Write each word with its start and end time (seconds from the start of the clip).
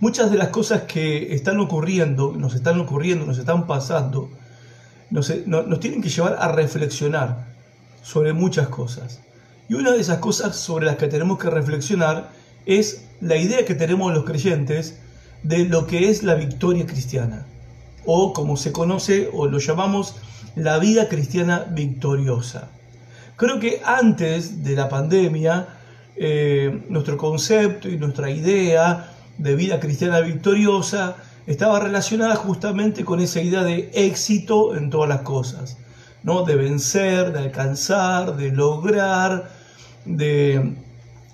muchas 0.00 0.30
de 0.30 0.38
las 0.38 0.48
cosas 0.48 0.82
que 0.82 1.34
están 1.34 1.60
ocurriendo, 1.60 2.32
nos 2.36 2.54
están 2.54 2.80
ocurriendo, 2.80 3.26
nos 3.26 3.38
están 3.38 3.66
pasando, 3.66 4.30
nos, 5.10 5.32
nos 5.46 5.80
tienen 5.80 6.02
que 6.02 6.08
llevar 6.08 6.36
a 6.40 6.52
reflexionar 6.52 7.46
sobre 8.02 8.32
muchas 8.32 8.68
cosas. 8.68 9.20
Y 9.68 9.74
una 9.74 9.92
de 9.92 10.00
esas 10.00 10.18
cosas 10.18 10.56
sobre 10.56 10.86
las 10.86 10.96
que 10.96 11.06
tenemos 11.06 11.38
que 11.38 11.50
reflexionar 11.50 12.30
es 12.66 13.04
la 13.20 13.36
idea 13.36 13.64
que 13.64 13.74
tenemos 13.74 14.12
los 14.12 14.24
creyentes 14.24 14.98
de 15.42 15.64
lo 15.64 15.86
que 15.86 16.10
es 16.10 16.22
la 16.22 16.34
victoria 16.34 16.86
cristiana, 16.86 17.46
o 18.04 18.32
como 18.32 18.56
se 18.56 18.72
conoce 18.72 19.30
o 19.32 19.46
lo 19.46 19.58
llamamos 19.58 20.16
la 20.56 20.78
vida 20.78 21.08
cristiana 21.08 21.66
victoriosa. 21.70 22.70
Creo 23.36 23.60
que 23.60 23.80
antes 23.84 24.64
de 24.64 24.74
la 24.74 24.88
pandemia, 24.88 25.68
eh, 26.16 26.82
nuestro 26.88 27.16
concepto 27.16 27.88
y 27.88 27.96
nuestra 27.96 28.30
idea 28.30 29.12
de 29.40 29.54
vida 29.54 29.80
cristiana 29.80 30.20
victoriosa 30.20 31.16
estaba 31.46 31.80
relacionada 31.80 32.36
justamente 32.36 33.04
con 33.04 33.20
esa 33.20 33.40
idea 33.40 33.62
de 33.62 33.90
éxito 33.94 34.76
en 34.76 34.90
todas 34.90 35.08
las 35.08 35.22
cosas, 35.22 35.78
¿no? 36.22 36.44
de 36.44 36.56
vencer, 36.56 37.32
de 37.32 37.38
alcanzar, 37.38 38.36
de 38.36 38.52
lograr, 38.52 39.50
de, 40.04 40.74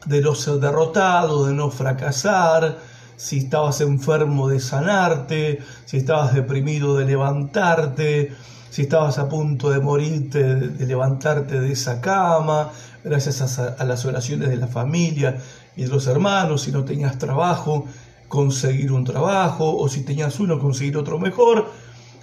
de 0.06 0.20
no 0.20 0.34
ser 0.34 0.54
derrotado, 0.54 1.46
de 1.46 1.54
no 1.54 1.70
fracasar, 1.70 2.78
si 3.16 3.38
estabas 3.38 3.80
enfermo 3.80 4.48
de 4.48 4.60
sanarte, 4.60 5.58
si 5.84 5.96
estabas 5.96 6.34
deprimido 6.34 6.96
de 6.96 7.06
levantarte, 7.06 8.32
si 8.70 8.82
estabas 8.82 9.18
a 9.18 9.28
punto 9.28 9.70
de 9.70 9.80
morirte, 9.80 10.42
de 10.44 10.86
levantarte 10.86 11.58
de 11.58 11.72
esa 11.72 12.00
cama, 12.00 12.70
gracias 13.02 13.58
a, 13.58 13.84
las 13.84 14.04
oraciones 14.04 14.48
de 14.48 14.56
la 14.56 14.66
familia 14.66 15.38
y 15.76 15.86
los 15.86 16.06
hermanos, 16.06 16.62
si 16.62 16.72
no 16.72 16.84
tenías 16.84 17.18
trabajo, 17.18 17.86
conseguir 18.28 18.92
un 18.92 19.04
trabajo, 19.04 19.76
o 19.76 19.88
si 19.88 20.02
tenías 20.02 20.40
uno, 20.40 20.58
conseguir 20.58 20.96
otro 20.96 21.18
mejor. 21.18 21.70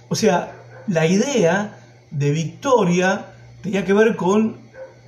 O 0.08 0.14
sea, 0.14 0.52
la 0.88 1.06
idea 1.06 1.78
de 2.10 2.30
victoria 2.32 3.26
tenía 3.62 3.84
que 3.84 3.92
ver 3.92 4.16
con, 4.16 4.56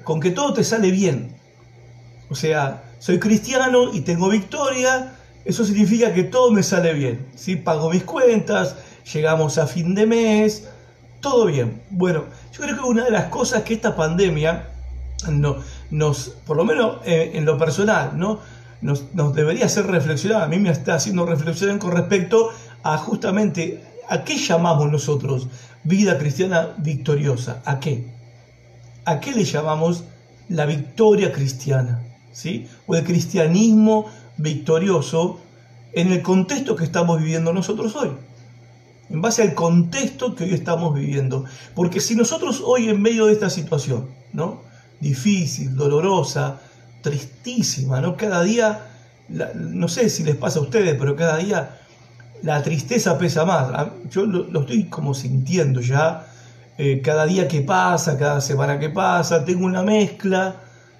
con 0.05 0.20
que 0.20 0.30
todo 0.30 0.55
te 0.55 0.64
sale 0.64 0.91
bien. 0.91 1.34
O 2.30 2.34
sea, 2.34 2.84
soy 2.98 3.19
cristiano 3.19 3.92
y 3.92 4.00
tengo 4.00 4.28
victoria, 4.28 5.12
eso 5.44 5.64
significa 5.64 6.14
que 6.14 6.25
todo 6.25 6.50
me 6.53 6.62
sale 6.62 6.92
bien. 6.94 7.27
¿sí? 7.34 7.56
Pago 7.56 7.91
mis 7.91 8.05
cuentas, 8.05 8.77
llegamos 9.12 9.58
a 9.58 9.66
fin 9.66 9.94
de 9.94 10.06
mes, 10.06 10.69
todo 11.20 11.47
bien. 11.47 11.83
Bueno, 11.91 12.25
yo 12.53 12.62
creo 12.62 12.77
que 12.77 12.83
una 12.83 13.05
de 13.05 13.10
las 13.10 13.27
cosas 13.27 13.62
que 13.64 13.75
esta 13.75 13.97
pandemia 13.97 14.69
no, 15.31 15.56
nos, 15.91 16.31
por 16.47 16.56
lo 16.56 16.65
menos 16.65 16.98
eh, 17.05 17.33
en 17.34 17.45
lo 17.45 17.59
personal, 17.59 18.19
¿no? 18.19 18.41
Nos, 18.81 19.15
nos, 19.15 19.34
debería 19.34 19.67
hacer 19.67 19.87
reflexionar, 19.87 20.43
a 20.43 20.48
mí 20.48 20.59
me 20.59 20.70
está 20.70 20.95
haciendo 20.95 21.25
reflexionar 21.25 21.78
con 21.78 21.93
respecto 21.93 22.51
a 22.83 22.98
justamente 22.98 23.83
a 24.09 24.23
qué 24.25 24.37
llamamos 24.37 24.91
nosotros 24.91 25.48
vida 25.83 26.19
cristiana 26.19 26.75
victoriosa, 26.78 27.62
a 27.65 27.81
qué, 27.81 28.12
a 29.05 29.20
qué 29.20 29.33
le 29.33 29.45
llamamos 29.45 30.05
la 30.48 30.67
victoria 30.67 31.33
cristiana, 31.33 32.03
¿sí? 32.33 32.69
O 32.87 32.95
el 32.95 33.05
cristianismo 33.05 34.06
victorioso 34.37 35.41
en 35.93 36.12
el 36.12 36.23
contexto 36.23 36.77
que 36.77 36.84
estamos 36.84 37.19
viviendo 37.19 37.53
nosotros 37.53 37.97
hoy 37.97 38.11
en 39.11 39.21
base 39.21 39.43
al 39.43 39.55
contexto 39.55 40.34
que 40.34 40.45
hoy 40.45 40.55
estamos 40.55 40.95
viviendo. 40.95 41.45
Porque 41.75 42.00
si 42.00 42.15
nosotros 42.15 42.62
hoy 42.65 42.89
en 42.89 43.00
medio 43.00 43.27
de 43.27 43.33
esta 43.33 43.50
situación, 43.50 44.09
¿no? 44.33 44.62
Difícil, 45.00 45.77
dolorosa, 45.77 46.61
tristísima, 47.02 48.00
¿no? 48.00 48.16
Cada 48.16 48.42
día, 48.42 48.86
no 49.55 49.88
sé 49.88 50.08
si 50.08 50.25
les 50.25 50.36
pasa 50.36 50.58
a 50.58 50.62
ustedes, 50.62 50.97
pero 50.98 51.14
cada 51.16 51.36
día 51.36 51.78
la 52.42 52.62
tristeza 52.62 53.19
pesa 53.19 53.44
más. 53.44 53.88
Yo 54.11 54.27
lo, 54.27 54.61
estoy 54.61 54.84
como 54.84 55.14
sintiendo 55.14 55.80
ya. 55.80 56.27
Eh, 56.78 57.00
cada 57.03 57.25
día 57.27 57.48
que 57.48 57.62
pasa, 57.62 58.19
cada 58.19 58.41
semana 58.41 58.78
que 58.78 58.91
pasa, 58.91 59.44
tengo 59.44 59.65
una 59.65 59.82
mezcla 59.82 60.56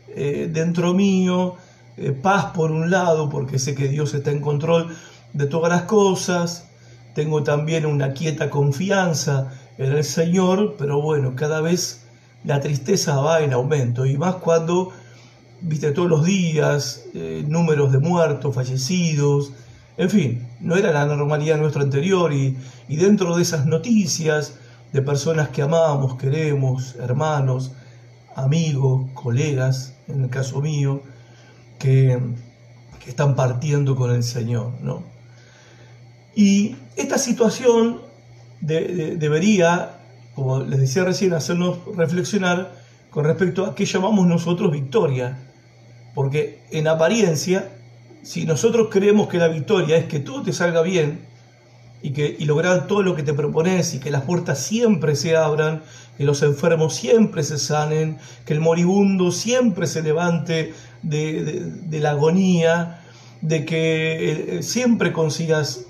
eh, 0.09 0.49
dentro 0.51 0.95
mío, 0.95 1.57
eh, 1.99 2.13
paz 2.13 2.47
por 2.55 2.71
un 2.71 2.91
lado, 2.91 3.29
porque 3.29 3.59
sé 3.59 3.75
que 3.75 3.89
Dios 3.89 4.15
está 4.15 4.31
en 4.31 4.41
control 4.41 4.97
de 5.35 5.47
todas 5.47 5.71
las 5.71 5.83
cosas, 5.83 6.69
tengo 7.15 7.43
también 7.43 7.85
una 7.85 8.13
quieta 8.15 8.49
confianza 8.49 9.53
en 9.77 9.93
el 9.93 10.05
Señor, 10.05 10.77
pero 10.79 11.03
bueno, 11.03 11.35
cada 11.37 11.61
vez 11.61 12.06
la 12.47 12.61
tristeza 12.61 13.17
va 13.21 13.41
en 13.41 13.53
aumento 13.53 14.07
y 14.07 14.17
más 14.17 14.37
cuando, 14.37 14.93
viste, 15.61 15.91
todos 15.93 16.09
los 16.09 16.25
días, 16.25 17.05
eh, 17.15 17.45
números 17.47 17.93
de 17.93 17.99
muertos, 17.99 18.55
fallecidos, 18.55 19.53
en 19.99 20.11
fin, 20.11 20.49
no 20.61 20.77
era 20.77 20.93
la 20.93 21.07
normalidad 21.07 21.59
nuestra 21.59 21.83
anterior 21.83 22.33
y, 22.33 22.57
y 22.89 22.97
dentro 22.97 23.37
de 23.37 23.43
esas 23.43 23.67
noticias 23.67 24.55
de 24.93 25.03
personas 25.03 25.49
que 25.51 25.63
amamos, 25.63 26.17
queremos, 26.17 26.95
hermanos, 26.97 27.73
amigos, 28.35 29.11
colegas, 29.15 29.95
en 30.09 30.25
el 30.25 30.31
caso 30.31 30.61
mío, 30.61 31.03
que, 31.79 32.19
que 33.03 33.11
están 33.11 33.35
partiendo 33.35 33.97
con 33.97 34.11
el 34.11 34.23
Señor, 34.23 34.73
¿no? 34.81 35.03
Y 36.35 36.77
esta 36.97 37.17
situación 37.17 38.03
debería, 38.61 39.96
como 40.37 40.63
les 40.63 40.79
decía 40.79 41.03
recién, 41.03 41.33
hacernos 41.33 41.79
reflexionar 41.97 42.71
con 43.09 43.25
respecto 43.25 43.65
a 43.65 43.75
qué 43.75 43.87
llamamos 43.87 44.27
nosotros 44.27 44.71
victoria. 44.71 45.39
Porque 46.15 46.61
en 46.71 46.87
apariencia, 46.89 47.71
si 48.23 48.45
nosotros 48.45 48.89
creemos 48.91 49.29
que 49.29 49.39
la 49.39 49.49
victoria 49.49 49.97
es 49.97 50.05
que 50.05 50.21
todo 50.21 50.43
te 50.43 50.53
salga 50.53 50.83
bien 50.83 51.21
y, 52.03 52.11
que, 52.11 52.37
y 52.39 52.45
lograr 52.45 52.87
todo 52.87 53.03
lo 53.03 53.17
que 53.17 53.23
te 53.23 53.33
propones 53.33 53.95
y 53.95 53.99
que 53.99 54.11
las 54.11 54.23
puertas 54.23 54.59
siempre 54.59 55.17
se 55.17 55.37
abran, 55.37 55.83
que 56.19 56.25
los 56.25 56.43
enfermos 56.43 56.95
siempre 56.95 57.43
se 57.43 57.57
sanen, 57.57 58.19
que 58.45 58.53
el 58.53 58.61
moribundo 58.61 59.33
siempre 59.33 59.87
se 59.87 60.03
levante 60.03 60.75
de 61.03 61.99
la 61.99 62.11
agonía, 62.11 63.01
de 63.41 63.65
que 63.65 64.59
eh, 64.59 64.63
siempre 64.63 65.15
consigas 65.15 65.87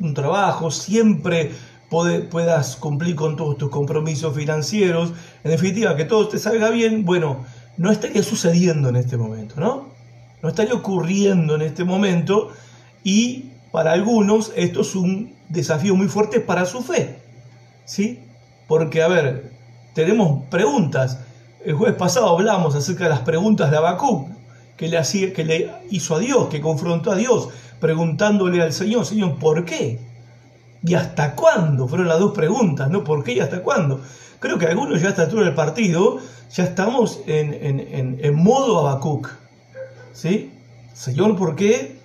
un 0.00 0.14
trabajo, 0.14 0.70
siempre 0.70 1.52
puedas 1.88 2.76
cumplir 2.76 3.14
con 3.14 3.36
todos 3.36 3.58
tus 3.58 3.70
compromisos 3.70 4.34
financieros, 4.34 5.12
en 5.44 5.50
definitiva, 5.50 5.96
que 5.96 6.04
todo 6.04 6.28
te 6.28 6.38
salga 6.38 6.70
bien, 6.70 7.04
bueno, 7.04 7.44
no 7.76 7.90
estaría 7.90 8.22
sucediendo 8.22 8.88
en 8.88 8.96
este 8.96 9.16
momento, 9.16 9.60
¿no? 9.60 9.88
No 10.42 10.48
estaría 10.48 10.74
ocurriendo 10.74 11.54
en 11.54 11.62
este 11.62 11.84
momento 11.84 12.50
y 13.04 13.50
para 13.72 13.92
algunos 13.92 14.52
esto 14.56 14.80
es 14.80 14.94
un 14.94 15.34
desafío 15.48 15.94
muy 15.94 16.08
fuerte 16.08 16.40
para 16.40 16.66
su 16.66 16.82
fe, 16.82 17.18
¿sí? 17.84 18.20
Porque, 18.66 19.02
a 19.02 19.08
ver, 19.08 19.52
tenemos 19.94 20.44
preguntas. 20.46 21.20
El 21.64 21.74
jueves 21.74 21.96
pasado 21.96 22.28
hablamos 22.28 22.74
acerca 22.74 23.04
de 23.04 23.10
las 23.10 23.20
preguntas 23.20 23.70
de 23.70 23.76
Habacuc 23.76 24.28
que 24.76 24.88
le, 24.88 24.98
hacía, 24.98 25.32
que 25.32 25.44
le 25.44 25.70
hizo 25.90 26.16
a 26.16 26.18
Dios, 26.18 26.48
que 26.48 26.60
confrontó 26.60 27.12
a 27.12 27.16
Dios 27.16 27.48
preguntándole 27.80 28.62
al 28.62 28.72
Señor, 28.72 29.04
Señor, 29.04 29.38
¿por 29.38 29.64
qué? 29.64 30.00
¿Y 30.86 30.94
hasta 30.94 31.34
cuándo? 31.34 31.88
Fueron 31.88 32.06
las 32.06 32.20
dos 32.20 32.32
preguntas, 32.32 32.88
¿no? 32.88 33.02
¿Por 33.02 33.24
qué 33.24 33.32
y 33.32 33.40
hasta 33.40 33.60
cuándo? 33.60 34.00
Creo 34.38 34.56
que 34.56 34.66
algunos 34.66 35.00
ya 35.00 35.08
a 35.08 35.10
esta 35.10 35.22
altura 35.22 35.44
del 35.44 35.54
partido 35.54 36.20
ya 36.54 36.62
estamos 36.62 37.20
en, 37.26 38.34
modo 38.36 38.86
Abacuc. 38.86 39.28
¿Sí? 40.12 40.52
Señor, 40.94 41.36
¿por 41.36 41.56
qué? 41.56 41.98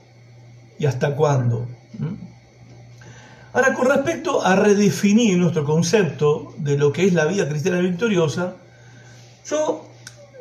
¿Y 0.80 0.88
hasta 0.88 1.16
cuándo? 1.16 1.68
¿Mm? 2.00 2.16
Ahora, 3.54 3.76
con 3.76 3.88
respecto 3.88 4.44
a 4.44 4.56
redefinir 4.56 5.38
nuestro 5.38 5.64
concepto 5.64 6.54
de 6.58 6.78
lo 6.78 6.92
que 6.92 7.06
es 7.06 7.14
la 7.14 7.26
vida 7.26 7.48
cristiana 7.48 7.80
victoriosa, 7.80 8.56
yo 9.46 9.86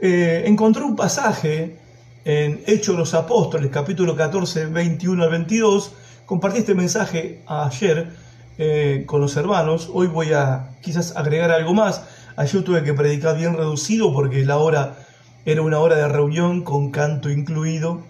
eh, 0.00 0.44
encontré 0.46 0.82
un 0.82 0.96
pasaje 0.96 1.76
en 2.24 2.62
Hechos 2.66 2.96
los 2.96 3.12
Apóstoles, 3.12 3.70
capítulo 3.70 4.16
14, 4.16 4.66
21 4.66 5.24
al 5.24 5.30
22. 5.30 5.92
Compartí 6.24 6.60
este 6.60 6.74
mensaje 6.74 7.42
ayer 7.47 8.29
eh, 8.62 9.04
con 9.07 9.22
los 9.22 9.39
hermanos. 9.39 9.89
Hoy 9.91 10.07
voy 10.07 10.34
a 10.34 10.77
quizás 10.83 11.16
agregar 11.16 11.51
algo 11.51 11.72
más. 11.72 12.03
Ayer 12.36 12.62
tuve 12.62 12.84
que 12.84 12.92
predicar 12.92 13.34
bien 13.34 13.57
reducido 13.57 14.12
porque 14.12 14.45
la 14.45 14.59
hora 14.59 14.98
era 15.47 15.62
una 15.62 15.78
hora 15.78 15.97
de 15.97 16.07
reunión 16.07 16.62
con 16.62 16.91
canto 16.91 17.30
incluido. 17.30 18.03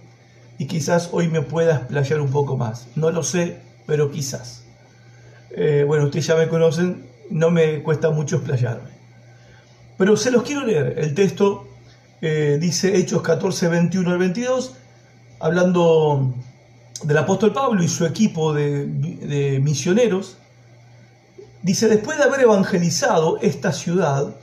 Y 0.58 0.66
quizás 0.66 1.10
hoy 1.12 1.28
me 1.28 1.40
pueda 1.40 1.76
explayar 1.76 2.20
un 2.20 2.32
poco 2.32 2.56
más. 2.56 2.88
No 2.96 3.12
lo 3.12 3.22
sé, 3.22 3.60
pero 3.86 4.10
quizás. 4.10 4.64
Eh, 5.52 5.84
bueno, 5.86 6.06
ustedes 6.06 6.26
ya 6.26 6.34
me 6.34 6.48
conocen, 6.48 7.06
no 7.30 7.52
me 7.52 7.84
cuesta 7.84 8.10
mucho 8.10 8.38
explayarme. 8.38 8.90
Pero 9.98 10.16
se 10.16 10.32
los 10.32 10.42
quiero 10.42 10.66
leer. 10.66 10.96
El 10.98 11.14
texto 11.14 11.68
eh, 12.22 12.58
dice 12.60 12.96
Hechos 12.96 13.22
14, 13.22 13.68
21 13.68 14.10
al 14.10 14.18
22, 14.18 14.74
hablando 15.38 16.34
del 17.04 17.18
apóstol 17.18 17.52
Pablo 17.52 17.84
y 17.84 17.88
su 17.88 18.04
equipo 18.04 18.52
de, 18.52 18.84
de 18.86 19.60
misioneros, 19.60 20.38
dice, 21.62 21.88
después 21.88 22.18
de 22.18 22.24
haber 22.24 22.40
evangelizado 22.40 23.38
esta 23.40 23.72
ciudad 23.72 24.34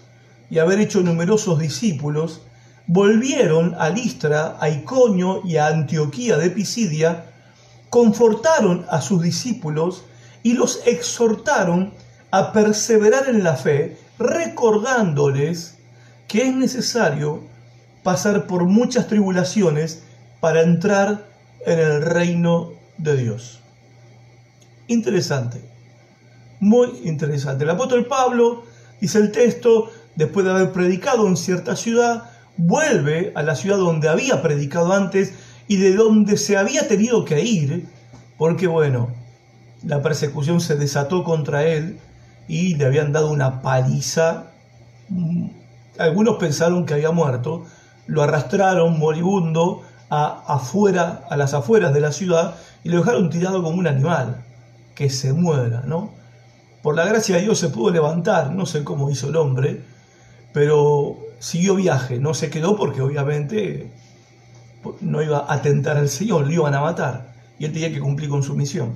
y 0.49 0.59
haber 0.59 0.79
hecho 0.79 1.01
numerosos 1.01 1.59
discípulos, 1.59 2.41
volvieron 2.87 3.75
a 3.77 3.89
Listra, 3.89 4.57
a 4.59 4.69
Iconio 4.69 5.41
y 5.43 5.57
a 5.57 5.67
Antioquía 5.67 6.37
de 6.37 6.49
Pisidia, 6.49 7.25
confortaron 7.89 8.85
a 8.89 9.01
sus 9.01 9.21
discípulos 9.21 10.05
y 10.43 10.53
los 10.53 10.81
exhortaron 10.85 11.93
a 12.31 12.53
perseverar 12.53 13.29
en 13.29 13.43
la 13.43 13.55
fe, 13.55 13.97
recordándoles 14.19 15.77
que 16.27 16.47
es 16.47 16.55
necesario 16.55 17.41
pasar 18.03 18.47
por 18.47 18.65
muchas 18.65 19.07
tribulaciones 19.07 20.03
para 20.39 20.61
entrar 20.61 21.27
en 21.65 21.79
el 21.79 22.01
reino 22.01 22.71
de 22.97 23.17
Dios. 23.17 23.59
Interesante, 24.87 25.61
muy 26.59 26.89
interesante. 27.03 27.63
El 27.63 27.69
apóstol 27.69 28.05
Pablo, 28.05 28.63
dice 28.99 29.19
el 29.19 29.31
texto, 29.31 29.91
después 30.15 30.45
de 30.45 30.51
haber 30.51 30.71
predicado 30.71 31.27
en 31.27 31.37
cierta 31.37 31.75
ciudad, 31.75 32.31
vuelve 32.57 33.31
a 33.35 33.43
la 33.43 33.55
ciudad 33.55 33.77
donde 33.77 34.09
había 34.09 34.41
predicado 34.41 34.93
antes 34.93 35.33
y 35.67 35.77
de 35.77 35.95
donde 35.95 36.37
se 36.37 36.57
había 36.57 36.87
tenido 36.87 37.25
que 37.25 37.41
ir, 37.41 37.87
porque 38.37 38.67
bueno, 38.67 39.09
la 39.83 40.01
persecución 40.01 40.59
se 40.59 40.75
desató 40.75 41.23
contra 41.23 41.63
él 41.65 41.99
y 42.47 42.75
le 42.75 42.85
habían 42.85 43.11
dado 43.11 43.31
una 43.31 43.61
paliza. 43.61 44.51
Algunos 45.99 46.37
pensaron 46.37 46.85
que 46.85 46.95
había 46.95 47.11
muerto, 47.11 47.65
lo 48.07 48.23
arrastraron 48.23 48.97
moribundo 48.97 49.83
a, 50.09 50.43
afuera, 50.47 51.25
a 51.29 51.37
las 51.37 51.53
afueras 51.53 51.93
de 51.93 52.01
la 52.01 52.11
ciudad 52.11 52.55
y 52.83 52.89
lo 52.89 52.97
dejaron 52.99 53.29
tirado 53.29 53.61
como 53.61 53.77
un 53.77 53.87
animal, 53.87 54.43
que 54.95 55.09
se 55.09 55.33
muera, 55.33 55.83
¿no? 55.85 56.16
Por 56.81 56.95
la 56.95 57.05
gracia 57.05 57.35
de 57.35 57.41
Dios 57.41 57.59
se 57.59 57.69
pudo 57.69 57.91
levantar, 57.91 58.51
no 58.51 58.65
sé 58.65 58.83
cómo 58.83 59.09
hizo 59.09 59.29
el 59.29 59.35
hombre, 59.35 59.81
pero 60.53 61.17
siguió 61.39 61.75
viaje, 61.75 62.19
no 62.19 62.33
se 62.33 62.49
quedó 62.49 62.75
porque 62.75 63.01
obviamente 63.01 63.91
no 65.01 65.21
iba 65.21 65.39
a 65.39 65.53
atentar 65.53 65.97
al 65.97 66.09
Señor, 66.09 66.45
lo 66.45 66.53
iban 66.53 66.73
a 66.73 66.81
matar 66.81 67.33
y 67.59 67.65
él 67.65 67.73
tenía 67.73 67.91
que 67.91 67.99
cumplir 67.99 68.29
con 68.29 68.43
su 68.43 68.55
misión. 68.55 68.95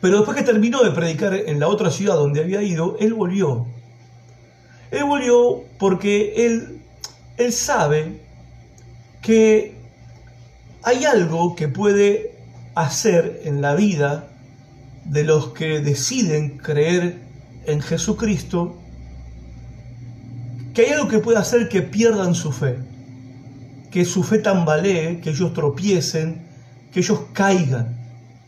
Pero 0.00 0.16
después 0.16 0.36
que 0.36 0.42
terminó 0.42 0.82
de 0.82 0.90
predicar 0.90 1.34
en 1.34 1.60
la 1.60 1.68
otra 1.68 1.90
ciudad 1.90 2.14
donde 2.14 2.40
había 2.40 2.62
ido, 2.62 2.96
él 3.00 3.12
volvió. 3.12 3.66
Él 4.90 5.04
volvió 5.04 5.62
porque 5.78 6.46
él, 6.46 6.82
él 7.36 7.52
sabe 7.52 8.20
que 9.20 9.74
hay 10.82 11.04
algo 11.04 11.54
que 11.54 11.68
puede 11.68 12.34
hacer 12.74 13.42
en 13.44 13.60
la 13.60 13.74
vida 13.74 14.29
de 15.04 15.24
los 15.24 15.48
que 15.48 15.80
deciden 15.80 16.58
creer 16.58 17.20
en 17.66 17.80
Jesucristo, 17.80 18.76
que 20.74 20.82
hay 20.82 20.92
algo 20.92 21.08
que 21.08 21.18
puede 21.18 21.38
hacer 21.38 21.68
que 21.68 21.82
pierdan 21.82 22.34
su 22.34 22.52
fe, 22.52 22.78
que 23.90 24.04
su 24.04 24.22
fe 24.22 24.38
tambalee, 24.38 25.20
que 25.20 25.30
ellos 25.30 25.52
tropiecen, 25.52 26.46
que 26.92 27.00
ellos 27.00 27.20
caigan 27.32 27.96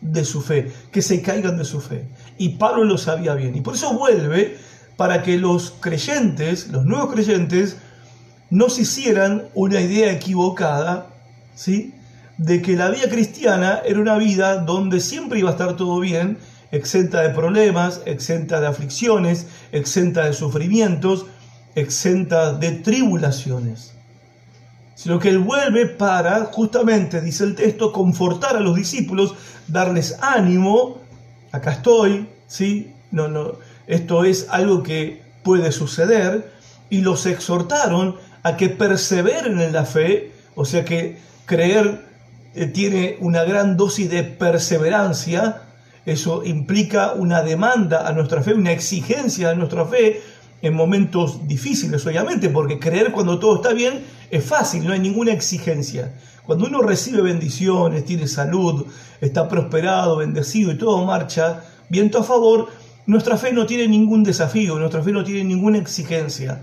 de 0.01 0.25
su 0.25 0.41
fe, 0.41 0.71
que 0.91 1.03
se 1.03 1.23
caigan 1.23 1.57
de 1.57 1.65
su 1.65 1.81
fe. 1.81 2.07
Y 2.39 2.51
Pablo 2.51 2.85
lo 2.85 2.99
sabía 2.99 3.35
bien. 3.35 3.55
Y 3.55 3.61
por 3.61 3.75
eso 3.75 3.97
vuelve 3.97 4.57
para 4.97 5.23
que 5.23 5.39
los 5.39 5.73
creyentes, 5.81 6.69
los 6.69 6.85
nuevos 6.85 7.13
creyentes, 7.13 7.77
no 8.51 8.69
se 8.69 8.83
hicieran 8.83 9.45
una 9.55 9.81
idea 9.81 10.13
equivocada, 10.13 11.09
¿sí? 11.55 11.95
De 12.43 12.61
que 12.61 12.77
la 12.77 12.91
vida 12.91 13.09
cristiana 13.09 13.81
era 13.85 14.01
una 14.01 14.19
vida 14.19 14.59
donde 14.59 15.01
siempre 15.01 15.39
iba 15.39 15.51
a 15.51 15.53
estar 15.53 15.77
todo 15.77 16.01
bien, 16.01 16.39
exenta 16.71 17.21
de 17.23 17.31
problemas, 17.31 18.01
exenta 18.05 18.61
de 18.61 18.67
aflicciones, 18.67 19.47
exenta 19.71 20.25
de 20.25 20.33
sufrimientos, 20.33 21.27
exenta 21.75 22.53
de 22.53 22.73
tribulaciones 22.73 23.93
sino 25.03 25.19
que 25.19 25.31
él 25.31 25.41
vuelve 25.41 25.87
para, 25.87 26.45
justamente, 26.45 27.21
dice 27.21 27.43
el 27.43 27.57
texto, 27.57 27.93
confortar 27.93 28.55
a 28.55 28.61
los 28.61 28.77
discípulos, 28.77 29.35
darles 29.67 30.17
ánimo, 30.21 30.99
acá 31.51 31.73
estoy, 31.73 32.29
¿sí? 32.47 32.93
No, 33.11 33.27
no, 33.27 33.55
esto 33.89 34.23
es 34.23 34.47
algo 34.49 34.85
que 34.85 35.21
puede 35.43 35.73
suceder, 35.73 36.53
y 36.89 37.01
los 37.01 37.27
exhortaron 37.27 38.15
a 38.45 38.57
que 38.57 38.69
perseveren 38.69 39.61
en 39.61 39.73
la 39.73 39.85
fe, 39.85 40.31
o 40.55 40.65
sea 40.65 40.85
que 40.85 41.19
creer 41.47 42.12
tiene 42.75 43.17
una 43.21 43.45
gran 43.45 43.77
dosis 43.77 44.11
de 44.11 44.25
perseverancia, 44.25 45.63
eso 46.05 46.45
implica 46.45 47.13
una 47.13 47.43
demanda 47.43 48.07
a 48.07 48.13
nuestra 48.13 48.43
fe, 48.43 48.55
una 48.55 48.73
exigencia 48.73 49.51
a 49.51 49.55
nuestra 49.55 49.85
fe, 49.87 50.21
en 50.63 50.75
momentos 50.75 51.47
difíciles, 51.49 52.07
obviamente, 52.07 52.49
porque 52.49 52.79
creer 52.79 53.11
cuando 53.11 53.39
todo 53.39 53.57
está 53.57 53.73
bien 53.73 54.05
es 54.31 54.45
fácil, 54.45 54.87
no 54.87 54.93
hay 54.93 55.01
ninguna 55.01 55.33
exigencia. 55.33 56.15
Cuando 56.45 56.67
uno 56.67 56.83
recibe 56.83 57.21
bendiciones, 57.21 58.05
tiene 58.05 58.29
salud, 58.29 58.87
está 59.21 59.49
prosperado, 59.49 60.17
bendecido 60.17 60.71
y 60.73 60.79
todo 60.79 61.05
marcha 61.05 61.65
viento 61.89 62.19
a 62.19 62.25
favor, 62.25 62.69
nuestra 63.07 63.37
fe 63.37 63.53
no 63.53 63.67
tiene 63.67 63.89
ningún 63.89 64.23
desafío, 64.23 64.79
nuestra 64.79 65.03
fe 65.03 65.11
no 65.11 65.25
tiene 65.25 65.45
ninguna 65.45 65.79
exigencia. 65.79 66.61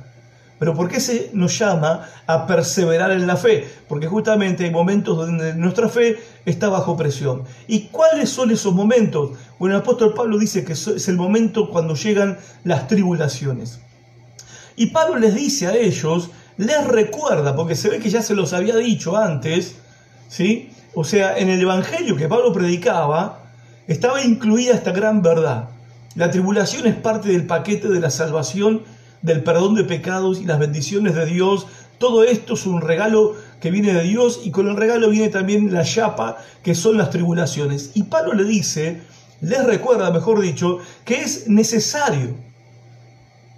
Pero 0.59 0.75
¿por 0.75 0.89
qué 0.89 0.99
se 0.99 1.31
nos 1.33 1.57
llama 1.57 2.07
a 2.27 2.45
perseverar 2.45 3.11
en 3.11 3.25
la 3.25 3.37
fe? 3.37 3.65
Porque 3.87 4.07
justamente 4.07 4.65
hay 4.65 4.71
momentos 4.71 5.17
donde 5.17 5.55
nuestra 5.55 5.87
fe 5.87 6.19
está 6.45 6.67
bajo 6.67 6.97
presión. 6.97 7.43
¿Y 7.67 7.87
cuáles 7.87 8.29
son 8.29 8.51
esos 8.51 8.73
momentos? 8.73 9.31
Bueno, 9.57 9.75
el 9.75 9.81
apóstol 9.81 10.13
Pablo 10.13 10.37
dice 10.37 10.65
que 10.65 10.73
es 10.73 11.07
el 11.07 11.15
momento 11.15 11.69
cuando 11.69 11.95
llegan 11.95 12.37
las 12.65 12.87
tribulaciones. 12.87 13.79
Y 14.75 14.87
Pablo 14.87 15.17
les 15.17 15.33
dice 15.33 15.67
a 15.67 15.75
ellos, 15.75 16.29
les 16.57 16.85
recuerda, 16.85 17.55
porque 17.55 17.75
se 17.75 17.89
ve 17.89 17.99
que 17.99 18.09
ya 18.09 18.21
se 18.21 18.35
los 18.35 18.51
había 18.51 18.75
dicho 18.75 19.15
antes, 19.15 19.75
¿sí? 20.27 20.71
O 20.93 21.05
sea, 21.05 21.37
en 21.37 21.49
el 21.49 21.61
Evangelio 21.61 22.17
que 22.17 22.27
Pablo 22.27 22.51
predicaba, 22.51 23.43
estaba 23.87 24.21
incluida 24.21 24.73
esta 24.73 24.91
gran 24.91 25.21
verdad. 25.21 25.69
La 26.15 26.31
tribulación 26.31 26.85
es 26.85 26.95
parte 26.95 27.29
del 27.29 27.47
paquete 27.47 27.87
de 27.87 28.01
la 28.01 28.09
salvación, 28.09 28.83
del 29.21 29.43
perdón 29.43 29.75
de 29.75 29.83
pecados 29.83 30.39
y 30.39 30.45
las 30.45 30.59
bendiciones 30.59 31.15
de 31.15 31.25
Dios. 31.25 31.67
Todo 31.97 32.23
esto 32.23 32.53
es 32.53 32.65
un 32.65 32.81
regalo 32.81 33.35
que 33.59 33.71
viene 33.71 33.93
de 33.93 34.03
Dios 34.03 34.41
y 34.43 34.51
con 34.51 34.67
el 34.67 34.77
regalo 34.77 35.09
viene 35.09 35.29
también 35.29 35.73
la 35.73 35.83
chapa, 35.83 36.37
que 36.63 36.75
son 36.75 36.97
las 36.97 37.09
tribulaciones. 37.09 37.91
Y 37.93 38.03
Pablo 38.03 38.33
le 38.33 38.45
dice, 38.45 39.01
les 39.41 39.63
recuerda, 39.65 40.11
mejor 40.11 40.41
dicho, 40.41 40.79
que 41.05 41.21
es 41.21 41.47
necesario 41.47 42.35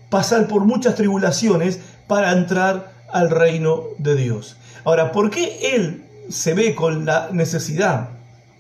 pasar 0.10 0.48
por 0.48 0.66
muchas 0.66 0.96
tribulaciones 0.96 1.80
para 2.08 2.32
entrar 2.32 2.92
al 3.12 3.30
reino 3.30 3.84
de 3.98 4.16
Dios. 4.16 4.58
Ahora, 4.84 5.12
¿por 5.12 5.30
qué 5.30 5.76
él 5.76 6.04
se 6.30 6.54
ve 6.54 6.76
con 6.76 7.06
la 7.06 7.30
necesidad 7.32 8.10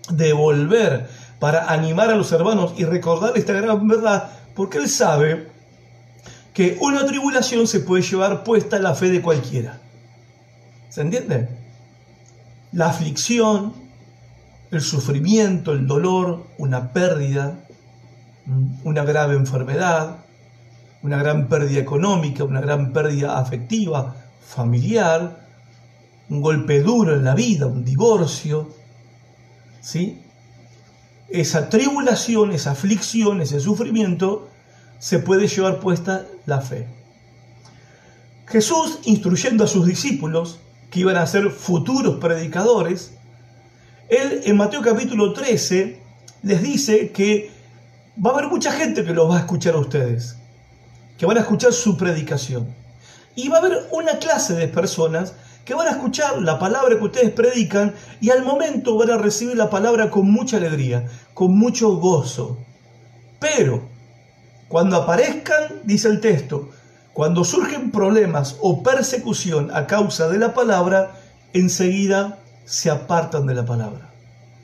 de 0.09 0.33
volver 0.33 1.07
para 1.39 1.71
animar 1.71 2.09
a 2.09 2.15
los 2.15 2.31
hermanos 2.31 2.73
y 2.77 2.85
recordar 2.85 3.33
esta 3.35 3.53
gran 3.53 3.87
verdad? 3.87 4.31
Porque 4.55 4.77
él 4.77 4.87
sabe 4.87 5.47
que 6.53 6.77
una 6.81 7.05
tribulación 7.05 7.67
se 7.67 7.79
puede 7.79 8.03
llevar 8.03 8.43
puesta 8.43 8.79
la 8.79 8.93
fe 8.93 9.09
de 9.09 9.21
cualquiera. 9.21 9.79
¿Se 10.89 11.01
entiende? 11.01 11.49
La 12.73 12.87
aflicción, 12.87 13.73
el 14.71 14.81
sufrimiento, 14.81 15.71
el 15.71 15.87
dolor, 15.87 16.47
una 16.57 16.91
pérdida, 16.91 17.59
una 18.83 19.03
grave 19.03 19.35
enfermedad, 19.35 20.17
una 21.03 21.17
gran 21.17 21.47
pérdida 21.47 21.79
económica, 21.79 22.43
una 22.43 22.61
gran 22.61 22.93
pérdida 22.93 23.39
afectiva, 23.39 24.15
familiar, 24.45 25.47
un 26.29 26.41
golpe 26.41 26.81
duro 26.81 27.15
en 27.15 27.23
la 27.23 27.35
vida, 27.35 27.65
un 27.65 27.83
divorcio, 27.83 28.69
¿sí? 29.81 30.21
Esa 31.29 31.69
tribulación, 31.69 32.51
esa 32.51 32.71
aflicción, 32.71 33.41
ese 33.41 33.59
sufrimiento, 33.59 34.50
se 35.01 35.19
puede 35.19 35.47
llevar 35.49 35.81
puesta 35.81 36.25
la 36.45 36.61
fe. 36.61 36.87
Jesús, 38.45 38.99
instruyendo 39.03 39.65
a 39.65 39.67
sus 39.67 39.85
discípulos, 39.85 40.59
que 40.89 41.01
iban 41.01 41.17
a 41.17 41.27
ser 41.27 41.49
futuros 41.49 42.19
predicadores, 42.21 43.15
él 44.07 44.43
en 44.45 44.55
Mateo 44.55 44.81
capítulo 44.81 45.33
13 45.33 45.99
les 46.43 46.61
dice 46.61 47.11
que 47.11 47.51
va 48.23 48.29
a 48.31 48.33
haber 48.35 48.47
mucha 48.47 48.71
gente 48.71 49.03
que 49.03 49.13
los 49.13 49.29
va 49.29 49.37
a 49.37 49.39
escuchar 49.39 49.73
a 49.75 49.79
ustedes 49.79 50.37
que 51.21 51.27
van 51.27 51.37
a 51.37 51.41
escuchar 51.41 51.71
su 51.71 51.97
predicación. 51.97 52.73
Y 53.35 53.47
va 53.47 53.57
a 53.57 53.59
haber 53.59 53.87
una 53.91 54.17
clase 54.17 54.55
de 54.55 54.67
personas 54.67 55.35
que 55.65 55.75
van 55.75 55.87
a 55.87 55.91
escuchar 55.91 56.41
la 56.41 56.57
palabra 56.57 56.97
que 56.97 57.03
ustedes 57.03 57.29
predican 57.29 57.93
y 58.19 58.31
al 58.31 58.43
momento 58.43 58.97
van 58.97 59.11
a 59.11 59.17
recibir 59.19 59.55
la 59.55 59.69
palabra 59.69 60.09
con 60.09 60.31
mucha 60.31 60.57
alegría, 60.57 61.05
con 61.35 61.55
mucho 61.55 61.95
gozo. 61.97 62.57
Pero 63.39 63.87
cuando 64.71 64.95
aparezcan, 64.95 65.81
dice 65.83 66.07
el 66.07 66.21
texto, 66.21 66.69
cuando 67.11 67.43
surgen 67.43 67.91
problemas 67.91 68.55
o 68.61 68.81
persecución 68.81 69.69
a 69.75 69.85
causa 69.85 70.29
de 70.29 70.37
la 70.37 70.53
palabra, 70.53 71.11
enseguida 71.51 72.39
se 72.63 72.89
apartan 72.89 73.45
de 73.47 73.53
la 73.53 73.65
palabra, 73.65 74.13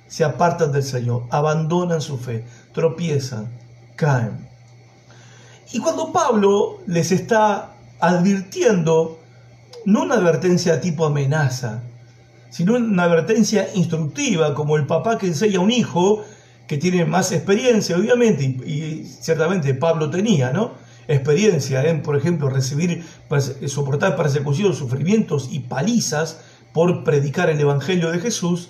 se 0.07 0.23
apartan 0.23 0.71
del 0.71 0.83
Señor, 0.83 1.23
abandonan 1.29 1.99
su 1.99 2.17
fe, 2.17 2.45
tropiezan, 2.71 3.49
caen. 3.97 4.47
Y 5.73 5.79
cuando 5.79 6.13
Pablo 6.13 6.77
les 6.87 7.11
está 7.11 7.73
advirtiendo, 7.99 9.19
no 9.83 10.03
una 10.03 10.15
advertencia 10.15 10.79
tipo 10.79 11.05
amenaza, 11.05 11.81
sino 12.49 12.75
una 12.75 13.03
advertencia 13.03 13.67
instructiva, 13.75 14.53
como 14.53 14.77
el 14.77 14.87
papá 14.87 15.17
que 15.17 15.27
enseña 15.27 15.57
a 15.59 15.63
un 15.63 15.71
hijo 15.71 16.23
que 16.67 16.77
tiene 16.77 17.05
más 17.05 17.31
experiencia, 17.31 17.97
obviamente, 17.97 18.43
y, 18.43 19.05
ciertamente 19.05 19.73
Pablo 19.73 20.09
tenía, 20.09 20.51
¿no? 20.51 20.73
Experiencia 21.07 21.87
en, 21.87 22.01
por 22.01 22.17
ejemplo, 22.17 22.49
recibir, 22.49 23.05
soportar 23.67 24.17
persecución, 24.17 24.73
sufrimientos 24.73 25.47
y 25.51 25.59
palizas 25.59 26.41
por 26.73 27.05
predicar 27.05 27.49
el 27.49 27.59
Evangelio 27.59 28.11
de 28.11 28.19
Jesús. 28.19 28.69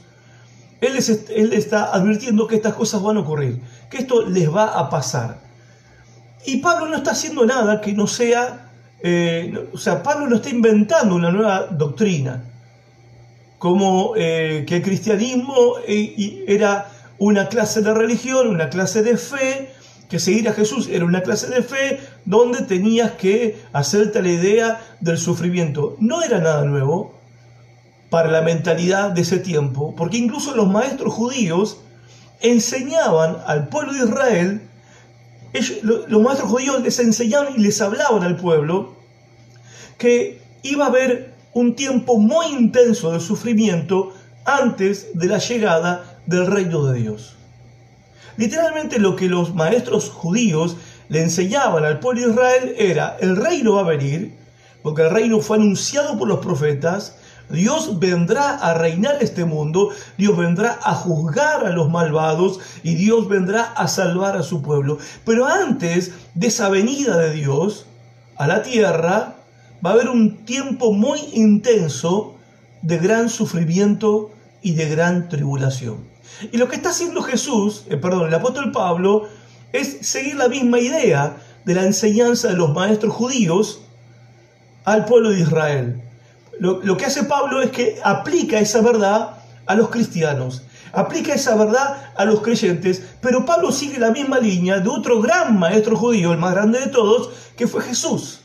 Él, 0.79 0.93
él 1.35 1.53
está 1.53 1.95
advirtiendo 1.95 2.45
que 2.45 2.55
estas 2.55 2.75
cosas 2.75 3.01
van 3.01 3.17
a 3.17 3.21
ocurrir, 3.21 3.59
que 3.89 3.97
esto 3.97 4.27
les 4.27 4.53
va 4.53 4.77
a 4.77 4.89
pasar. 4.91 5.39
Y 6.45 6.57
Pablo 6.57 6.87
no 6.87 6.97
está 6.97 7.11
haciendo 7.11 7.45
nada 7.47 7.81
que 7.81 7.93
no 7.93 8.05
sea, 8.05 8.69
eh, 9.01 9.69
o 9.73 9.77
sea, 9.77 10.03
Pablo 10.03 10.27
no 10.27 10.35
está 10.35 10.49
inventando 10.49 11.15
una 11.15 11.31
nueva 11.31 11.67
doctrina, 11.71 12.43
como 13.57 14.13
eh, 14.15 14.63
que 14.67 14.75
el 14.75 14.83
cristianismo 14.83 15.73
eh, 15.87 16.45
era 16.47 16.91
una 17.19 17.50
clase 17.50 17.81
de 17.81 17.93
religión, 17.93 18.47
una 18.47 18.69
clase 18.69 19.01
de 19.03 19.17
fe, 19.17 19.71
que 20.09 20.19
seguir 20.19 20.47
a 20.47 20.53
Jesús 20.53 20.88
era 20.89 21.05
una 21.05 21.21
clase 21.21 21.47
de 21.47 21.62
fe 21.62 22.00
donde 22.25 22.62
tenías 22.62 23.12
que 23.13 23.62
hacerte 23.74 24.21
la 24.21 24.29
idea 24.29 24.81
del 25.01 25.17
sufrimiento. 25.17 25.97
No 26.00 26.21
era 26.21 26.39
nada 26.39 26.63
nuevo 26.63 27.13
para 28.09 28.31
la 28.31 28.41
mentalidad 28.41 29.12
de 29.12 29.21
ese 29.21 29.39
tiempo, 29.39 29.93
porque 29.97 30.17
incluso 30.17 30.55
los 30.55 30.69
maestros 30.69 31.13
judíos 31.13 31.81
enseñaban 32.39 33.38
al 33.45 33.67
pueblo 33.67 33.93
de 33.93 34.05
Israel, 34.05 34.62
los 35.83 36.21
maestros 36.21 36.51
judíos 36.51 36.81
les 36.81 37.00
enseñaban 37.00 37.53
y 37.55 37.59
les 37.59 37.81
hablaban 37.81 38.24
al 38.24 38.38
pueblo 38.38 38.95
que 39.97 40.41
iba 40.62 40.86
a 40.86 40.89
haber 40.89 41.33
un 41.53 41.75
tiempo 41.75 42.17
muy 42.17 42.47
intenso 42.47 43.12
de 43.12 43.19
sufrimiento 43.19 44.13
antes 44.45 45.07
de 45.13 45.27
la 45.27 45.39
llegada 45.39 46.16
del 46.27 46.46
reino 46.46 46.86
de 46.86 47.00
Dios. 47.00 47.36
Literalmente 48.38 49.00
lo 49.00 49.15
que 49.15 49.27
los 49.27 49.55
maestros 49.55 50.10
judíos 50.10 50.77
le 51.10 51.24
enseñaban 51.24 51.84
al 51.86 52.00
pueblo 52.00 52.22
de 52.22 52.29
Israel 52.29 52.75
era, 52.77 53.17
el 53.19 53.36
reino 53.36 53.74
va 53.74 53.81
a 53.81 53.96
venir, 53.96 54.38
porque 54.84 55.01
el 55.01 55.10
reino 55.10 55.39
fue 55.39 55.57
anunciado 55.57 56.17
por 56.19 56.27
los 56.27 56.39
profetas, 56.39 57.17
Dios 57.50 57.98
vendrá 58.00 58.55
a 58.55 58.74
reinar 58.74 59.17
este 59.22 59.46
mundo, 59.46 59.89
Dios 60.17 60.38
vendrá 60.38 60.79
a 60.84 60.93
juzgar 60.93 61.65
a 61.65 61.69
los 61.69 61.89
malvados 61.89 62.60
y 62.84 62.96
Dios 62.96 63.29
vendrá 63.29 63.63
a 63.63 63.88
salvar 63.88 64.36
a 64.36 64.43
su 64.43 64.62
pueblo. 64.62 64.98
Pero 65.25 65.46
antes 65.48 66.12
de 66.36 66.48
esa 66.48 66.69
venida 66.69 67.17
de 67.17 67.31
Dios 67.31 67.86
a 68.36 68.48
la 68.48 68.63
tierra, 68.63 69.36
va 69.86 69.91
a 69.91 69.93
haber 69.93 70.10
un 70.10 70.46
tiempo 70.46 70.91
muy 70.91 71.19
intenso 71.34 72.36
de 72.81 72.98
gran 72.98 73.29
sufrimiento 73.29 74.31
y 74.62 74.74
de 74.74 74.89
gran 74.89 75.29
tribulación. 75.29 76.16
Y 76.51 76.57
lo 76.57 76.67
que 76.67 76.75
está 76.75 76.89
haciendo 76.89 77.22
Jesús, 77.22 77.84
eh, 77.89 77.98
perdón, 77.98 78.27
el 78.27 78.34
apóstol 78.34 78.72
Pablo, 78.72 79.27
es 79.74 80.07
seguir 80.07 80.36
la 80.36 80.48
misma 80.48 80.79
idea 80.79 81.38
de 81.65 81.74
la 81.74 81.84
enseñanza 81.84 82.50
de 82.50 82.55
los 82.55 82.74
maestros 82.74 83.13
judíos 83.13 83.81
al 84.86 85.05
pueblo 85.05 85.31
de 85.31 85.41
Israel. 85.41 86.01
Lo, 86.60 86.81
lo 86.84 86.98
que 86.98 87.05
hace 87.05 87.24
Pablo 87.24 87.62
es 87.62 87.72
que 87.72 88.00
aplica 88.03 88.60
esa 88.60 88.81
verdad 88.81 89.38
a 89.65 89.75
los 89.75 89.89
cristianos, 89.89 90.63
aplica 90.93 91.34
esa 91.34 91.55
verdad 91.55 92.12
a 92.15 92.25
los 92.25 92.41
creyentes, 92.41 93.03
pero 93.22 93.46
Pablo 93.46 93.72
sigue 93.72 94.00
la 94.00 94.12
misma 94.12 94.39
línea 94.39 94.79
de 94.79 94.89
otro 94.89 95.22
gran 95.22 95.60
maestro 95.60 95.96
judío, 95.96 96.31
el 96.31 96.39
más 96.39 96.53
grande 96.53 96.79
de 96.79 96.88
todos, 96.88 97.31
que 97.55 97.67
fue 97.67 97.84
Jesús. 97.84 98.41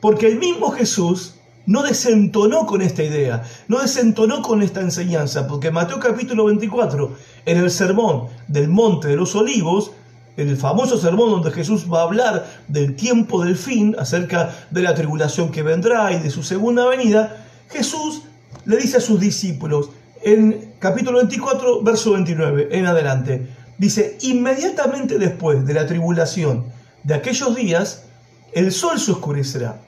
Porque 0.00 0.26
el 0.28 0.38
mismo 0.38 0.70
Jesús 0.70 1.35
no 1.66 1.82
desentonó 1.82 2.64
con 2.64 2.80
esta 2.80 3.02
idea, 3.02 3.42
no 3.68 3.80
desentonó 3.80 4.40
con 4.42 4.62
esta 4.62 4.80
enseñanza, 4.80 5.46
porque 5.46 5.70
Mateo 5.70 5.98
capítulo 5.98 6.46
24, 6.46 7.16
en 7.44 7.58
el 7.58 7.70
sermón 7.70 8.28
del 8.48 8.68
Monte 8.68 9.08
de 9.08 9.16
los 9.16 9.34
Olivos, 9.34 9.90
en 10.36 10.48
el 10.48 10.56
famoso 10.56 10.98
sermón 10.98 11.30
donde 11.30 11.50
Jesús 11.50 11.86
va 11.92 12.00
a 12.00 12.04
hablar 12.04 12.46
del 12.68 12.94
tiempo 12.94 13.42
del 13.44 13.56
fin, 13.56 13.96
acerca 13.98 14.54
de 14.70 14.82
la 14.82 14.94
tribulación 14.94 15.50
que 15.50 15.62
vendrá 15.62 16.12
y 16.12 16.20
de 16.20 16.30
su 16.30 16.42
segunda 16.42 16.86
venida, 16.86 17.44
Jesús 17.70 18.22
le 18.64 18.76
dice 18.76 18.98
a 18.98 19.00
sus 19.00 19.18
discípulos, 19.18 19.90
en 20.22 20.72
capítulo 20.78 21.18
24, 21.18 21.82
verso 21.82 22.12
29, 22.12 22.68
en 22.70 22.86
adelante, 22.86 23.48
dice, 23.78 24.18
inmediatamente 24.22 25.18
después 25.18 25.66
de 25.66 25.74
la 25.74 25.86
tribulación 25.86 26.66
de 27.02 27.14
aquellos 27.14 27.54
días, 27.54 28.04
el 28.52 28.72
sol 28.72 28.98
se 28.98 29.12
oscurecerá 29.12 29.80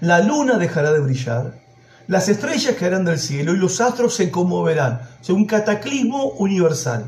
la 0.00 0.20
luna 0.20 0.58
dejará 0.58 0.92
de 0.92 1.00
brillar, 1.00 1.54
las 2.06 2.28
estrellas 2.28 2.74
caerán 2.74 3.04
del 3.04 3.18
cielo 3.18 3.54
y 3.54 3.58
los 3.58 3.80
astros 3.80 4.14
se 4.14 4.30
conmoverán. 4.30 5.00
O 5.20 5.24
sea, 5.24 5.34
un 5.34 5.46
cataclismo 5.46 6.30
universal. 6.38 7.04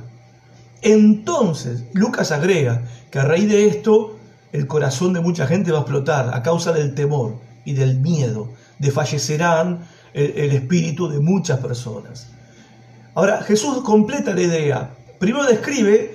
Entonces, 0.81 1.85
Lucas 1.93 2.31
agrega 2.31 2.83
que 3.11 3.19
a 3.19 3.25
raíz 3.25 3.49
de 3.49 3.67
esto, 3.67 4.17
el 4.53 4.67
corazón 4.67 5.13
de 5.13 5.21
mucha 5.21 5.47
gente 5.47 5.73
va 5.73 5.79
a 5.79 5.81
explotar 5.81 6.31
a 6.35 6.43
causa 6.43 6.73
del 6.73 6.95
temor 6.95 7.41
y 7.65 7.73
del 7.73 7.99
miedo. 7.99 8.51
Desfallecerán 8.79 9.87
el, 10.13 10.33
el 10.37 10.53
espíritu 10.53 11.09
de 11.09 11.19
muchas 11.19 11.59
personas. 11.59 12.29
Ahora, 13.15 13.43
Jesús 13.43 13.83
completa 13.83 14.35
la 14.35 14.43
idea. 14.43 14.91
Primero 15.19 15.47
describe 15.47 16.15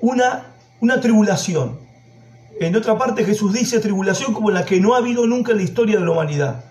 una, 0.00 0.54
una 0.80 1.00
tribulación, 1.00 1.78
en 2.60 2.76
otra 2.76 2.98
parte 2.98 3.24
Jesús 3.24 3.52
dice 3.52 3.80
tribulación 3.80 4.32
como 4.32 4.50
la 4.50 4.64
que 4.64 4.80
no 4.80 4.94
ha 4.94 4.98
habido 4.98 5.26
nunca 5.26 5.52
en 5.52 5.58
la 5.58 5.64
historia 5.64 5.98
de 5.98 6.04
la 6.04 6.10
humanidad. 6.10 6.64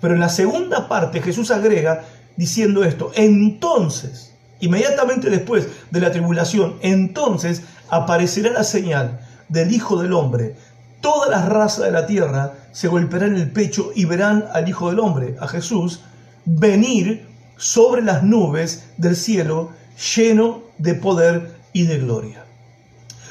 Pero 0.00 0.14
en 0.14 0.20
la 0.20 0.28
segunda 0.28 0.88
parte 0.88 1.22
Jesús 1.22 1.50
agrega 1.50 2.04
diciendo 2.36 2.84
esto, 2.84 3.10
entonces, 3.14 4.34
inmediatamente 4.60 5.30
después 5.30 5.68
de 5.90 6.00
la 6.00 6.12
tribulación, 6.12 6.76
entonces 6.82 7.62
aparecerá 7.88 8.50
la 8.50 8.64
señal 8.64 9.20
del 9.48 9.72
Hijo 9.72 10.00
del 10.00 10.12
Hombre. 10.12 10.56
Todas 11.00 11.30
las 11.30 11.48
razas 11.48 11.84
de 11.84 11.90
la 11.92 12.06
tierra 12.06 12.54
se 12.72 12.88
golpearán 12.88 13.36
el 13.36 13.50
pecho 13.50 13.90
y 13.94 14.04
verán 14.04 14.46
al 14.52 14.68
Hijo 14.68 14.90
del 14.90 15.00
Hombre, 15.00 15.36
a 15.40 15.48
Jesús, 15.48 16.00
venir 16.44 17.26
sobre 17.56 18.02
las 18.02 18.22
nubes 18.22 18.84
del 18.96 19.16
cielo 19.16 19.70
lleno 20.14 20.62
de 20.78 20.94
poder 20.94 21.56
y 21.72 21.84
de 21.84 21.98
gloria. 21.98 22.47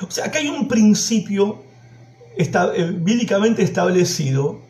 O 0.02 0.12
sea, 0.12 0.26
acá 0.26 0.40
hay 0.40 0.48
un 0.48 0.68
principio 0.68 1.64
eh, 2.38 2.96
bíblicamente 3.00 3.64
establecido, 3.64 4.62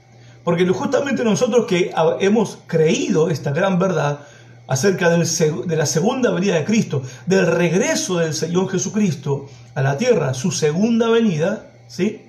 porque 0.43 0.65
justamente 0.67 1.23
nosotros 1.23 1.65
que 1.65 1.91
hemos 2.21 2.59
creído 2.67 3.29
esta 3.29 3.51
gran 3.51 3.77
verdad 3.77 4.21
acerca 4.67 5.09
de 5.09 5.75
la 5.75 5.85
segunda 5.85 6.31
venida 6.31 6.55
de 6.55 6.65
Cristo, 6.65 7.01
del 7.25 7.47
regreso 7.47 8.19
del 8.19 8.33
Señor 8.33 8.69
Jesucristo 8.69 9.49
a 9.75 9.81
la 9.81 9.97
tierra, 9.97 10.33
su 10.33 10.51
segunda 10.51 11.09
venida, 11.09 11.71
¿sí? 11.87 12.21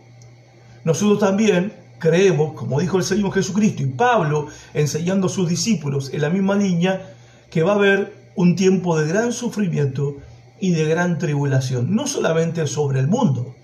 Nosotros 0.85 1.19
también 1.19 1.73
creemos, 1.99 2.55
como 2.55 2.81
dijo 2.81 2.99
el 2.99 3.05
Señor 3.05 3.33
Jesucristo 3.33 3.83
y 3.83 3.87
Pablo 3.87 4.47
enseñando 4.75 5.27
a 5.27 5.31
sus 5.31 5.49
discípulos 5.49 6.11
en 6.13 6.23
la 6.23 6.31
misma 6.31 6.55
línea, 6.55 7.15
que 7.51 7.63
va 7.63 7.73
a 7.73 7.77
haber 7.77 8.15
un 8.37 8.55
tiempo 8.57 8.99
de 8.99 9.09
gran 9.09 9.33
sufrimiento 9.33 10.17
y 10.61 10.73
de 10.73 10.85
gran 10.87 11.19
tribulación, 11.19 11.95
no 11.95 12.07
solamente 12.07 12.67
sobre 12.67 13.01
el 13.01 13.09
mundo, 13.09 13.55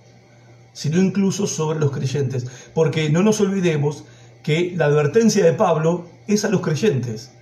sino 0.73 0.99
incluso 1.01 1.47
sobre 1.47 1.79
los 1.79 1.93
creyentes, 1.93 2.47
porque 2.75 3.11
no 3.11 3.23
nos 3.23 3.41
olvidemos 3.41 4.05
que 4.43 4.75
la 4.77 4.87
advertencia 4.87 5.45
de 5.45 5.53
Pablo 5.53 6.07
es 6.27 6.45
a 6.45 6.49
los 6.49 6.61
creyentes, 6.61 7.33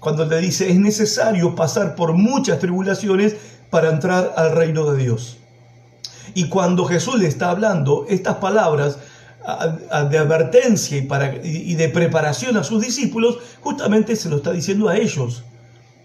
cuando 0.00 0.24
le 0.24 0.38
dice 0.38 0.70
es 0.70 0.78
necesario 0.78 1.54
pasar 1.54 1.94
por 1.94 2.12
muchas 2.12 2.60
tribulaciones 2.60 3.36
para 3.70 3.90
entrar 3.90 4.32
al 4.36 4.52
reino 4.52 4.90
de 4.90 5.02
Dios. 5.02 5.38
Y 6.34 6.48
cuando 6.48 6.84
Jesús 6.84 7.18
le 7.18 7.26
está 7.26 7.50
hablando 7.50 8.06
estas 8.08 8.36
palabras 8.36 8.98
de 10.10 10.18
advertencia 10.18 10.98
y, 10.98 11.72
y 11.72 11.74
de 11.74 11.88
preparación 11.88 12.56
a 12.56 12.64
sus 12.64 12.82
discípulos, 12.82 13.38
justamente 13.60 14.14
se 14.14 14.28
lo 14.28 14.36
está 14.36 14.52
diciendo 14.52 14.88
a 14.88 14.96
ellos, 14.96 15.44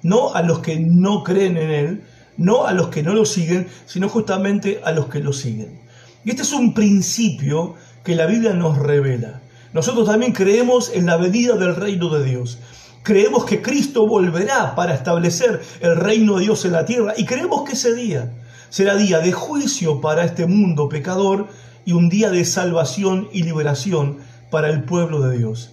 no 0.01 0.33
a 0.33 0.41
los 0.41 0.59
que 0.59 0.79
no 0.79 1.23
creen 1.23 1.57
en 1.57 1.69
Él, 1.69 2.03
no 2.37 2.65
a 2.65 2.73
los 2.73 2.87
que 2.87 3.03
no 3.03 3.13
lo 3.13 3.25
siguen, 3.25 3.67
sino 3.85 4.09
justamente 4.09 4.81
a 4.83 4.91
los 4.91 5.07
que 5.07 5.19
lo 5.19 5.33
siguen. 5.33 5.79
Y 6.25 6.31
este 6.31 6.43
es 6.43 6.53
un 6.53 6.73
principio 6.73 7.75
que 8.03 8.15
la 8.15 8.25
Biblia 8.25 8.53
nos 8.53 8.77
revela. 8.77 9.41
Nosotros 9.73 10.07
también 10.07 10.33
creemos 10.33 10.91
en 10.93 11.05
la 11.05 11.17
venida 11.17 11.55
del 11.55 11.75
reino 11.75 12.09
de 12.09 12.23
Dios. 12.23 12.59
Creemos 13.01 13.45
que 13.45 13.61
Cristo 13.61 14.07
volverá 14.07 14.75
para 14.75 14.93
establecer 14.93 15.61
el 15.81 15.95
reino 15.95 16.37
de 16.37 16.43
Dios 16.43 16.63
en 16.65 16.71
la 16.71 16.85
tierra 16.85 17.13
y 17.17 17.25
creemos 17.25 17.63
que 17.63 17.73
ese 17.73 17.93
día 17.93 18.31
será 18.69 18.95
día 18.95 19.19
de 19.19 19.31
juicio 19.31 19.99
para 19.99 20.23
este 20.23 20.45
mundo 20.45 20.87
pecador 20.89 21.47
y 21.85 21.91
un 21.91 22.09
día 22.09 22.29
de 22.29 22.45
salvación 22.45 23.27
y 23.33 23.43
liberación 23.43 24.19
para 24.49 24.69
el 24.69 24.83
pueblo 24.83 25.19
de 25.21 25.37
Dios. 25.37 25.71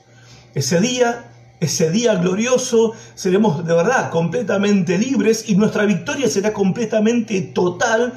Ese 0.54 0.80
día 0.80 1.29
ese 1.60 1.90
día 1.90 2.14
glorioso 2.14 2.94
seremos 3.14 3.64
de 3.66 3.74
verdad 3.74 4.10
completamente 4.10 4.98
libres 4.98 5.48
y 5.48 5.54
nuestra 5.54 5.84
victoria 5.84 6.28
será 6.28 6.52
completamente 6.52 7.40
total 7.42 8.14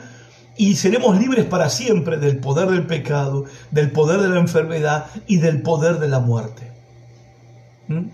y 0.56 0.76
seremos 0.76 1.20
libres 1.20 1.46
para 1.46 1.70
siempre 1.70 2.18
del 2.18 2.38
poder 2.38 2.70
del 2.70 2.86
pecado, 2.86 3.46
del 3.72 3.92
poder 3.92 4.22
de 4.22 4.30
la 4.30 4.40
enfermedad 4.40 5.08
y 5.28 5.38
del 5.38 5.62
poder 5.62 6.00
de 6.00 6.08
la 6.08 6.20
muerte. 6.20 6.72
¿Mm? 7.88 8.08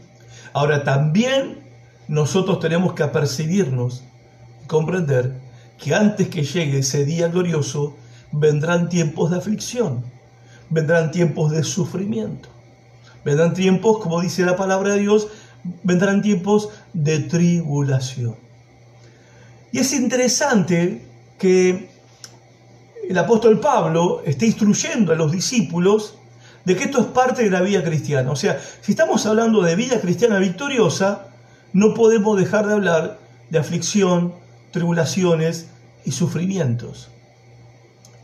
Ahora 0.53 0.83
también 0.83 1.59
nosotros 2.07 2.59
tenemos 2.59 2.93
que 2.93 3.03
apercibirnos, 3.03 4.03
comprender 4.67 5.33
que 5.77 5.93
antes 5.93 6.27
que 6.29 6.43
llegue 6.43 6.79
ese 6.79 7.05
día 7.05 7.27
glorioso, 7.27 7.95
vendrán 8.31 8.89
tiempos 8.89 9.31
de 9.31 9.37
aflicción, 9.37 10.03
vendrán 10.69 11.11
tiempos 11.11 11.51
de 11.51 11.63
sufrimiento, 11.63 12.49
vendrán 13.23 13.53
tiempos, 13.53 13.99
como 13.99 14.21
dice 14.21 14.43
la 14.43 14.55
palabra 14.55 14.93
de 14.93 14.99
Dios, 14.99 15.27
vendrán 15.83 16.21
tiempos 16.21 16.69
de 16.93 17.19
tribulación. 17.19 18.35
Y 19.71 19.79
es 19.79 19.93
interesante 19.93 21.05
que 21.37 21.89
el 23.07 23.17
apóstol 23.17 23.59
Pablo 23.59 24.21
esté 24.25 24.45
instruyendo 24.45 25.13
a 25.13 25.15
los 25.15 25.31
discípulos 25.31 26.15
de 26.65 26.75
que 26.75 26.85
esto 26.85 26.99
es 26.99 27.07
parte 27.07 27.43
de 27.43 27.49
la 27.49 27.61
vida 27.61 27.83
cristiana. 27.83 28.31
O 28.31 28.35
sea, 28.35 28.59
si 28.81 28.91
estamos 28.91 29.25
hablando 29.25 29.61
de 29.61 29.75
vida 29.75 29.99
cristiana 29.99 30.39
victoriosa, 30.39 31.27
no 31.73 31.93
podemos 31.93 32.37
dejar 32.37 32.67
de 32.67 32.73
hablar 32.73 33.19
de 33.49 33.59
aflicción, 33.59 34.33
tribulaciones 34.71 35.67
y 36.05 36.11
sufrimientos. 36.11 37.09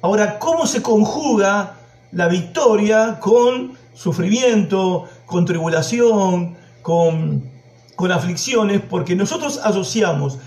Ahora, 0.02 0.38
¿cómo 0.38 0.68
se 0.68 0.82
conjuga 0.82 1.78
la 2.12 2.28
victoria 2.28 3.20
con 3.20 3.78
sufrimiento, 3.96 5.06
con 5.26 5.46
tribulación, 5.46 6.56
con, 6.84 7.50
con 7.96 8.12
aflicciones? 8.12 8.82
Porque 8.88 9.16
nosotros 9.16 9.60
asociamos 9.64 10.38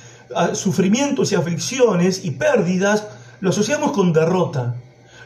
sufrimientos 0.52 1.33
y 1.33 1.35
aflicciones 1.35 2.25
y 2.25 2.33
pérdidas, 2.33 3.07
lo 3.40 3.50
asociamos 3.50 3.93
con 3.93 4.12
derrota, 4.12 4.76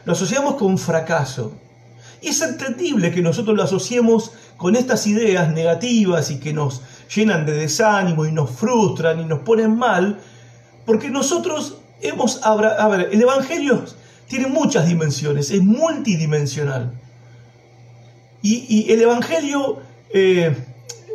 lo 0.05 0.13
asociamos 0.13 0.55
con 0.55 0.77
fracaso. 0.77 1.53
Y 2.21 2.29
es 2.29 2.41
entendible 2.41 3.11
que 3.11 3.21
nosotros 3.21 3.55
lo 3.55 3.63
asociemos 3.63 4.31
con 4.55 4.75
estas 4.75 5.05
ideas 5.07 5.51
negativas 5.51 6.31
y 6.31 6.39
que 6.39 6.53
nos 6.53 6.81
llenan 7.13 7.45
de 7.45 7.53
desánimo 7.53 8.25
y 8.25 8.31
nos 8.31 8.49
frustran 8.49 9.19
y 9.19 9.25
nos 9.25 9.39
ponen 9.39 9.77
mal, 9.77 10.19
porque 10.85 11.09
nosotros 11.09 11.77
hemos... 12.01 12.39
A 12.43 12.55
ver, 12.87 13.09
el 13.11 13.21
Evangelio 13.21 13.83
tiene 14.27 14.47
muchas 14.47 14.87
dimensiones, 14.87 15.51
es 15.51 15.61
multidimensional. 15.61 16.93
Y, 18.45 18.91
el 18.91 19.01
Evangelio, 19.01 19.79
eh, 20.13 20.53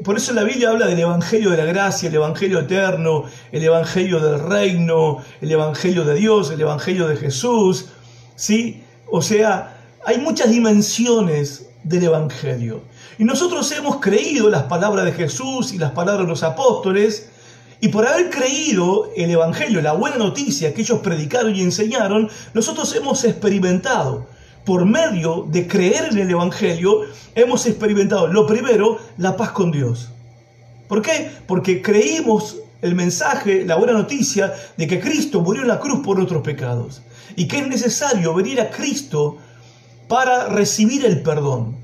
por 0.03 0.17
eso 0.17 0.33
la 0.33 0.45
Biblia 0.45 0.71
habla 0.71 0.87
del 0.87 0.99
Evangelio 0.99 1.51
de 1.51 1.59
la 1.59 1.67
gracia, 1.67 2.09
el 2.09 2.15
Evangelio 2.15 2.61
eterno, 2.61 3.25
el 3.53 3.63
Evangelio 3.63 4.19
del 4.19 4.41
reino, 4.41 5.23
el 5.43 5.53
Evangelio 5.53 6.05
de 6.05 6.15
Dios, 6.15 6.51
el 6.51 6.63
Evangelio 6.63 7.07
de 7.07 7.19
Jesús. 7.19 7.91
¿sí? 8.35 8.83
O 9.11 9.21
sea, 9.21 9.77
hay 10.07 10.17
muchas 10.17 10.49
dimensiones 10.49 11.67
del 11.85 12.05
Evangelio. 12.05 12.81
Y 13.19 13.25
nosotros 13.25 13.71
hemos 13.73 13.97
creído 14.01 14.49
las 14.49 14.63
palabras 14.63 15.05
de 15.05 15.13
Jesús 15.13 15.75
y 15.75 15.79
las 15.79 15.91
palabras 15.91 16.25
de 16.25 16.31
los 16.31 16.43
apóstoles, 16.43 17.29
y 17.81 17.89
por 17.89 18.09
haber 18.09 18.31
creído 18.31 19.11
el 19.17 19.31
Evangelio, 19.31 19.83
la 19.83 19.93
buena 19.93 20.17
noticia 20.17 20.73
que 20.73 20.81
ellos 20.81 21.01
predicaron 21.01 21.55
y 21.55 21.61
enseñaron, 21.61 22.31
nosotros 22.55 22.95
hemos 22.97 23.23
experimentado, 23.25 24.27
por 24.69 24.85
medio 24.85 25.47
de 25.49 25.67
creer 25.67 26.09
en 26.11 26.19
el 26.19 26.31
Evangelio, 26.31 27.01
hemos 27.35 27.65
experimentado, 27.65 28.27
lo 28.27 28.47
primero, 28.47 28.99
la 29.17 29.35
paz 29.35 29.53
con 29.53 29.71
Dios. 29.71 30.11
¿Por 30.89 31.01
qué? 31.01 31.31
Porque 31.47 31.81
creímos 31.81 32.59
el 32.83 32.95
mensaje, 32.95 33.65
la 33.65 33.77
buena 33.77 33.95
noticia 33.95 34.53
de 34.77 34.87
que 34.87 35.01
Cristo 35.01 35.41
murió 35.41 35.63
en 35.63 35.69
la 35.69 35.81
cruz 35.81 36.01
por 36.05 36.19
nuestros 36.19 36.43
pecados 36.43 37.01
y 37.35 37.49
que 37.49 37.61
es 37.61 37.67
necesario 37.67 38.35
venir 38.35 38.61
a 38.61 38.69
Cristo 38.69 39.39
para 40.07 40.49
recibir 40.51 41.07
el 41.07 41.23
perdón. 41.23 41.75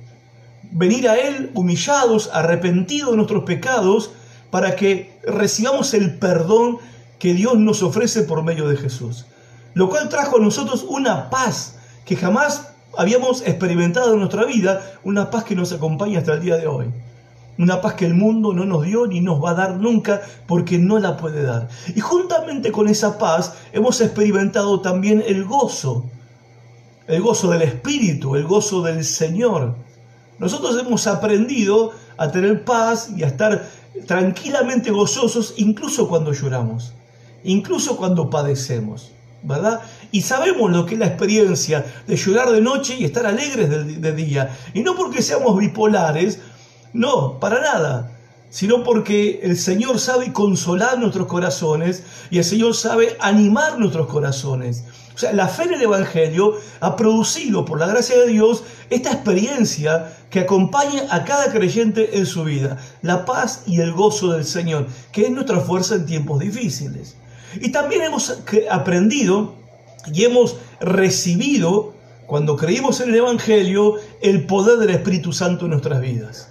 Venir 0.70 1.08
a 1.08 1.16
Él 1.16 1.52
humillados, 1.54 2.28
arrepentidos 2.34 3.12
de 3.12 3.16
nuestros 3.16 3.44
pecados, 3.44 4.10
para 4.50 4.76
que 4.76 5.18
recibamos 5.22 5.94
el 5.94 6.18
perdón 6.18 6.76
que 7.18 7.32
Dios 7.32 7.56
nos 7.56 7.82
ofrece 7.82 8.24
por 8.24 8.42
medio 8.42 8.68
de 8.68 8.76
Jesús. 8.76 9.24
Lo 9.72 9.88
cual 9.88 10.10
trajo 10.10 10.36
a 10.36 10.40
nosotros 10.40 10.84
una 10.86 11.30
paz 11.30 11.76
que 12.04 12.16
jamás 12.16 12.73
habíamos 12.96 13.42
experimentado 13.42 14.12
en 14.12 14.20
nuestra 14.20 14.44
vida, 14.44 14.82
una 15.04 15.30
paz 15.30 15.44
que 15.44 15.54
nos 15.54 15.72
acompaña 15.72 16.18
hasta 16.18 16.34
el 16.34 16.40
día 16.40 16.56
de 16.56 16.66
hoy. 16.66 16.86
Una 17.56 17.80
paz 17.80 17.94
que 17.94 18.06
el 18.06 18.14
mundo 18.14 18.52
no 18.52 18.64
nos 18.64 18.84
dio 18.84 19.06
ni 19.06 19.20
nos 19.20 19.42
va 19.42 19.50
a 19.50 19.54
dar 19.54 19.76
nunca 19.76 20.20
porque 20.46 20.76
no 20.78 20.98
la 20.98 21.16
puede 21.16 21.44
dar. 21.44 21.68
Y 21.94 22.00
juntamente 22.00 22.72
con 22.72 22.88
esa 22.88 23.16
paz 23.16 23.54
hemos 23.72 24.00
experimentado 24.00 24.80
también 24.80 25.22
el 25.26 25.44
gozo, 25.44 26.04
el 27.06 27.22
gozo 27.22 27.50
del 27.50 27.62
Espíritu, 27.62 28.34
el 28.34 28.44
gozo 28.44 28.82
del 28.82 29.04
Señor. 29.04 29.76
Nosotros 30.38 30.76
hemos 30.80 31.06
aprendido 31.06 31.92
a 32.16 32.30
tener 32.30 32.64
paz 32.64 33.10
y 33.16 33.22
a 33.22 33.28
estar 33.28 33.68
tranquilamente 34.06 34.90
gozosos 34.90 35.54
incluso 35.56 36.08
cuando 36.08 36.32
lloramos, 36.32 36.92
incluso 37.44 37.96
cuando 37.96 38.30
padecemos, 38.30 39.12
¿verdad? 39.42 39.80
Y 40.14 40.22
sabemos 40.22 40.70
lo 40.70 40.86
que 40.86 40.94
es 40.94 41.00
la 41.00 41.08
experiencia 41.08 41.84
de 42.06 42.14
llorar 42.14 42.52
de 42.52 42.60
noche 42.60 42.94
y 42.96 43.04
estar 43.04 43.26
alegres 43.26 43.68
de, 43.68 44.12
día. 44.12 44.56
Y 44.72 44.84
no 44.84 44.94
porque 44.94 45.20
seamos 45.20 45.58
bipolares, 45.58 46.38
no, 46.92 47.40
para 47.40 47.60
nada, 47.60 48.12
sino 48.48 48.84
porque 48.84 49.40
el 49.42 49.56
Señor 49.56 49.98
sabe 49.98 50.32
consolar 50.32 51.00
nuestros 51.00 51.26
corazones 51.26 52.04
y 52.30 52.38
el 52.38 52.44
Señor 52.44 52.76
sabe 52.76 53.16
animar 53.18 53.76
nuestros 53.80 54.06
corazones. 54.06 54.84
O 55.16 55.18
sea, 55.18 55.32
la 55.32 55.48
fe 55.48 55.64
en 55.64 55.74
el 55.74 55.82
Evangelio 55.82 56.60
ha 56.78 56.94
producido, 56.94 57.64
por 57.64 57.80
la 57.80 57.88
gracia 57.88 58.16
de 58.16 58.28
Dios, 58.28 58.62
esta 58.90 59.10
experiencia 59.10 60.16
que 60.30 60.38
acompaña 60.38 61.06
a 61.10 61.24
cada 61.24 61.50
creyente 61.50 62.16
en 62.16 62.26
su 62.26 62.44
vida, 62.44 62.78
la 63.02 63.24
paz 63.24 63.64
y 63.66 63.80
el 63.80 63.90
gozo 63.90 64.30
del 64.30 64.44
Señor, 64.44 64.86
que 65.10 65.22
es 65.22 65.30
nuestra 65.30 65.58
fuerza 65.58 65.96
en 65.96 66.06
tiempos 66.06 66.38
difíciles. 66.38 67.16
Y 67.60 67.72
también 67.72 68.02
hemos 68.02 68.32
aprendido 68.70 69.63
y 70.12 70.24
hemos 70.24 70.56
recibido, 70.80 71.94
cuando 72.26 72.56
creímos 72.56 73.00
en 73.00 73.10
el 73.10 73.16
Evangelio, 73.16 73.96
el 74.22 74.46
poder 74.46 74.78
del 74.78 74.90
Espíritu 74.90 75.32
Santo 75.32 75.64
en 75.66 75.72
nuestras 75.72 76.00
vidas. 76.00 76.50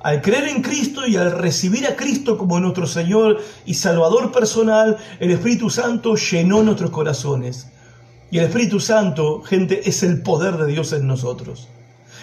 Al 0.00 0.20
creer 0.20 0.48
en 0.48 0.62
Cristo 0.62 1.06
y 1.06 1.16
al 1.16 1.30
recibir 1.30 1.86
a 1.86 1.94
Cristo 1.94 2.36
como 2.36 2.58
nuestro 2.58 2.86
Señor 2.86 3.40
y 3.64 3.74
Salvador 3.74 4.32
personal, 4.32 4.96
el 5.20 5.30
Espíritu 5.30 5.70
Santo 5.70 6.16
llenó 6.16 6.62
nuestros 6.62 6.90
corazones. 6.90 7.68
Y 8.32 8.38
el 8.38 8.46
Espíritu 8.46 8.80
Santo, 8.80 9.42
gente, 9.42 9.88
es 9.88 10.02
el 10.02 10.22
poder 10.22 10.56
de 10.56 10.66
Dios 10.66 10.92
en 10.92 11.06
nosotros. 11.06 11.68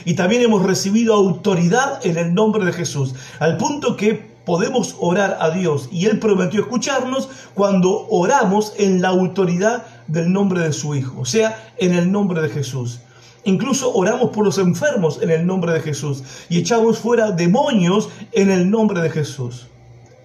Y 0.03 0.15
también 0.15 0.41
hemos 0.41 0.63
recibido 0.63 1.13
autoridad 1.13 2.05
en 2.05 2.17
el 2.17 2.33
nombre 2.33 2.65
de 2.65 2.73
Jesús, 2.73 3.15
al 3.39 3.57
punto 3.57 3.95
que 3.95 4.29
podemos 4.45 4.95
orar 4.99 5.37
a 5.39 5.51
Dios. 5.51 5.87
Y 5.91 6.07
Él 6.07 6.19
prometió 6.19 6.61
escucharnos 6.61 7.29
cuando 7.53 8.07
oramos 8.09 8.73
en 8.77 9.01
la 9.01 9.09
autoridad 9.09 9.85
del 10.09 10.31
nombre 10.31 10.61
de 10.61 10.73
su 10.73 10.95
Hijo, 10.95 11.21
o 11.21 11.25
sea, 11.25 11.73
en 11.77 11.93
el 11.93 12.11
nombre 12.11 12.41
de 12.41 12.49
Jesús. 12.49 12.99
Incluso 13.45 13.93
oramos 13.93 14.31
por 14.31 14.45
los 14.45 14.57
enfermos 14.57 15.21
en 15.21 15.29
el 15.29 15.45
nombre 15.45 15.73
de 15.73 15.81
Jesús 15.81 16.23
y 16.49 16.59
echamos 16.59 16.99
fuera 16.99 17.31
demonios 17.31 18.09
en 18.33 18.49
el 18.49 18.69
nombre 18.69 19.01
de 19.01 19.09
Jesús. 19.09 19.67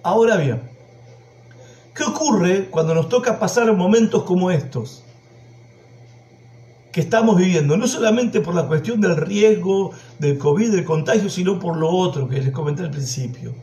Ahora 0.03 0.35
bien, 0.37 0.61
¿qué 1.95 2.03
ocurre 2.03 2.67
cuando 2.69 2.93
nos 2.93 3.07
toca 3.09 3.39
pasar 3.39 3.73
momentos 3.75 4.23
como 4.23 4.51
estos? 4.51 5.05
que 6.95 7.01
estamos 7.01 7.35
viviendo, 7.35 7.75
no 7.75 7.89
solamente 7.89 8.39
por 8.39 8.55
la 8.55 8.67
cuestión 8.67 9.01
del 9.01 9.17
riesgo 9.17 9.91
del 10.17 10.37
COVID, 10.37 10.71
del 10.71 10.85
contagio, 10.85 11.29
sino 11.29 11.59
por 11.59 11.75
lo 11.75 11.89
otro 11.89 12.29
que 12.29 12.41
les 12.41 12.53
comenté 12.53 12.83
al 12.83 12.89
principio. 12.89 13.53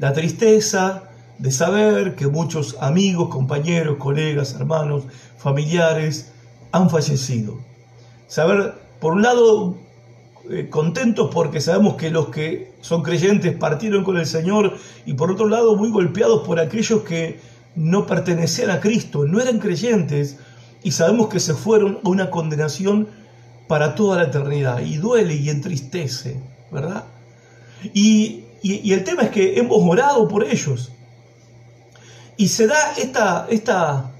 La 0.00 0.12
tristeza 0.12 1.05
de 1.38 1.50
saber 1.50 2.14
que 2.14 2.26
muchos 2.26 2.76
amigos, 2.80 3.28
compañeros, 3.28 3.96
colegas, 3.98 4.54
hermanos, 4.54 5.04
familiares 5.38 6.32
han 6.72 6.90
fallecido 6.90 7.66
saber, 8.26 8.74
por 9.00 9.14
un 9.14 9.22
lado, 9.22 9.76
eh, 10.50 10.68
contentos 10.68 11.30
porque 11.32 11.60
sabemos 11.60 11.94
que 11.94 12.10
los 12.10 12.28
que 12.28 12.72
son 12.80 13.02
creyentes 13.02 13.54
partieron 13.56 14.04
con 14.04 14.16
el 14.16 14.26
Señor 14.26 14.76
y 15.04 15.14
por 15.14 15.30
otro 15.30 15.48
lado 15.48 15.76
muy 15.76 15.90
golpeados 15.90 16.46
por 16.46 16.60
aquellos 16.60 17.02
que 17.02 17.40
no 17.74 18.06
pertenecían 18.06 18.70
a 18.70 18.80
Cristo, 18.80 19.26
no 19.26 19.40
eran 19.40 19.58
creyentes 19.58 20.38
y 20.82 20.92
sabemos 20.92 21.28
que 21.28 21.40
se 21.40 21.54
fueron 21.54 21.98
a 22.04 22.08
una 22.08 22.30
condenación 22.30 23.08
para 23.66 23.94
toda 23.94 24.18
la 24.18 24.24
eternidad 24.24 24.80
y 24.80 24.96
duele 24.96 25.34
y 25.34 25.50
entristece, 25.50 26.40
¿verdad? 26.70 27.04
Y, 27.92 28.44
y, 28.62 28.92
el 28.92 29.04
tema 29.04 29.24
es 29.24 29.30
que 29.30 29.58
hemos 29.58 29.78
orado 29.82 30.28
por 30.28 30.44
ellos 30.44 30.92
y 32.36 32.48
se 32.48 32.66
da 32.66 32.94
esta, 32.96 33.46
esta, 33.48 34.12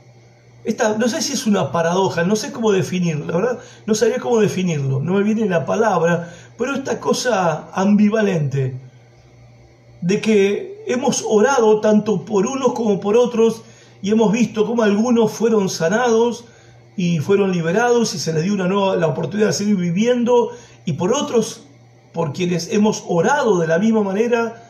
no 0.98 1.09
sé 1.09 1.22
si 1.22 1.35
es 1.35 1.46
una 1.46 1.70
paradoja, 1.70 2.24
no 2.24 2.37
sé 2.37 2.52
cómo 2.52 2.72
definirlo, 2.72 3.26
la 3.26 3.37
verdad, 3.37 3.59
no 3.87 3.94
sabía 3.94 4.18
cómo 4.18 4.40
definirlo, 4.40 5.00
no 5.00 5.14
me 5.14 5.22
viene 5.22 5.46
la 5.46 5.64
palabra, 5.66 6.33
pero 6.57 6.74
esta 6.74 6.98
cosa 6.98 7.68
ambivalente 7.72 8.76
de 10.00 10.20
que 10.20 10.85
hemos 10.87 11.24
orado 11.26 11.81
tanto 11.81 12.24
por 12.24 12.46
unos 12.46 12.72
como 12.72 13.00
por 13.00 13.16
otros 13.16 13.62
y 14.02 14.11
hemos 14.11 14.33
visto 14.33 14.66
cómo 14.66 14.83
algunos 14.83 15.33
fueron 15.33 15.68
sanados 15.68 16.44
y 16.96 17.18
fueron 17.18 17.52
liberados 17.52 18.14
y 18.14 18.18
se 18.18 18.33
les 18.33 18.44
dio 18.44 18.55
una 18.55 18.68
nueva 18.68 18.96
la 18.96 19.09
oportunidad 19.09 19.48
de 19.48 19.52
seguir 19.52 19.76
viviendo 19.76 20.50
y 20.85 20.94
por 20.94 21.12
otros 21.12 21.64
por 22.12 22.33
quienes 22.33 22.72
hemos 22.72 23.05
orado 23.07 23.59
de 23.59 23.66
la 23.66 23.79
misma 23.79 24.02
manera 24.02 24.65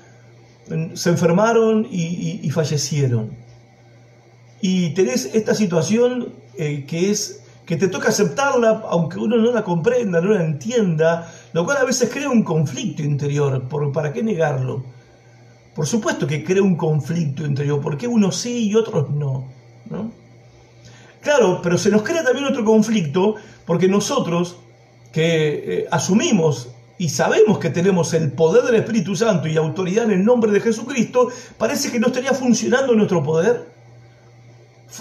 se 0.95 1.11
enfermaron 1.11 1.87
y, 1.91 2.49
fallecieron. 2.51 3.37
Y 4.61 4.91
tenés 4.95 5.35
esta 5.35 5.55
situación 5.55 6.33
eh, 6.57 6.85
que 6.87 7.11
es 7.11 7.43
que 7.67 7.77
te 7.77 7.89
toca 7.89 8.11
aceptarla 8.11 8.85
aunque 8.89 9.19
uno 9.19 9.37
no 9.37 9.53
la 9.53 9.65
comprenda, 9.65 10.21
no 10.21 10.31
la 10.31 10.45
entienda, 10.45 11.33
lo 11.53 11.65
cual 11.65 11.79
a 11.79 11.85
veces 11.85 12.09
crea 12.11 12.31
un 12.31 12.45
conflicto 12.45 13.03
interior. 13.03 13.69
¿Por, 13.69 13.91
¿Para 13.93 14.13
qué 14.13 14.23
negarlo? 14.23 14.85
Por 15.75 15.87
supuesto 15.87 16.27
que 16.27 16.45
crea 16.45 16.63
un 16.63 16.77
conflicto 16.77 17.45
interior, 17.45 17.81
porque 17.81 18.07
unos 18.07 18.37
sí 18.37 18.69
y 18.71 18.75
otros 18.77 19.11
no, 19.11 19.49
no. 19.91 20.13
Claro, 21.21 21.61
pero 21.61 21.77
se 21.77 21.91
nos 21.91 22.03
crea 22.03 22.23
también 22.23 22.47
otro 22.47 22.65
conflicto 22.65 23.35
porque 23.67 23.89
nosotros 23.89 24.59
que 25.13 25.81
eh, 25.81 25.87
asumimos 25.91 26.69
y 26.99 27.09
sabemos 27.11 27.59
que 27.59 27.71
tenemos 27.71 28.15
el 28.15 28.33
poder 28.33 28.65
del 28.65 28.77
Espíritu 28.77 29.15
Santo 29.17 29.49
y 29.49 29.57
autoridad 29.57 30.05
en 30.05 30.13
el 30.13 30.25
nombre 30.25 30.51
de 30.51 30.61
Jesucristo, 30.61 31.29
parece 31.59 31.91
que 31.91 32.01
no 32.01 32.07
estaría 32.09 32.33
funcionando 32.33 32.95
nuestro 32.95 33.23
poder. 33.23 33.75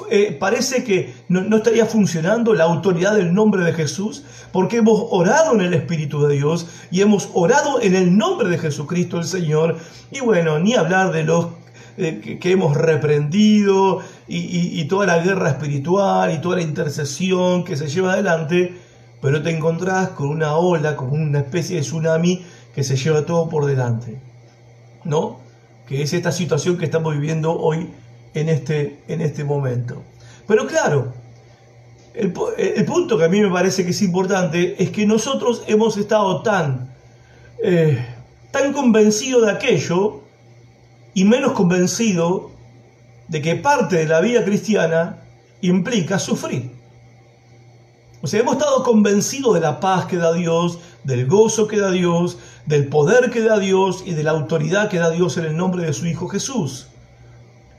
Eh, 0.10 0.36
parece 0.38 0.84
que 0.84 1.14
no, 1.30 1.56
estaría 1.56 1.86
funcionando 1.86 2.54
la 2.54 2.66
autoridad 2.66 3.16
del 3.16 3.34
nombre 3.34 3.64
de 3.64 3.72
Jesús, 3.72 4.24
porque 4.52 4.78
hemos 4.78 5.08
orado 5.10 5.54
en 5.54 5.62
el 5.62 5.74
Espíritu 5.74 6.26
de 6.26 6.36
Dios 6.36 6.68
y 6.92 7.02
hemos 7.02 7.30
orado 7.34 7.80
en 7.82 7.96
el 7.96 8.18
nombre 8.18 8.50
de 8.50 8.58
Jesucristo 8.58 9.18
el 9.18 9.26
Señor. 9.26 9.78
Y 10.12 10.20
bueno, 10.20 10.60
ni 10.60 10.74
hablar 10.74 11.14
de 11.14 11.24
los 11.24 11.48
eh, 11.98 12.40
que, 12.42 12.52
hemos 12.52 12.76
reprendido 12.76 14.02
y 14.28 14.84
toda 14.86 15.06
la 15.06 15.20
guerra 15.20 15.52
espiritual 15.52 16.34
y 16.34 16.42
toda 16.42 16.58
la 16.58 16.64
intercesión 16.64 17.64
que 17.64 17.78
se 17.78 17.88
lleva 17.88 18.14
adelante 18.14 18.74
pero 19.26 19.42
te 19.42 19.50
encontrás 19.50 20.10
con 20.10 20.28
una 20.28 20.56
ola, 20.56 20.96
con 20.96 21.12
una 21.12 21.40
especie 21.40 21.78
de 21.78 21.82
tsunami 21.82 22.46
que 22.76 22.84
se 22.84 22.96
lleva 22.96 23.26
todo 23.26 23.50
por 23.50 23.66
delante. 23.66 24.20
¿No? 25.04 25.40
Que 25.88 26.04
es 26.04 26.14
esta 26.14 26.32
situación 26.32 26.78
que 26.78 26.86
estamos 26.86 27.16
viviendo 27.16 27.60
hoy 27.60 27.90
en 28.36 28.50
este, 28.50 29.00
en 29.08 29.22
este 29.22 29.44
momento. 29.44 30.04
Pero 30.46 30.68
claro, 30.68 31.12
el, 32.14 32.34
punto 32.86 33.18
que 33.18 33.24
a 33.24 33.28
mí 33.28 33.42
me 33.42 33.50
parece 33.50 33.84
que 33.84 33.90
es 33.90 34.02
importante 34.04 34.76
es 34.78 34.92
que 34.92 35.08
nosotros 35.08 35.64
hemos 35.66 35.98
estado 35.98 36.44
tan, 36.44 36.94
eh, 37.64 38.06
tan 38.52 38.74
convencidos 38.74 39.48
de 39.48 39.54
aquello 39.54 40.22
y 41.16 41.26
menos 41.26 41.54
convencidos 41.54 42.52
de 43.28 43.42
que 43.42 43.56
parte 43.56 43.96
de 43.96 44.06
la 44.06 44.22
vida 44.22 44.46
cristiana 44.46 45.24
implica 45.62 46.20
sufrir. 46.20 46.75
O 48.26 48.28
sea, 48.28 48.40
hemos 48.40 48.56
estado 48.56 48.82
convencidos 48.82 49.54
de 49.54 49.60
la 49.60 49.80
paz 49.80 50.08
que 50.08 50.18
da 50.18 50.34
Dios, 50.34 50.80
del 51.04 51.28
gozo 51.28 51.68
que 51.68 51.78
da 51.78 51.92
Dios, 51.92 52.40
del 52.66 52.88
poder 52.88 53.30
que 53.30 53.44
da 53.44 53.60
Dios 53.60 54.02
y 54.04 54.16
de 54.16 54.24
la 54.24 54.32
autoridad 54.32 54.90
que 54.90 54.98
da 54.98 55.12
Dios 55.12 55.38
en 55.38 55.46
el 55.46 55.56
nombre 55.56 55.86
de 55.86 55.94
su 55.94 56.08
Hijo 56.08 56.28
Jesús. 56.28 56.88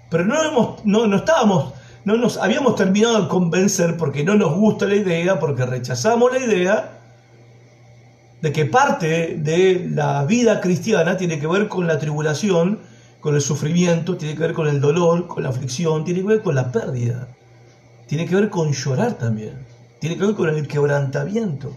Pero 0.09 0.25
no, 0.25 0.41
hemos, 0.45 0.85
no, 0.85 1.09
no 1.09 1.17
estábamos, 1.17 1.75
no 2.05 2.17
nos 2.17 2.37
habíamos 2.37 2.77
terminado 2.77 3.23
de 3.23 3.27
convencer 3.27 3.97
porque 3.97 4.23
no 4.23 4.37
nos 4.37 4.55
gusta 4.55 4.87
la 4.87 4.95
idea, 4.95 5.41
porque 5.41 5.67
rechazamos 5.67 6.31
la 6.31 6.39
idea 6.39 7.01
de 8.41 8.53
que 8.53 8.67
parte 8.67 9.39
de 9.43 9.91
la 9.93 10.25
vida 10.27 10.61
cristiana 10.61 11.17
tiene 11.17 11.41
que 11.41 11.49
ver 11.49 11.67
con 11.67 11.89
la 11.89 11.99
tribulación, 11.99 12.79
con 13.19 13.35
el 13.35 13.41
sufrimiento, 13.41 14.17
tiene 14.17 14.35
que 14.35 14.43
ver 14.43 14.53
con 14.53 14.69
el 14.69 14.81
dolor, 14.81 15.27
con 15.27 15.43
la 15.43 15.49
aflicción, 15.49 16.05
tiene 16.05 16.21
que 16.21 16.29
ver 16.29 16.43
con 16.43 16.55
la 16.55 16.71
pérdida, 16.71 17.27
tiene 18.07 18.27
que 18.27 18.37
ver 18.37 18.49
con 18.49 18.71
llorar 18.71 19.15
también 19.15 19.75
tiene 19.99 20.17
que 20.17 20.27
ver 20.27 20.35
con 20.35 20.49
el 20.49 20.67
quebrantamiento. 20.69 21.77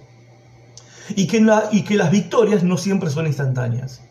Y 1.16 1.28
que, 1.28 1.42
las 1.42 2.12
victorias 2.12 2.64
no 2.64 2.78
siempre 2.78 3.10
son 3.10 3.26
instantáneas. 3.26 4.02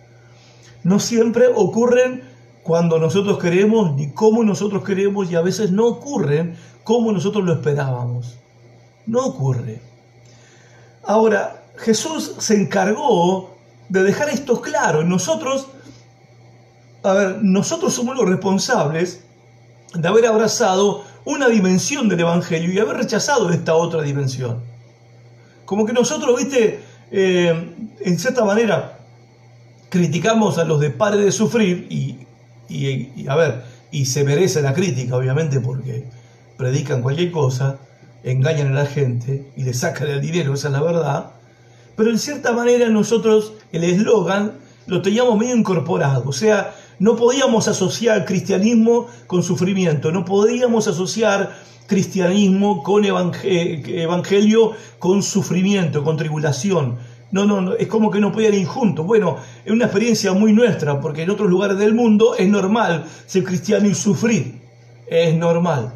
No 0.83 0.99
siempre 0.99 1.47
ocurren 1.55 2.23
cuando 2.63 2.99
nosotros 2.99 3.39
queremos 3.39 3.95
ni 3.95 4.11
como 4.11 4.43
nosotros 4.45 4.85
queremos 4.85 5.31
y 5.31 5.37
a 5.37 5.41
veces 5.41 5.71
no 5.71 5.87
ocurren 5.87 6.57
como 6.85 7.13
nosotros 7.13 7.45
lo 7.45 7.53
esperábamos. 7.53 8.37
No 9.07 9.25
ocurre. 9.27 9.81
Ahora, 11.05 11.63
Jesús 11.77 12.35
se 12.39 12.55
encargó 12.55 13.55
de 13.89 14.03
dejar 14.03 14.29
esto 14.29 14.61
claro. 14.61 15.05
Nosotros, 15.05 15.69
a 17.03 17.13
ver, 17.13 17.39
nosotros 17.43 17.95
somos 17.95 18.17
los 18.17 18.29
responsables 18.29 19.23
de 19.95 20.09
haber 20.09 20.27
abrazado 20.27 21.05
una 21.25 21.49
dimensión 21.49 22.09
del 22.09 22.21
Evangelio 22.21 22.73
y 22.73 22.79
haber 22.79 22.97
rechazado 22.97 23.51
esta 23.51 23.75
otra 23.75 24.03
dimensión. 24.03 24.63
Como 25.65 25.85
que 25.85 25.93
nosotros, 25.93 26.37
viste, 26.39 26.81
eh, 27.11 27.75
en 28.01 28.19
cierta 28.19 28.45
manera, 28.45 28.99
criticamos 29.89 30.59
a 30.59 30.65
los 30.65 30.81
de 30.81 30.91
padre 30.91 31.25
de 31.25 31.33
sufrir 31.33 31.87
y, 31.91 32.27
y, 32.69 33.27
a 33.29 33.37
ver, 33.37 33.65
y 33.91 34.07
se 34.07 34.25
merece 34.25 34.63
la 34.63 34.75
crítica, 34.75 35.17
obviamente, 35.17 35.61
porque 35.61 36.05
predican 36.57 37.03
cualquier 37.03 37.31
cosa, 37.31 37.79
engañan 38.23 38.69
a 38.69 38.83
la 38.83 38.87
gente 38.87 39.51
y 39.57 39.65
le 39.65 39.75
sacan 39.75 40.09
el 40.09 40.21
dinero, 40.21 40.55
esa 40.55 40.69
es 40.69 40.73
la 40.73 40.83
verdad. 40.83 41.31
Pero 41.97 42.11
en 42.11 42.19
cierta 42.19 42.53
manera 42.53 42.89
nosotros 42.89 43.55
el 43.73 43.85
eslogan 43.85 44.53
lo 44.87 45.03
teníamos 45.03 45.39
medio 45.39 45.55
incorporado, 45.57 46.25
o 46.27 46.33
sea, 46.33 46.75
no 46.99 47.17
podíamos 47.17 47.69
asociar 47.69 48.25
cristianismo 48.25 49.07
con 49.27 49.43
sufrimiento, 49.43 50.11
no 50.11 50.25
podíamos 50.25 50.89
asociar 50.89 51.55
cristianismo 51.87 52.83
con 52.83 53.05
evangelio, 53.05 54.73
con 54.99 55.23
sufrimiento, 55.23 56.05
con 56.05 56.17
tribulación. 56.17 56.99
No, 57.31 57.45
no, 57.45 57.61
no, 57.61 57.75
es 57.75 57.89
como 57.89 58.11
que 58.11 58.21
no 58.21 58.33
podían 58.33 58.55
ir 58.55 58.67
juntos. 58.67 59.07
Bueno, 59.07 59.37
es 59.65 59.73
una 59.73 59.85
experiencia 59.85 60.33
muy 60.33 60.53
nuestra, 60.53 61.01
porque 61.01 61.23
en 61.23 61.31
otros 61.31 61.49
lugares 61.49 61.79
del 61.79 61.95
mundo 61.95 62.35
es 62.37 62.49
normal 62.49 63.05
ser 63.27 63.45
cristiano 63.45 63.89
y 63.89 63.95
sufrir. 63.95 64.61
Es 65.07 65.35
normal. 65.35 65.95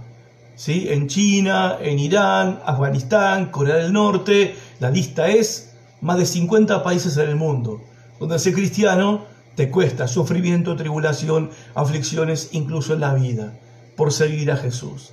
¿sí? 0.55 0.87
En 0.89 1.09
China, 1.09 1.77
en 1.81 1.99
Irán, 1.99 2.61
Afganistán, 2.65 3.51
Corea 3.51 3.77
del 3.77 3.93
Norte, 3.93 4.55
la 4.81 4.91
lista 4.91 5.29
es 5.29 5.75
más 6.01 6.19
de 6.19 6.27
50 6.27 6.83
países 6.83 7.17
en 7.17 7.29
el 7.29 7.37
mundo, 7.37 7.81
donde 8.19 8.39
ser 8.39 8.55
cristiano 8.55 9.32
te 9.55 9.71
cuesta 9.71 10.09
sufrimiento, 10.09 10.77
tribulación, 10.77 11.51
aflicciones, 11.75 12.51
incluso 12.53 12.95
en 12.95 13.01
la 13.01 13.15
vida, 13.15 13.59
por 13.97 14.13
seguir 14.13 14.51
a 14.51 14.57
Jesús. 14.57 15.13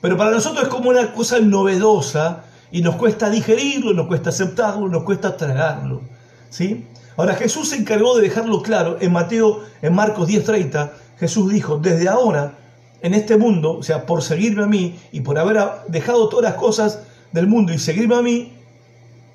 Pero 0.00 0.16
para 0.16 0.30
nosotros 0.30 0.64
es 0.64 0.68
como 0.68 0.90
una 0.90 1.12
cosa 1.12 1.40
novedosa 1.40 2.44
y 2.70 2.82
nos 2.82 2.96
cuesta 2.96 3.28
digerirlo, 3.28 3.92
nos 3.92 4.06
cuesta 4.06 4.30
aceptarlo, 4.30 4.88
nos 4.88 5.02
cuesta 5.02 5.36
tragarlo. 5.36 6.02
¿sí? 6.48 6.86
Ahora 7.16 7.34
Jesús 7.34 7.70
se 7.70 7.76
encargó 7.76 8.16
de 8.16 8.22
dejarlo 8.22 8.62
claro 8.62 8.96
en 9.00 9.12
Mateo, 9.12 9.64
en 9.82 9.94
Marcos 9.94 10.28
10:30, 10.28 10.92
Jesús 11.18 11.52
dijo, 11.52 11.76
desde 11.76 12.08
ahora, 12.08 12.54
en 13.02 13.14
este 13.14 13.36
mundo, 13.36 13.78
o 13.78 13.82
sea, 13.82 14.06
por 14.06 14.22
seguirme 14.22 14.62
a 14.62 14.66
mí 14.66 14.98
y 15.12 15.20
por 15.20 15.38
haber 15.38 15.58
dejado 15.88 16.28
todas 16.28 16.50
las 16.50 16.54
cosas 16.54 17.00
del 17.32 17.46
mundo 17.46 17.72
y 17.72 17.78
seguirme 17.78 18.16
a 18.16 18.22
mí, 18.22 18.52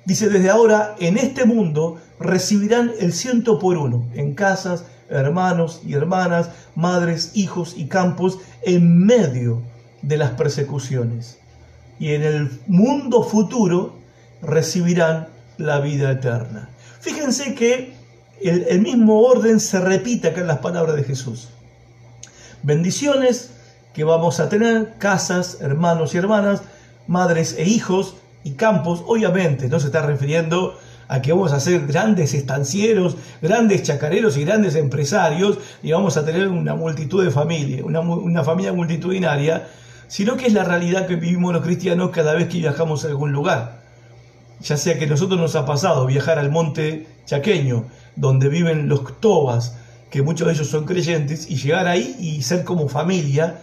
dice, 0.04 0.28
desde 0.28 0.50
ahora, 0.50 0.96
en 0.98 1.16
este 1.16 1.44
mundo, 1.44 1.98
recibirán 2.18 2.92
el 2.98 3.12
ciento 3.12 3.58
por 3.58 3.76
uno 3.76 4.06
en 4.14 4.34
casas, 4.34 4.84
hermanos 5.08 5.80
y 5.86 5.94
hermanas, 5.94 6.50
madres, 6.74 7.32
hijos 7.34 7.74
y 7.76 7.86
campos 7.86 8.38
en 8.62 9.04
medio 9.04 9.62
de 10.02 10.16
las 10.16 10.32
persecuciones. 10.32 11.38
Y 11.98 12.12
en 12.12 12.22
el 12.22 12.60
mundo 12.66 13.22
futuro 13.22 13.96
recibirán 14.42 15.28
la 15.58 15.80
vida 15.80 16.10
eterna. 16.10 16.68
Fíjense 17.00 17.54
que 17.54 17.94
el, 18.42 18.80
mismo 18.80 19.22
orden 19.22 19.60
se 19.60 19.80
repite 19.80 20.28
acá 20.28 20.40
en 20.40 20.46
las 20.46 20.58
palabras 20.58 20.96
de 20.96 21.04
Jesús. 21.04 21.48
Bendiciones 22.62 23.50
que 23.94 24.04
vamos 24.04 24.40
a 24.40 24.48
tener, 24.48 24.94
casas, 24.98 25.58
hermanos 25.60 26.14
y 26.14 26.18
hermanas, 26.18 26.62
madres 27.06 27.54
e 27.58 27.64
hijos 27.64 28.16
y 28.44 28.52
campos, 28.52 29.02
obviamente 29.06 29.68
no 29.68 29.80
se 29.80 29.86
está 29.86 30.02
refiriendo 30.02 30.78
a 31.08 31.22
que 31.22 31.32
vamos 31.32 31.52
a 31.52 31.60
ser 31.60 31.86
grandes 31.86 32.34
estancieros, 32.34 33.16
grandes 33.40 33.82
chacareros 33.82 34.36
y 34.36 34.44
grandes 34.44 34.74
empresarios 34.74 35.58
y 35.82 35.92
vamos 35.92 36.16
a 36.16 36.24
tener 36.24 36.48
una 36.48 36.74
multitud 36.74 37.24
de 37.24 37.30
familias, 37.30 37.82
una, 37.84 38.44
familia 38.44 38.72
multitudinaria, 38.72 39.68
sino 40.08 40.36
que 40.36 40.46
es 40.46 40.52
la 40.52 40.64
realidad 40.64 41.06
que 41.06 41.16
vivimos 41.16 41.52
los 41.52 41.64
cristianos 41.64 42.10
cada 42.10 42.34
vez 42.34 42.48
que 42.48 42.58
viajamos 42.58 43.04
a 43.04 43.08
algún 43.08 43.32
lugar. 43.32 43.80
Ya 44.60 44.76
sea 44.76 44.98
que 44.98 45.06
nosotros 45.06 45.38
nos 45.38 45.54
ha 45.54 45.66
pasado 45.66 46.06
viajar 46.06 46.38
al 46.38 46.50
monte 46.50 47.06
chaqueño, 47.26 47.84
donde 48.16 48.48
viven 48.48 48.88
los 48.88 49.20
tobas, 49.20 49.76
que 50.10 50.22
muchos 50.22 50.46
de 50.46 50.54
ellos 50.54 50.68
son 50.68 50.86
creyentes, 50.86 51.50
y 51.50 51.56
llegar 51.56 51.86
ahí 51.86 52.16
y 52.18 52.42
ser 52.42 52.64
como 52.64 52.88
familia 52.88 53.60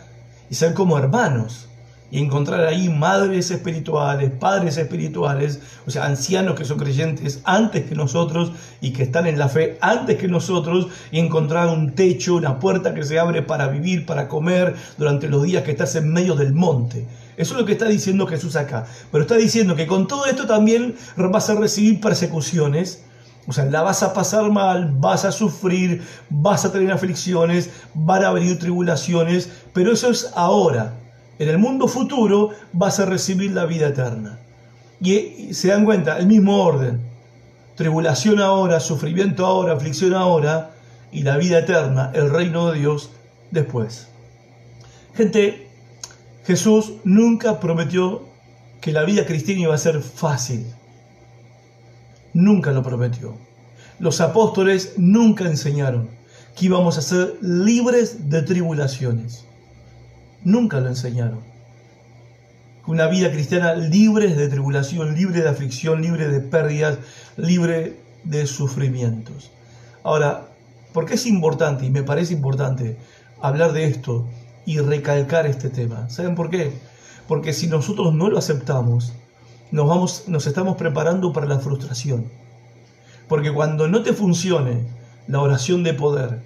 y 0.49 0.55
ser 0.55 0.73
como 0.73 0.97
hermanos 0.97 1.67
y 2.13 2.19
encontrar 2.19 2.67
ahí 2.67 2.89
madres 2.89 3.49
espirituales, 3.49 4.29
padres 4.29 4.77
espirituales, 4.77 5.59
o 5.87 5.89
sea, 5.89 6.05
ancianos 6.05 6.55
que 6.55 6.63
son 6.63 6.77
creyentes 6.77 7.41
antes 7.43 7.85
que 7.85 7.95
nosotros 7.95 8.51
y 8.81 8.93
que 8.93 9.01
están 9.01 9.25
en 9.25 9.39
la 9.39 9.49
fe 9.49 9.79
antes 9.81 10.19
que 10.19 10.27
nosotros, 10.27 10.89
y 11.11 11.17
encontrar 11.17 11.69
un 11.69 11.95
techo, 11.95 12.35
una 12.35 12.59
puerta 12.59 12.93
que 12.93 13.01
se 13.01 13.17
abre 13.17 13.41
para 13.41 13.67
vivir, 13.67 14.05
para 14.05 14.27
comer 14.27 14.75
durante 14.99 15.27
los 15.27 15.41
días 15.41 15.63
que 15.63 15.71
estás 15.71 15.95
en 15.95 16.13
medio 16.13 16.35
del 16.35 16.53
monte. 16.53 17.07
Eso 17.35 17.55
es 17.55 17.59
lo 17.59 17.65
que 17.65 17.71
está 17.71 17.85
diciendo 17.85 18.27
Jesús 18.27 18.55
acá. 18.57 18.85
Pero 19.11 19.23
está 19.23 19.35
diciendo 19.35 19.75
que 19.75 19.87
con 19.87 20.07
todo 20.07 20.27
esto 20.27 20.45
también 20.45 20.93
vas 21.17 21.49
a 21.49 21.55
recibir 21.55 21.99
persecuciones 21.99 23.03
O 23.47 23.53
sea, 23.53 23.65
la 23.65 23.81
vas 23.81 24.03
a 24.03 24.13
pasar 24.13 24.51
mal, 24.51 24.93
vas 24.99 25.25
a 25.25 25.31
sufrir, 25.31 26.03
vas 26.29 26.63
a 26.63 26.71
tener 26.71 26.91
aflicciones, 26.91 27.71
van 27.95 28.23
a 28.23 28.31
venir 28.31 28.59
tribulaciones, 28.59 29.49
pero 29.73 29.93
eso 29.93 30.11
es 30.11 30.31
ahora. 30.35 30.99
En 31.39 31.49
el 31.49 31.57
mundo 31.57 31.87
futuro 31.87 32.51
vas 32.73 32.99
a 32.99 33.05
recibir 33.05 33.51
la 33.51 33.65
vida 33.65 33.87
eterna. 33.87 34.39
Y 35.01 35.53
se 35.53 35.69
dan 35.69 35.85
cuenta, 35.85 36.17
el 36.17 36.27
mismo 36.27 36.63
orden. 36.63 37.01
Tribulación 37.75 38.39
ahora, 38.39 38.79
sufrimiento 38.79 39.45
ahora, 39.45 39.73
aflicción 39.73 40.13
ahora 40.13 40.71
y 41.11 41.23
la 41.23 41.37
vida 41.37 41.59
eterna, 41.59 42.11
el 42.13 42.29
reino 42.29 42.71
de 42.71 42.79
Dios 42.79 43.09
después. 43.51 44.07
Gente, 45.15 45.67
Jesús 46.45 46.93
nunca 47.03 47.59
prometió 47.59 48.23
que 48.81 48.91
la 48.91 49.03
vida 49.03 49.25
cristiana 49.25 49.61
iba 49.61 49.75
a 49.75 49.77
ser 49.77 50.01
fácil 50.01 50.65
nunca 52.33 52.71
lo 52.71 52.83
prometió. 52.83 53.35
Los 53.99 54.19
apóstoles 54.21 54.93
nunca 54.97 55.45
enseñaron 55.45 56.09
que 56.55 56.65
íbamos 56.65 56.97
a 56.97 57.01
ser 57.01 57.37
libres 57.41 58.29
de 58.29 58.41
tribulaciones. 58.41 59.45
Nunca 60.43 60.79
lo 60.79 60.89
enseñaron. 60.89 61.39
Una 62.85 63.07
vida 63.07 63.31
cristiana 63.31 63.75
libre 63.75 64.35
de 64.35 64.49
tribulación, 64.49 65.15
libre 65.15 65.41
de 65.41 65.49
aflicción, 65.49 66.01
libre 66.01 66.27
de 66.27 66.41
pérdidas, 66.41 66.97
libre 67.37 67.97
de 68.25 68.45
sufrimientos. 68.45 69.51
Ahora, 70.03 70.47
¿por 70.91 71.05
qué 71.05 71.13
es 71.13 71.25
importante 71.25 71.85
y 71.85 71.89
me 71.89 72.03
parece 72.03 72.33
importante 72.33 72.97
hablar 73.41 73.71
de 73.71 73.85
esto 73.85 74.27
y 74.65 74.79
recalcar 74.79 75.45
este 75.45 75.69
tema? 75.69 76.09
¿Saben 76.09 76.35
por 76.35 76.49
qué? 76.49 76.73
Porque 77.27 77.53
si 77.53 77.67
nosotros 77.67 78.13
no 78.13 78.29
lo 78.29 78.37
aceptamos, 78.37 79.13
nos, 79.71 79.87
vamos, 79.87 80.25
nos 80.27 80.45
estamos 80.45 80.75
preparando 80.75 81.31
para 81.31 81.47
la 81.47 81.59
frustración. 81.59 82.25
Porque 83.29 83.53
cuando 83.53 83.87
no 83.87 84.03
te 84.03 84.11
funcione 84.11 84.85
la 85.27 85.39
oración 85.39 85.83
de 85.83 85.93
poder, 85.93 86.41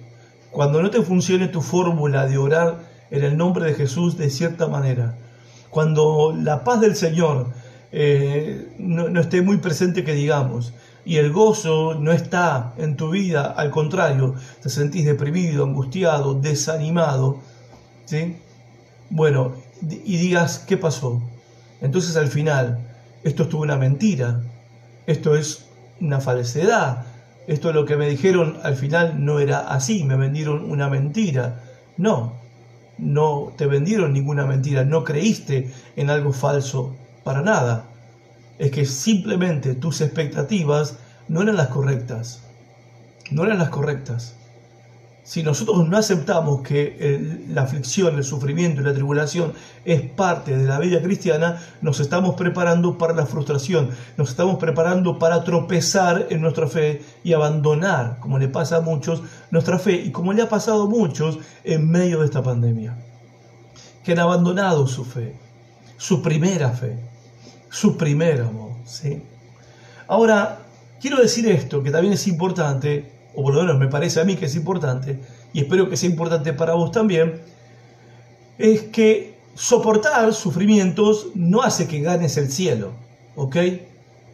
cuando 0.52 0.80
no 0.82 0.90
te 0.90 1.02
funcione 1.02 1.48
tu 1.48 1.62
fórmula 1.62 2.26
de 2.26 2.38
orar 2.38 2.87
en 3.10 3.24
el 3.24 3.36
nombre 3.36 3.66
de 3.66 3.74
Jesús 3.74 4.16
de 4.16 4.30
cierta 4.30 4.68
manera, 4.68 5.16
cuando 5.70 6.34
la 6.36 6.64
paz 6.64 6.80
del 6.80 6.96
Señor 6.96 7.48
eh, 7.92 8.74
no, 8.78 9.08
no, 9.08 9.20
esté 9.20 9.42
muy 9.42 9.58
presente 9.58 10.04
que 10.04 10.14
digamos, 10.14 10.72
y 11.04 11.16
el 11.16 11.32
gozo 11.32 11.94
no 11.94 12.12
está 12.12 12.74
en 12.76 12.96
tu 12.96 13.10
vida, 13.10 13.46
al 13.46 13.70
contrario, 13.70 14.34
te 14.62 14.68
sentís 14.68 15.06
deprimido, 15.06 15.64
angustiado, 15.64 16.34
desanimado, 16.34 17.38
¿sí? 18.04 18.36
Bueno, 19.08 19.54
y 19.80 20.18
digas, 20.18 20.58
¿qué 20.66 20.76
pasó? 20.76 21.22
Entonces 21.80 22.16
al 22.16 22.28
final, 22.28 22.78
esto 23.24 23.44
es 23.44 23.54
una 23.54 23.76
mentira, 23.76 24.42
esto 25.06 25.34
es 25.34 25.66
una 26.00 26.20
falsedad, 26.20 27.06
esto 27.46 27.70
es 27.70 27.74
lo 27.74 27.86
que 27.86 27.96
me 27.96 28.08
dijeron 28.08 28.58
al 28.62 28.76
final 28.76 29.24
no 29.24 29.40
era 29.40 29.60
así, 29.60 30.04
me 30.04 30.16
vendieron 30.16 30.70
una 30.70 30.88
mentira. 30.88 31.62
No, 31.96 32.34
no 32.98 33.52
te 33.56 33.66
vendieron 33.66 34.12
ninguna 34.12 34.46
mentira, 34.46 34.84
no 34.84 35.04
creíste 35.04 35.72
en 35.96 36.10
algo 36.10 36.32
falso 36.32 36.94
para 37.24 37.42
nada. 37.42 37.86
Es 38.58 38.70
que 38.70 38.84
simplemente 38.84 39.74
tus 39.74 40.00
expectativas 40.00 40.98
no 41.28 41.42
eran 41.42 41.56
las 41.56 41.68
correctas. 41.68 42.42
No 43.30 43.44
eran 43.44 43.58
las 43.58 43.68
correctas 43.68 44.34
si 45.28 45.42
nosotros 45.42 45.86
no 45.86 45.98
aceptamos 45.98 46.62
que 46.62 47.44
la 47.50 47.64
aflicción, 47.64 48.16
el 48.16 48.24
sufrimiento 48.24 48.80
y 48.80 48.84
la 48.84 48.94
tribulación 48.94 49.52
es 49.84 50.00
parte 50.00 50.56
de 50.56 50.64
la 50.64 50.78
vida 50.78 51.02
cristiana, 51.02 51.60
nos 51.82 52.00
estamos 52.00 52.34
preparando 52.34 52.96
para 52.96 53.12
la 53.12 53.26
frustración, 53.26 53.90
nos 54.16 54.30
estamos 54.30 54.56
preparando 54.56 55.18
para 55.18 55.44
tropezar 55.44 56.28
en 56.30 56.40
nuestra 56.40 56.66
fe 56.66 57.02
y 57.24 57.34
abandonar, 57.34 58.16
como 58.20 58.38
le 58.38 58.48
pasa 58.48 58.78
a 58.78 58.80
muchos, 58.80 59.22
nuestra 59.50 59.78
fe 59.78 59.92
y 59.92 60.10
como 60.10 60.32
le 60.32 60.42
ha 60.42 60.48
pasado 60.48 60.84
a 60.84 60.88
muchos 60.88 61.38
en 61.64 61.90
medio 61.90 62.20
de 62.20 62.26
esta 62.26 62.42
pandemia, 62.42 62.96
que 64.04 64.12
han 64.12 64.18
abandonado 64.20 64.86
su 64.86 65.04
fe, 65.04 65.34
su 65.96 66.22
primera 66.22 66.70
fe, 66.70 66.98
su 67.70 67.96
primer 67.96 68.40
amor. 68.40 68.72
¿sí? 68.84 69.22
Ahora, 70.06 70.60
quiero 71.00 71.20
decir 71.20 71.46
esto, 71.48 71.82
que 71.82 71.90
también 71.90 72.14
es 72.14 72.26
importante, 72.26 73.12
o 73.34 73.42
por 73.42 73.54
lo 73.54 73.62
menos 73.62 73.78
me 73.78 73.88
parece 73.88 74.20
a 74.20 74.24
mí 74.24 74.36
que 74.36 74.46
es 74.46 74.56
importante, 74.56 75.20
y 75.52 75.60
espero 75.60 75.88
que 75.88 75.96
sea 75.96 76.08
importante 76.08 76.52
para 76.52 76.74
vos 76.74 76.90
también, 76.90 77.40
es 78.58 78.82
que 78.82 79.38
soportar 79.54 80.32
sufrimientos 80.34 81.28
no 81.34 81.62
hace 81.62 81.86
que 81.86 82.00
ganes 82.00 82.36
el 82.36 82.50
cielo, 82.50 82.92
¿ok? 83.36 83.56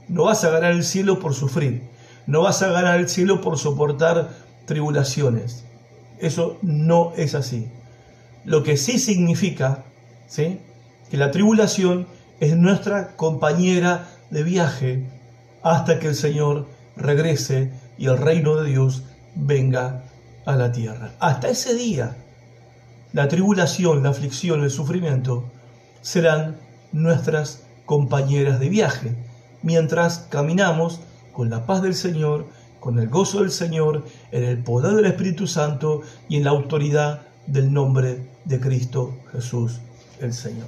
No 0.09 0.25
vas 0.25 0.45
a 0.45 0.51
ganar 0.51 0.73
el 0.73 0.85
cielo 0.85 1.19
por 1.19 1.35
sufrir, 1.35 1.83
no 2.27 2.43
vas 2.43 2.63
a 2.63 2.69
ganar 2.69 3.01
el 3.01 3.09
cielo 3.09 3.41
por 3.41 3.59
soportar 3.59 4.31
tribulaciones. 4.67 5.65
Eso 6.19 6.59
no 6.63 7.13
es 7.17 7.35
así. 7.35 7.69
Lo 8.45 8.63
que 8.63 8.77
sí 8.77 8.99
significa, 8.99 9.85
¿sí? 10.27 10.61
Que 11.11 11.17
la 11.17 11.31
tribulación 11.31 12.07
es 12.41 12.57
nuestra 12.57 13.17
compañera 13.17 14.09
de 14.31 14.43
viaje 14.43 15.07
hasta 15.63 15.99
que 15.99 16.09
el 16.09 16.15
Señor 16.15 16.69
regrese 16.97 17.73
y 17.99 18.07
el 18.07 18.19
reino 18.19 18.57
de 18.57 18.71
Dios 18.71 19.05
venga 19.35 20.05
a 20.45 20.57
la 20.57 20.73
tierra. 20.73 21.13
Hasta 21.21 21.49
ese 21.49 21.75
día, 21.75 22.17
la 23.13 23.29
tribulación, 23.29 24.03
la 24.03 24.11
aflicción, 24.11 24.63
el 24.63 24.71
sufrimiento 24.71 25.45
serán 26.03 26.57
nuestras 26.93 27.63
compañeras 27.87 28.61
de 28.61 28.69
viaje, 28.69 29.15
mientras 29.63 30.27
caminamos 30.31 31.01
con 31.33 31.51
la 31.51 31.67
paz 31.67 31.83
del 31.83 31.95
Señor, 31.95 32.47
con 32.85 32.99
el 32.99 33.09
gozo 33.09 33.41
del 33.41 33.51
Señor, 33.51 34.05
en 34.31 34.45
el 34.45 34.59
poder 34.59 34.95
del 34.95 35.07
Espíritu 35.07 35.47
Santo 35.47 36.03
y 36.29 36.37
en 36.37 36.45
la 36.45 36.51
autoridad 36.51 37.23
del 37.47 37.73
nombre 37.73 38.27
de 38.45 38.61
Cristo 38.61 39.17
Jesús 39.33 39.81
el 40.21 40.35
Señor. 40.35 40.67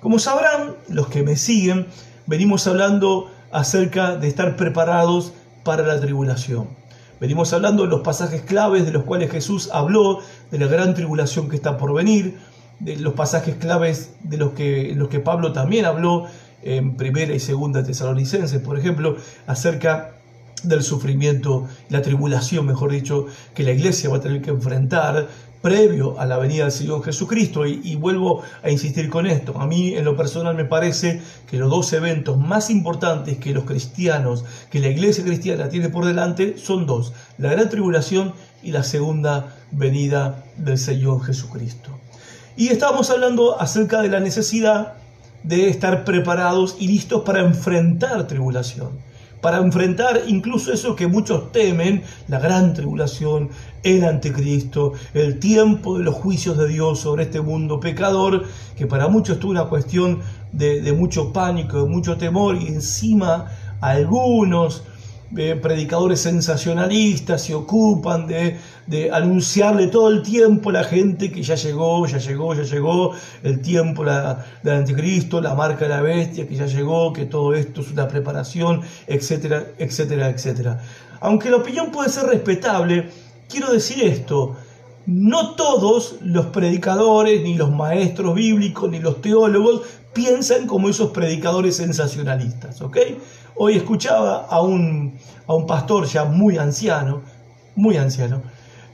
Como 0.00 0.20
sabrán 0.20 0.76
los 0.88 1.08
que 1.08 1.24
me 1.24 1.34
siguen, 1.34 1.88
venimos 2.26 2.68
hablando 2.68 3.32
acerca 3.50 4.14
de 4.14 4.28
estar 4.28 4.54
preparados 4.54 5.32
para 5.64 5.82
la 5.82 5.98
tribulación. 6.00 6.68
Venimos 7.20 7.52
hablando 7.52 7.82
de 7.82 7.88
los 7.88 8.02
pasajes 8.02 8.42
claves 8.42 8.86
de 8.86 8.92
los 8.92 9.02
cuales 9.02 9.32
Jesús 9.32 9.70
habló, 9.72 10.20
de 10.52 10.58
la 10.60 10.68
gran 10.68 10.94
tribulación 10.94 11.48
que 11.48 11.56
está 11.56 11.78
por 11.78 11.92
venir, 11.94 12.38
de 12.78 12.94
los 12.98 13.14
pasajes 13.14 13.56
claves 13.56 14.14
de 14.22 14.36
los 14.36 14.52
que, 14.52 14.92
los 14.94 15.08
que 15.08 15.18
Pablo 15.18 15.52
también 15.52 15.84
habló 15.84 16.26
en 16.62 16.96
primera 16.96 17.34
y 17.34 17.40
segunda 17.40 17.82
tesalonicenses, 17.82 18.60
por 18.60 18.78
ejemplo, 18.78 19.16
acerca 19.48 20.13
del 20.64 20.82
sufrimiento, 20.82 21.66
la 21.88 22.02
tribulación, 22.02 22.66
mejor 22.66 22.92
dicho, 22.92 23.26
que 23.54 23.62
la 23.62 23.72
iglesia 23.72 24.10
va 24.10 24.16
a 24.16 24.20
tener 24.20 24.42
que 24.42 24.50
enfrentar 24.50 25.28
previo 25.64 26.20
a 26.20 26.26
la 26.26 26.36
venida 26.36 26.64
del 26.64 26.72
Señor 26.72 27.02
Jesucristo. 27.02 27.64
Y, 27.66 27.96
vuelvo 27.96 28.42
a 28.62 28.70
insistir 28.70 29.08
con 29.08 29.26
esto. 29.26 29.58
A 29.58 29.66
mí 29.66 29.94
en 29.94 30.04
lo 30.04 30.14
personal 30.14 30.54
me 30.54 30.66
parece 30.66 31.22
que 31.50 31.56
los 31.56 31.70
dos 31.70 31.90
eventos 31.94 32.38
más 32.38 32.68
importantes 32.68 33.38
que 33.38 33.54
los 33.54 33.64
cristianos, 33.64 34.44
que 34.70 34.80
la 34.80 34.88
iglesia 34.88 35.24
cristiana 35.24 35.70
tiene 35.70 35.88
por 35.88 36.04
delante, 36.04 36.58
son 36.58 36.84
dos. 36.84 37.14
La 37.38 37.50
gran 37.50 37.70
tribulación 37.70 38.34
y 38.62 38.72
la 38.72 38.82
segunda 38.82 39.56
venida 39.70 40.44
del 40.58 40.76
Señor 40.76 41.24
Jesucristo. 41.24 41.98
Y 42.56 42.68
estábamos 42.68 43.08
hablando 43.08 43.58
acerca 43.58 44.02
de 44.02 44.08
la 44.08 44.20
necesidad 44.20 44.94
de 45.44 45.70
estar 45.70 46.04
preparados 46.04 46.76
y 46.78 46.88
listos 46.88 47.22
para 47.22 47.40
enfrentar 47.40 48.26
tribulación 48.26 48.90
para 49.44 49.58
enfrentar 49.58 50.22
incluso 50.26 50.72
eso 50.72 50.96
que 50.96 51.06
muchos 51.06 51.52
temen, 51.52 52.02
la 52.28 52.38
gran 52.38 52.72
tribulación, 52.72 53.50
el 53.82 54.02
anticristo, 54.02 54.94
el 55.12 55.38
tiempo 55.38 55.98
de 55.98 56.04
los 56.04 56.14
juicios 56.14 56.56
de 56.56 56.66
Dios 56.66 57.00
sobre 57.00 57.24
este 57.24 57.42
mundo 57.42 57.78
pecador, 57.78 58.44
que 58.74 58.86
para 58.86 59.06
muchos 59.08 59.36
es 59.36 59.44
una 59.44 59.64
cuestión 59.64 60.20
de, 60.52 60.90
mucho 60.94 61.30
pánico, 61.30 61.82
de 61.82 61.90
mucho 61.90 62.16
temor, 62.16 62.56
y 62.56 62.68
encima 62.68 63.50
algunos 63.82 64.82
eh, 65.36 65.58
predicadores 65.60 66.20
sensacionalistas 66.20 67.42
se 67.42 67.54
ocupan 67.54 68.26
de, 68.26 68.56
anunciarle 69.12 69.88
todo 69.88 70.08
el 70.10 70.22
tiempo 70.22 70.70
a 70.70 70.74
la 70.74 70.84
gente 70.84 71.30
que 71.30 71.42
ya 71.42 71.54
llegó, 71.54 72.06
ya 72.06 72.18
llegó, 72.18 72.54
ya 72.54 72.62
llegó 72.62 73.12
el 73.42 73.60
tiempo 73.60 74.04
del 74.04 74.74
anticristo, 74.74 75.40
la 75.40 75.54
marca 75.54 75.84
de 75.84 75.88
la 75.88 76.02
bestia, 76.02 76.46
que 76.46 76.54
ya 76.54 76.66
llegó, 76.66 77.12
que 77.12 77.26
todo 77.26 77.54
esto 77.54 77.80
es 77.80 77.90
una 77.90 78.08
preparación, 78.08 78.82
etcétera, 79.06 79.64
etcétera, 79.78 80.28
etcétera. 80.28 80.80
Aunque 81.20 81.50
la 81.50 81.56
opinión 81.56 81.90
puede 81.90 82.10
ser 82.10 82.24
respetable, 82.26 83.08
quiero 83.48 83.72
decir 83.72 84.04
esto, 84.04 84.56
no 85.06 85.54
todos 85.54 86.16
los 86.22 86.46
predicadores, 86.46 87.42
ni 87.42 87.54
los 87.54 87.70
maestros 87.70 88.34
bíblicos, 88.34 88.90
ni 88.90 89.00
los 89.00 89.20
teólogos 89.20 89.82
piensan 90.12 90.66
como 90.66 90.88
esos 90.88 91.10
predicadores 91.10 91.76
sensacionalistas, 91.76 92.80
¿ok? 92.80 92.98
Hoy 93.56 93.76
escuchaba 93.76 94.46
a 94.46 94.60
un, 94.62 95.18
a 95.46 95.54
un 95.54 95.66
pastor 95.66 96.06
ya 96.06 96.24
muy 96.24 96.56
anciano, 96.56 97.22
muy 97.76 97.96
anciano, 97.96 98.42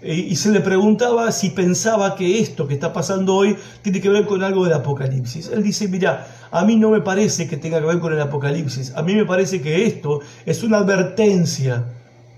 y 0.03 0.35
se 0.37 0.51
le 0.51 0.61
preguntaba 0.61 1.31
si 1.31 1.51
pensaba 1.51 2.15
que 2.15 2.41
esto 2.41 2.67
que 2.67 2.75
está 2.75 2.93
pasando 2.93 3.35
hoy 3.35 3.57
tiene 3.83 4.01
que 4.01 4.09
ver 4.09 4.25
con 4.25 4.43
algo 4.43 4.65
del 4.65 4.73
Apocalipsis. 4.73 5.49
Él 5.49 5.63
dice, 5.63 5.89
mira, 5.89 6.27
a 6.51 6.65
mí 6.65 6.77
no 6.77 6.91
me 6.91 7.03
parece 7.03 7.47
que 7.47 7.59
tenga 7.59 7.81
que 7.81 7.87
ver 7.87 7.99
con 7.99 8.13
el 8.13 8.21
Apocalipsis, 8.21 8.93
a 8.97 9.03
mí 9.03 9.15
me 9.15 9.27
parece 9.27 9.61
que 9.61 9.85
esto 9.85 10.21
es 10.47 10.63
una 10.63 10.79
advertencia 10.79 11.85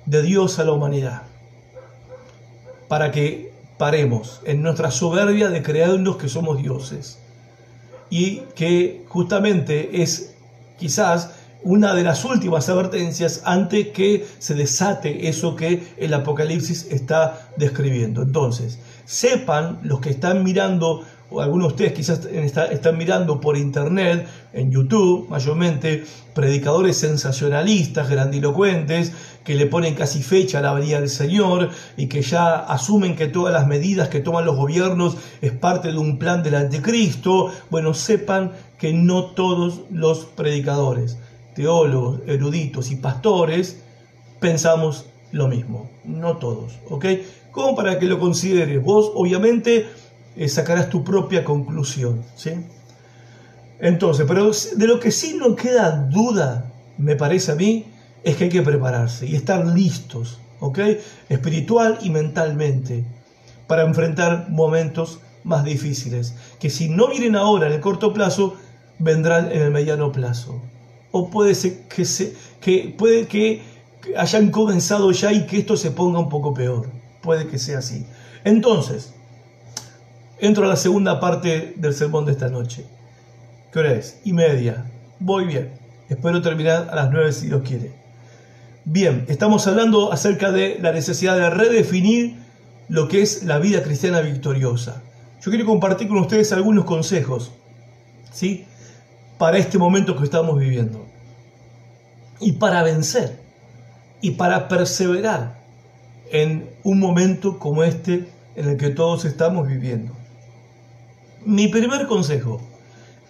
de 0.07 0.23
Dios 0.23 0.59
a 0.59 0.65
la 0.65 0.73
humanidad, 0.73 1.23
para 2.89 3.13
que 3.13 3.53
paremos 3.79 4.41
en 4.45 4.63
nuestra 4.63 4.91
soberbia 4.91 5.49
de 5.49 5.63
creernos 5.63 6.17
que 6.17 6.29
somos 6.29 6.59
dioses 6.59 7.19
y 8.11 8.43
que 8.57 9.05
justamente 9.09 10.03
es 10.03 10.35
quizás 10.79 11.31
una 11.65 11.95
de 11.95 12.03
las 12.03 12.25
últimas 12.25 12.69
advertencias 12.69 13.43
antes 13.45 13.89
que 13.89 14.27
se 14.39 14.55
desate 14.55 15.29
eso 15.29 15.57
que 15.57 15.83
el 15.97 16.15
Apocalipsis 16.15 16.87
está 16.91 17.49
describiendo. 17.57 18.23
Entonces, 18.23 18.79
sepan 19.05 19.79
los 19.83 20.01
que 20.01 20.11
están 20.11 20.43
mirando 20.43 21.05
o 21.33 21.41
algunos 21.41 21.69
de 21.69 21.73
ustedes 21.73 21.93
quizás 21.93 22.27
están 22.27 22.99
mirando 22.99 23.41
por 23.41 23.57
internet, 23.57 24.27
en 24.53 24.71
YouTube 24.71 25.29
mayormente, 25.29 26.05
predicadores 26.35 26.99
sensacionalistas, 26.99 28.11
grandilocuentes, 28.11 29.13
que 29.45 29.55
le 29.55 29.67
ponen 29.67 29.95
casi 29.95 30.23
fecha 30.23 30.59
a 30.59 30.63
la 30.63 30.75
venida 30.75 31.01
del 31.01 31.09
Señor 31.09 31.71
y 31.97 32.07
que 32.07 32.23
ya 32.23 32.57
asumen 32.57 33.17
que 33.17 33.27
todas 33.27 33.53
las 33.53 33.67
medidas 33.67 34.09
que 34.09 34.21
toman 34.21 34.45
los 34.45 34.57
gobiernos 34.57 35.17
es 35.41 35.53
parte 35.53 35.91
de 35.91 35.99
un 35.99 36.19
plan 36.19 36.43
del 36.43 36.55
anticristo. 36.55 37.51
Bueno, 37.71 37.95
sepan 37.95 38.53
que 38.79 38.93
no 38.93 39.27
todos 39.27 39.81
los 39.91 40.27
predicadores, 40.27 41.19
teólogos, 41.55 42.21
eruditos 42.27 42.91
y 42.91 42.97
pastores 42.97 43.83
pensamos 44.41 45.07
lo 45.31 45.49
mismo. 45.49 45.91
No 46.05 46.37
todos, 46.37 46.79
¿ok? 46.91 47.07
Como 47.51 47.75
para 47.75 47.99
que 47.99 48.07
lo 48.07 48.19
consideres. 48.19 48.83
Vos, 48.83 49.11
obviamente, 49.15 49.87
eh, 50.37 50.49
sacarás 50.49 50.89
tu 50.89 51.05
propia 51.05 51.45
conclusión. 51.45 52.23
¿sí? 52.37 52.53
Entonces, 53.79 54.27
pero 54.29 54.51
de 54.51 54.87
lo 54.87 55.01
que 55.01 55.11
sí 55.11 55.37
no 55.39 55.55
queda 55.57 56.09
duda, 56.11 56.73
me 56.99 57.17
parece 57.17 57.53
a 57.53 57.55
mí, 57.55 57.87
es 58.23 58.37
que 58.37 58.45
hay 58.45 58.51
que 58.51 58.63
prepararse 58.63 59.27
y 59.27 59.35
estar 59.35 59.67
listos, 59.67 60.39
¿ok? 60.61 60.79
Espiritual 61.29 61.99
y 62.03 62.11
mentalmente, 62.11 63.05
para 63.67 63.83
enfrentar 63.83 64.49
momentos 64.51 65.21
más 65.43 65.65
difíciles, 65.65 66.37
que 66.61 66.71
si 66.71 66.89
no 66.89 67.09
vienen 67.09 67.35
ahora 67.35 67.67
en 67.67 67.73
el 67.73 67.81
corto 67.81 68.13
plazo, 68.13 68.57
vendrán 68.99 69.51
en 69.51 69.63
el 69.63 69.71
mediano 69.73 70.13
plazo. 70.13 70.63
O 71.13 71.31
puede 71.31 71.55
ser 71.55 71.87
que, 71.89 72.05
se, 72.05 72.35
que, 72.61 72.95
puede 72.99 73.27
que 73.27 73.63
hayan 74.17 74.51
comenzado 74.51 75.13
ya 75.13 75.33
y 75.33 75.47
que 75.47 75.59
esto 75.59 75.77
se 75.77 75.93
ponga 75.93 76.19
un 76.19 76.29
poco 76.29 76.53
peor. 76.53 76.91
Puede 77.23 77.47
que 77.47 77.59
sea 77.59 77.79
así. 77.79 78.05
Entonces, 78.45 79.13
Entro 80.43 80.65
a 80.65 80.69
la 80.69 80.75
segunda 80.75 81.21
parte 81.21 81.73
del 81.77 81.95
sermón 81.95 82.27
de 82.27 82.33
esta 82.33 82.49
noche. 82.49 82.85
¿Qué 83.73 83.79
hora 83.79 83.93
es? 83.93 84.19
Y 84.25 84.33
media. 84.33 84.91
Voy 85.21 85.45
bien. 85.45 85.71
Espero 86.09 86.43
terminar 86.43 86.89
a 86.91 86.97
las 86.97 87.13
nueve 87.13 87.31
si 87.31 87.47
Dios 87.47 87.63
quiere. 87.63 87.93
Bien, 88.85 89.25
estamos 89.29 89.69
hablando 89.69 90.13
acerca 90.13 90.51
de 90.51 90.81
la 90.83 90.91
necesidad 90.91 91.37
de 91.37 91.49
redefinir 91.49 92.39
lo 92.89 93.07
que 93.07 93.23
es 93.23 93.45
la 93.45 93.61
vida 93.61 93.85
cristiana 93.85 94.21
victoriosa. 94.21 95.05
Yo 95.41 95.53
quiero 95.53 95.65
compartir 95.65 96.09
con 96.09 96.19
ustedes 96.19 96.53
algunos 96.53 96.87
consejos, 96.87 97.53
¿sí? 98.33 98.67
Para 99.39 99.59
este 99.59 99.79
momento 99.79 100.17
que 100.17 100.25
estamos 100.25 100.59
viviendo. 100.59 101.05
Y 102.41 102.53
para 102.53 102.83
vencer. 102.83 103.41
Y 104.21 104.33
para 104.33 104.69
perseverar 104.69 105.63
en 106.31 106.71
un 106.83 106.99
momento 106.99 107.59
como 107.59 107.85
este 107.85 108.29
en 108.57 108.69
el 108.69 108.77
que 108.77 108.91
todos 108.91 109.25
estamos 109.25 109.69
viviendo. 109.69 110.13
Mi 111.45 111.69
primer 111.69 112.07
consejo, 112.07 112.61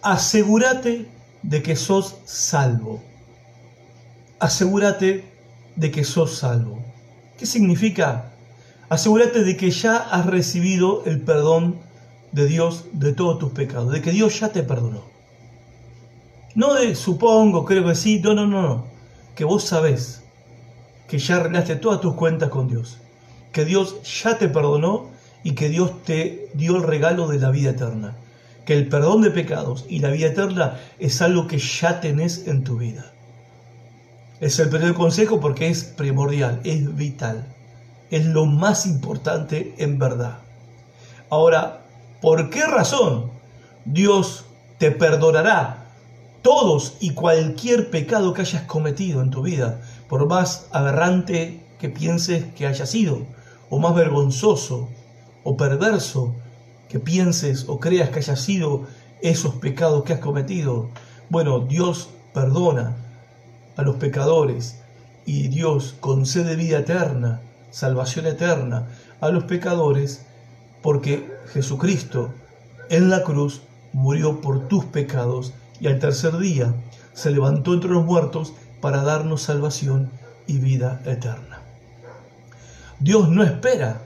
asegúrate 0.03 1.09
de 1.43 1.63
que 1.63 1.77
sos 1.77 2.17
salvo. 2.25 3.03
Asegúrate 4.39 5.25
de 5.77 5.91
que 5.91 6.05
sos 6.05 6.37
salvo. 6.37 6.79
¿Qué 7.39 7.47
significa? 7.47 8.33
Asegúrate 8.89 9.43
de 9.43 9.57
que 9.57 9.71
ya 9.71 9.97
has 9.97 10.27
recibido 10.27 11.05
el 11.07 11.23
perdón 11.23 11.81
de 12.33 12.47
Dios 12.47 12.85
de 12.93 13.13
todos 13.13 13.39
tus 13.39 13.53
pecados, 13.53 13.93
de 13.93 14.03
que 14.03 14.11
Dios 14.11 14.39
ya 14.39 14.51
te 14.51 14.63
perdonó. 14.63 15.12
No 16.55 16.75
de 16.75 16.95
supongo, 16.95 17.65
creo 17.65 17.87
que 17.87 17.95
sí, 17.95 18.21
no, 18.21 18.35
no, 18.35 18.47
no, 18.47 18.63
no. 18.63 18.85
Que 19.35 19.45
vos 19.45 19.65
sabés 19.65 20.23
que 21.09 21.19
ya 21.19 21.37
arreglaste 21.37 21.77
todas 21.77 22.01
tus 22.01 22.15
cuentas 22.15 22.51
con 22.51 22.69
Dios, 22.69 22.99
que 23.53 23.65
Dios 23.65 24.03
ya 24.23 24.39
te 24.39 24.49
perdonó 24.49 25.11
y 25.43 25.53
que 25.53 25.69
Dios 25.69 26.03
te 26.05 26.51
dio 26.55 26.77
el 26.77 26.83
regalo 26.83 27.29
de 27.29 27.39
la 27.39 27.51
vida 27.51 27.71
eterna. 27.71 28.17
Que 28.67 28.75
el 28.75 28.89
perdón 28.89 29.23
de 29.23 29.31
pecados 29.31 29.87
y 29.89 29.99
la 29.99 30.11
vida 30.11 30.29
eterna 30.29 30.79
es 30.99 31.21
algo 31.21 31.47
que 31.49 31.59
ya 31.59 32.01
tenés 32.01 32.47
en 32.47 32.65
tu 32.65 32.79
vida. 32.79 33.13
Es 34.41 34.59
el 34.59 34.69
primer 34.69 34.95
consejo 34.95 35.41
porque 35.41 35.69
es 35.69 35.85
primordial, 35.85 36.61
es 36.65 36.95
vital, 36.95 37.47
es 38.11 38.27
lo 38.27 38.47
más 38.47 38.87
importante 38.87 39.75
en 39.79 39.99
verdad. 39.99 40.39
Ahora, 41.31 41.83
¿por 42.21 42.51
qué 42.51 42.65
razón 42.67 43.31
Dios 43.85 44.45
te 44.79 44.91
perdonará 44.91 45.82
todos 46.43 46.97
y 47.01 47.11
cualquier 47.11 47.91
pecado 47.91 48.35
que 48.35 48.43
hayas 48.43 48.63
cometido 48.63 49.23
en 49.23 49.31
tu 49.31 49.43
vida, 49.43 49.81
por 50.09 50.27
más 50.27 50.67
aberrante 50.73 51.65
que 51.79 51.89
pienses 51.89 52.45
que 52.55 52.67
haya 52.67 52.87
sido, 52.87 53.27
o 53.71 53.79
más 53.79 53.95
vergonzoso 53.95 54.89
o 55.45 55.57
perverso 55.57 56.35
que 56.89 56.99
pienses 56.99 57.69
o 57.69 57.81
creas 57.81 58.11
que 58.11 58.19
haya 58.19 58.37
sido 58.37 58.87
esos 59.23 59.55
pecados 59.55 60.05
que 60.05 60.13
has 60.13 60.21
cometido. 60.21 60.89
Bueno, 61.31 61.61
Dios 61.61 62.11
perdona 62.35 62.97
a 63.77 63.83
los 63.83 63.97
pecadores 63.97 64.81
y 65.25 65.49
Dios 65.49 65.95
concede 66.01 66.57
vida 66.57 66.81
eterna, 66.81 67.41
salvación 67.71 68.27
eterna 68.27 68.89
a 69.21 69.31
los 69.31 69.45
pecadores 69.45 70.27
porque 70.83 71.33
Jesucristo 71.53 72.35
en 72.91 73.09
la 73.09 73.23
cruz 73.23 73.63
murió 73.93 74.41
por 74.41 74.69
tus 74.69 74.85
pecados 74.85 75.55
y 75.83 75.89
al 75.89 75.99
tercer 75.99 76.39
día 76.39 76.73
se 77.13 77.33
levantó 77.33 77.75
entre 77.75 77.91
los 77.91 78.05
muertos 78.05 78.55
para 78.81 79.03
darnos 79.03 79.43
salvación 79.43 80.11
y 80.47 80.59
vida 80.59 81.03
eterna. 81.05 81.61
Dios 83.01 83.29
no 83.29 83.43
espera 83.43 84.01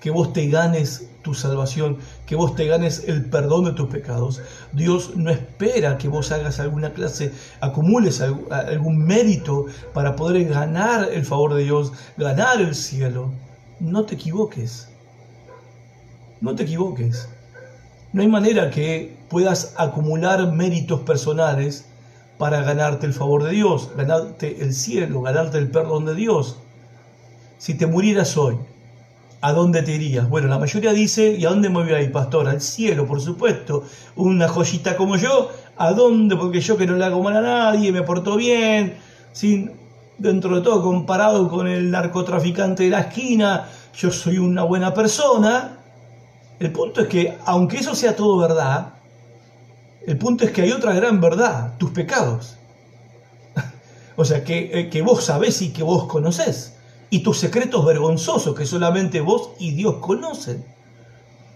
que 0.00 0.10
vos 0.10 0.32
te 0.32 0.48
ganes 0.48 1.10
tu 1.20 1.34
salvación, 1.34 1.98
que 2.24 2.34
vos 2.34 2.56
te 2.56 2.66
ganes 2.66 3.04
el 3.06 3.26
perdón 3.26 3.66
de 3.66 3.72
tus 3.72 3.90
pecados. 3.90 4.40
Dios 4.72 5.16
no 5.16 5.30
espera 5.30 5.98
que 5.98 6.08
vos 6.08 6.32
hagas 6.32 6.60
alguna 6.60 6.94
clase, 6.94 7.30
acumules 7.60 8.22
algún 8.22 8.96
mérito 9.04 9.66
para 9.92 10.16
poder 10.16 10.48
ganar 10.48 11.10
el 11.12 11.26
favor 11.26 11.54
de 11.54 11.64
Dios, 11.64 11.92
ganar 12.16 12.58
el 12.58 12.74
cielo. 12.74 13.34
No 13.80 14.06
te 14.06 14.14
equivoques. 14.14 14.88
No 16.40 16.54
te 16.54 16.62
equivoques. 16.62 17.28
No 18.14 18.22
hay 18.22 18.28
manera 18.28 18.70
que 18.70 19.17
puedas 19.28 19.74
acumular 19.76 20.52
méritos 20.52 21.00
personales 21.00 21.86
para 22.38 22.62
ganarte 22.62 23.06
el 23.06 23.12
favor 23.12 23.44
de 23.44 23.50
Dios, 23.50 23.90
ganarte 23.96 24.62
el 24.62 24.72
cielo, 24.72 25.22
ganarte 25.22 25.58
el 25.58 25.70
perdón 25.70 26.06
de 26.06 26.14
Dios. 26.14 26.56
Si 27.58 27.74
te 27.74 27.86
murieras 27.86 28.36
hoy, 28.36 28.56
¿A 29.40 29.52
dónde 29.52 29.82
te 29.82 29.94
irías? 29.94 30.28
Bueno, 30.28 30.48
la 30.48 30.58
mayoría 30.58 30.92
dice, 30.92 31.36
¿y 31.38 31.44
a 31.44 31.50
dónde 31.50 31.68
me 31.68 31.84
voy 31.84 31.92
a 31.92 32.02
ir, 32.02 32.10
pastor? 32.10 32.48
Al 32.48 32.60
cielo, 32.60 33.06
por 33.06 33.20
supuesto. 33.20 33.84
Una 34.16 34.48
joyita 34.48 34.96
como 34.96 35.16
yo, 35.16 35.50
¿a 35.76 35.92
dónde? 35.92 36.34
Porque 36.34 36.60
yo 36.60 36.76
que 36.76 36.86
no 36.86 36.96
le 36.96 37.04
hago 37.04 37.22
mal 37.22 37.36
a 37.36 37.40
nadie, 37.40 37.92
me 37.92 38.02
porto 38.02 38.34
bien, 38.34 38.98
sin, 39.30 39.70
dentro 40.18 40.56
de 40.56 40.62
todo, 40.62 40.82
comparado 40.82 41.48
con 41.48 41.68
el 41.68 41.88
narcotraficante 41.88 42.82
de 42.82 42.90
la 42.90 43.00
esquina, 43.00 43.68
yo 43.94 44.10
soy 44.10 44.38
una 44.38 44.64
buena 44.64 44.92
persona. 44.92 45.78
El 46.58 46.72
punto 46.72 47.02
es 47.02 47.06
que, 47.06 47.38
aunque 47.44 47.76
eso 47.76 47.94
sea 47.94 48.16
todo 48.16 48.38
verdad, 48.38 48.94
el 50.08 50.16
punto 50.16 50.44
es 50.44 50.52
que 50.52 50.62
hay 50.62 50.72
otra 50.72 50.94
gran 50.94 51.20
verdad, 51.20 51.76
tus 51.76 51.90
pecados. 51.90 52.56
o 54.16 54.24
sea, 54.24 54.42
que, 54.42 54.70
eh, 54.72 54.88
que 54.88 55.02
vos 55.02 55.22
sabés 55.22 55.60
y 55.60 55.68
que 55.68 55.82
vos 55.82 56.04
conocés 56.06 56.72
y 57.10 57.20
tus 57.20 57.38
secretos 57.38 57.84
vergonzosos 57.84 58.54
que 58.54 58.64
solamente 58.64 59.20
vos 59.20 59.50
y 59.58 59.72
Dios 59.72 59.96
conocen. 59.96 60.64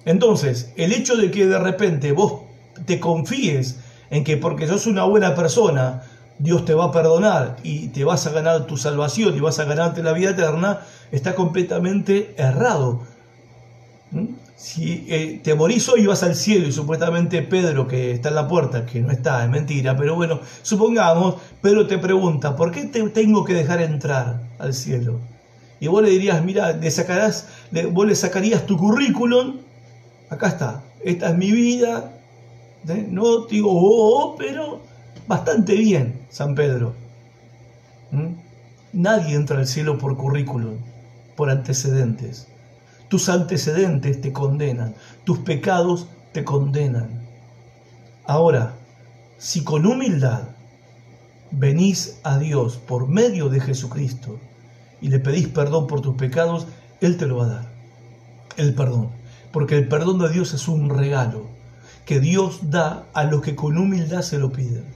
Entonces, 0.05 0.71
el 0.77 0.93
hecho 0.93 1.17
de 1.17 1.31
que 1.31 1.47
de 1.47 1.59
repente 1.59 2.13
vos 2.13 2.43
te 2.85 3.01
confíes 3.01 3.79
en 4.11 4.23
que 4.23 4.37
porque 4.37 4.67
sos 4.67 4.87
una 4.87 5.05
buena 5.05 5.35
persona, 5.35 6.03
Dios 6.39 6.67
te 6.67 6.75
va 6.75 6.87
a 6.87 6.93
perdonar 6.93 7.57
y 7.63 7.89
te 7.89 8.05
vas 8.05 8.27
a 8.27 8.33
ganar 8.33 8.67
tu 8.67 8.77
salvación 8.77 9.35
y 9.35 9.41
vas 9.41 9.61
a 9.61 9.65
ganarte 9.65 10.03
la 10.03 10.13
vida 10.13 10.31
eterna, 10.31 10.81
está 11.11 11.35
completamente 11.35 12.35
errado. 12.37 13.01
¿Mm? 14.11 14.42
Si 14.57 15.07
eh, 15.09 15.41
te 15.43 15.55
morís 15.55 15.89
hoy 15.89 16.07
vas 16.07 16.23
al 16.23 16.37
cielo 16.37 16.69
y 16.69 16.73
supuestamente 16.73 17.43
Pedro 17.43 17.89
que 17.89 18.13
está 18.13 18.29
en 18.29 18.37
la 18.37 18.47
puerta, 18.47 18.87
que 18.87 19.01
no 19.01 19.11
está, 19.11 19.43
es 19.45 19.51
mentira, 19.51 19.97
pero 19.97 20.15
bueno, 20.15 20.41
supongamos, 20.63 21.37
Pedro 21.61 21.87
te 21.87 21.99
pregunta, 21.99 22.55
¿por 22.55 22.71
qué 22.71 22.85
te 22.85 23.03
tengo 23.11 23.45
que 23.45 23.55
dejar 23.55 23.83
entrar 23.83 24.41
al 24.59 24.73
cielo? 24.73 25.19
y 25.83 25.89
vos 25.89 26.01
le 26.01 26.11
dirías, 26.11 26.45
mira, 26.45 26.75
le 26.75 26.89
sacarás, 26.93 27.49
vos 27.91 28.07
le 28.07 28.15
sacarías 28.15 28.65
tu 28.67 28.77
currículum, 28.77 29.57
acá 30.31 30.47
está, 30.47 30.85
esta 31.03 31.31
es 31.31 31.37
mi 31.37 31.51
vida, 31.51 32.13
¿eh? 32.89 33.05
no 33.11 33.47
digo, 33.47 33.73
oh, 33.73 34.31
oh, 34.31 34.37
pero 34.37 34.81
bastante 35.27 35.75
bien, 35.75 36.21
San 36.31 36.55
Pedro. 36.55 36.95
Nadie 38.93 39.35
entra 39.35 39.59
al 39.59 39.67
cielo 39.67 39.99
por 39.99 40.17
currículum, 40.17 40.77
por 41.35 41.51
antecedentes. 41.51 42.47
Tus 43.13 43.29
antecedentes 43.29 44.23
te 44.23 44.33
condenan, 44.33 44.95
tus 45.25 45.41
pecados 45.41 46.07
te 46.33 46.45
condenan. 46.45 47.21
Ahora, 48.25 48.73
si 49.37 49.63
con 49.63 49.85
humildad 49.85 50.45
venís 51.51 52.21
a 52.23 52.39
Dios 52.39 52.79
por 52.79 53.09
medio 53.09 53.51
de 53.51 53.61
Jesucristo 53.61 54.41
y 55.03 55.09
le 55.09 55.19
pedís 55.19 55.49
perdón 55.49 55.89
por 55.89 56.01
tus 56.01 56.17
pecados, 56.17 56.67
Él 57.03 57.19
te 57.19 57.27
lo 57.27 57.37
va 57.37 57.45
a 57.45 57.49
dar. 57.49 57.73
El 58.57 58.73
perdón. 58.73 59.11
Porque 59.53 59.77
el 59.77 59.89
perdón 59.89 60.19
de 60.19 60.31
Dios 60.31 60.55
es 60.55 60.67
un 60.67 60.89
regalo 60.89 61.49
que 62.07 62.19
Dios 62.19 62.71
da 62.71 63.05
a 63.13 63.25
los 63.25 63.43
que 63.43 63.55
con 63.55 63.77
humildad 63.77 64.23
se 64.23 64.39
lo 64.39 64.53
piden. 64.53 64.87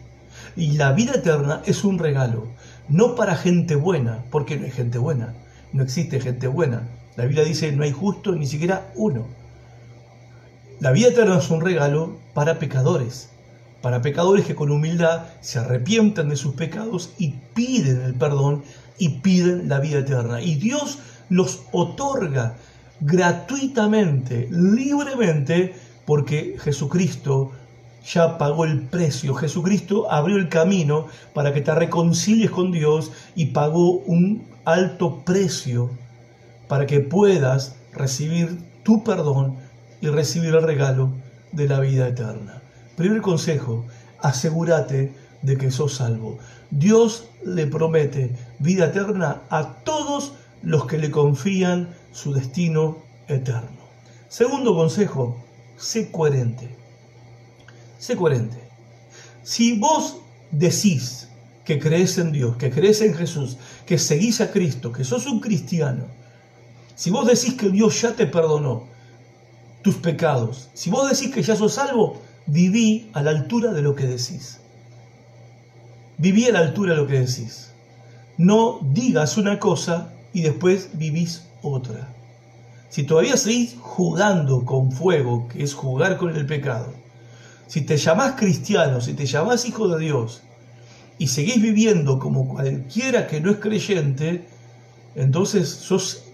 Y 0.57 0.79
la 0.79 0.93
vida 0.93 1.17
eterna 1.17 1.61
es 1.67 1.85
un 1.85 1.99
regalo, 1.99 2.49
no 2.89 3.15
para 3.15 3.37
gente 3.37 3.75
buena, 3.75 4.25
porque 4.31 4.57
no 4.57 4.65
hay 4.65 4.71
gente 4.71 4.97
buena, 4.97 5.35
no 5.75 5.83
existe 5.83 6.19
gente 6.19 6.47
buena. 6.47 6.89
La 7.17 7.25
Biblia 7.25 7.45
dice 7.45 7.73
no 7.73 7.83
hay 7.83 7.93
justo 7.93 8.33
ni 8.33 8.47
siquiera 8.47 8.93
uno. 8.95 9.27
La 10.81 10.93
vida 10.93 11.09
eterna 11.09 11.39
es 11.39 11.51
un 11.51 11.63
regalo 11.63 12.19
para 12.35 12.59
pecadores, 12.59 13.31
para 13.81 14.03
pecadores 14.03 14.45
que 14.45 14.55
con 14.55 14.71
humildad 14.71 15.25
se 15.41 15.59
arrepienten 15.59 16.29
de 16.29 16.37
sus 16.37 16.55
pecados 16.55 17.15
y 17.17 17.35
piden 17.55 18.03
el 18.03 18.15
perdón 18.15 18.63
y 18.99 19.21
piden 19.21 19.71
la 19.71 19.81
vida 19.81 20.01
eterna. 20.01 20.43
Y 20.43 20.57
Dios 20.57 20.99
los 21.31 21.63
otorga 21.73 22.57
gratuitamente, 23.01 24.49
libremente, 24.51 25.75
porque 26.05 26.57
Jesucristo 26.61 27.53
ya 28.05 28.37
pagó 28.37 28.67
el 28.67 28.83
precio. 28.83 29.35
Jesucristo 29.35 30.11
abrió 30.13 30.37
el 30.37 30.51
camino 30.51 31.07
para 31.33 31.55
que 31.55 31.63
te 31.63 31.75
reconcilies 31.75 32.51
con 32.51 32.71
Dios 32.71 33.11
y 33.35 33.47
pagó 33.47 33.99
un 34.01 34.45
alto 34.65 35.23
precio 35.25 35.91
para 36.69 36.87
que 36.87 37.01
puedas 37.01 37.77
recibir 37.93 38.59
tu 38.83 39.03
perdón 39.05 39.57
y 40.01 40.09
recibir 40.09 40.55
el 40.55 40.63
regalo 40.63 41.13
de 41.53 41.69
la 41.69 41.81
vida 41.81 42.09
eterna. 42.09 42.63
Primer 42.97 43.21
consejo, 43.23 43.85
asegúrate 44.21 45.13
de 45.43 45.57
que 45.57 45.71
sos 45.71 45.95
salvo. 45.95 46.39
Dios 46.71 47.29
le 47.45 47.67
promete 47.67 48.37
vida 48.59 48.87
eterna 48.87 49.43
a 49.51 49.75
todos 49.85 50.33
los 50.63 50.87
que 50.87 50.99
le 50.99 51.11
confían 51.11 51.91
su 52.13 52.33
destino 52.33 52.99
eterno. 53.29 53.87
Segundo 54.29 54.75
consejo, 54.75 55.43
sé 55.77 56.11
coherente. 56.11 56.77
Sé 57.99 58.17
coherente. 58.17 58.69
Si 59.43 59.79
vos 59.79 60.17
decís 60.51 61.29
que 61.65 61.79
crees 61.79 62.19
en 62.19 62.33
Dios, 62.33 62.57
que 62.57 62.71
crees 62.71 63.01
en 63.01 63.15
Jesús, 63.15 63.57
que 63.87 63.99
seguís 63.99 64.41
a 64.41 64.51
Cristo, 64.51 64.93
que 64.93 65.05
sos 65.05 65.27
un 65.27 65.41
cristiano, 65.41 66.07
si 66.97 67.11
vos 67.11 67.27
decís 67.27 67.55
que 67.55 67.69
Dios 67.69 68.01
ya 68.01 68.13
te 68.15 68.27
perdonó 68.27 68.85
tus 69.83 69.97
pecados, 69.97 70.69
si 70.75 70.91
vos 70.91 71.09
decís 71.09 71.33
que 71.33 71.43
ya 71.43 71.55
sos 71.55 71.75
salvo, 71.75 72.21
viví 72.47 73.11
a 73.13 73.23
la 73.23 73.31
altura 73.31 73.73
de 73.73 73.83
lo 73.83 73.95
que 73.95 74.07
decís. 74.07 74.59
Viví 76.19 76.47
a 76.47 76.53
la 76.53 76.61
altura 76.61 76.95
de 76.95 77.03
lo 77.03 77.07
que 77.07 77.21
decís. 77.21 77.71
No 78.39 78.81
digas 78.83 79.37
una 79.37 79.59
cosa 79.59 80.11
y 80.33 80.41
después 80.41 80.91
vivís 80.95 81.43
otra. 81.63 82.09
Si 82.89 83.03
todavía 83.03 83.37
seguís 83.37 83.77
jugando 83.79 84.65
con 84.65 84.91
fuego, 84.91 85.49
que 85.49 85.63
es 85.63 85.75
jugar 85.75 86.17
con 86.17 86.35
el 86.35 86.47
pecado, 86.47 86.93
si 87.67 87.83
te 87.83 87.99
llamás 87.99 88.37
cristiano, 88.37 89.01
si 89.03 89.13
te 89.13 89.27
llamás 89.27 89.67
hijo 89.67 89.89
de 89.89 90.03
Dios, 90.03 90.43
y 91.19 91.27
seguís 91.27 91.61
viviendo 91.61 92.19
como 92.19 92.49
cualquiera 92.49 93.27
que 93.27 93.41
no 93.41 93.51
es 93.51 93.59
creyente, 93.59 94.47
entonces 95.15 95.69
sos, 95.69 96.26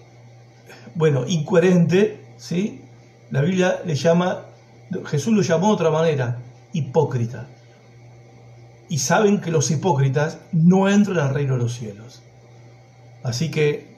bueno, 0.95 1.25
incoherente, 1.27 2.25
¿sí? 2.37 2.83
La 3.31 3.41
Biblia 3.41 3.81
le 3.85 3.95
llama, 3.95 4.47
Jesús 5.07 5.33
lo 5.33 5.43
llamó 5.43 5.69
de 5.69 5.73
otra 5.75 5.91
manera, 5.91 6.39
hipócrita. 6.73 7.49
Y 8.89 8.99
saben 8.99 9.41
que 9.41 9.51
los 9.51 9.71
hipócritas 9.71 10.39
no 10.53 10.89
entran 10.89 11.19
al 11.19 11.35
reino 11.35 11.55
de 11.55 11.63
los 11.63 11.75
cielos. 11.75 12.23
Así 13.23 13.51
que 13.51 13.95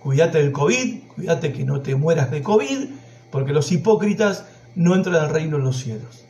cuídate 0.00 0.38
del 0.38 0.52
COVID, 0.52 1.04
cuídate 1.14 1.52
que 1.52 1.64
no 1.64 1.80
te 1.80 1.94
mueras 1.94 2.30
de 2.30 2.42
COVID, 2.42 2.88
porque 3.30 3.52
los 3.52 3.72
hipócritas 3.72 4.44
no 4.74 4.94
entran 4.94 5.16
al 5.16 5.30
reino 5.30 5.56
de 5.56 5.62
los 5.62 5.78
cielos. 5.78 6.24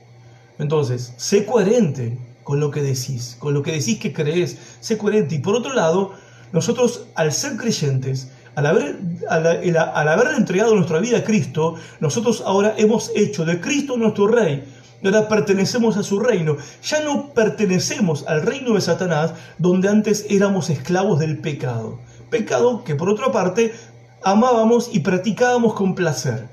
Entonces, 0.58 1.12
sé 1.16 1.44
coherente 1.44 2.16
con 2.44 2.60
lo 2.60 2.70
que 2.70 2.82
decís, 2.82 3.36
con 3.38 3.54
lo 3.54 3.62
que 3.62 3.72
decís 3.72 3.98
que 3.98 4.12
crees, 4.12 4.58
sé 4.80 4.96
coherente. 4.96 5.34
Y 5.34 5.38
por 5.40 5.56
otro 5.56 5.72
lado, 5.72 6.12
nosotros 6.52 7.08
al 7.16 7.32
ser 7.32 7.56
creyentes, 7.56 8.30
al 8.54 8.66
haber, 8.66 10.34
entregado 10.36 10.74
nuestra 10.74 11.00
vida 11.00 11.18
a 11.18 11.24
Cristo, 11.24 11.74
nosotros 12.00 12.42
ahora 12.46 12.74
hemos 12.76 13.10
hecho 13.14 13.44
de 13.44 13.60
Cristo 13.60 13.96
nuestro 13.96 14.26
Rey. 14.26 14.64
Ahora 15.04 15.28
pertenecemos 15.28 15.96
a 15.98 16.02
su 16.02 16.18
reino. 16.18 16.56
Ya 16.82 17.00
no 17.00 17.34
pertenecemos 17.34 18.24
al 18.26 18.42
reino 18.42 18.74
de 18.74 18.80
Satanás, 18.80 19.34
donde 19.58 19.88
antes 19.88 20.26
éramos 20.30 20.70
esclavos 20.70 21.18
del 21.18 21.38
pecado 21.38 21.98
pecado 22.34 22.82
que 22.82 22.96
por 22.96 23.08
otra 23.08 23.30
parte 23.30 23.72
amábamos 24.24 24.90
y 24.92 25.00
practicábamos 25.00 25.74
con 25.74 25.94
placer. 25.94 26.48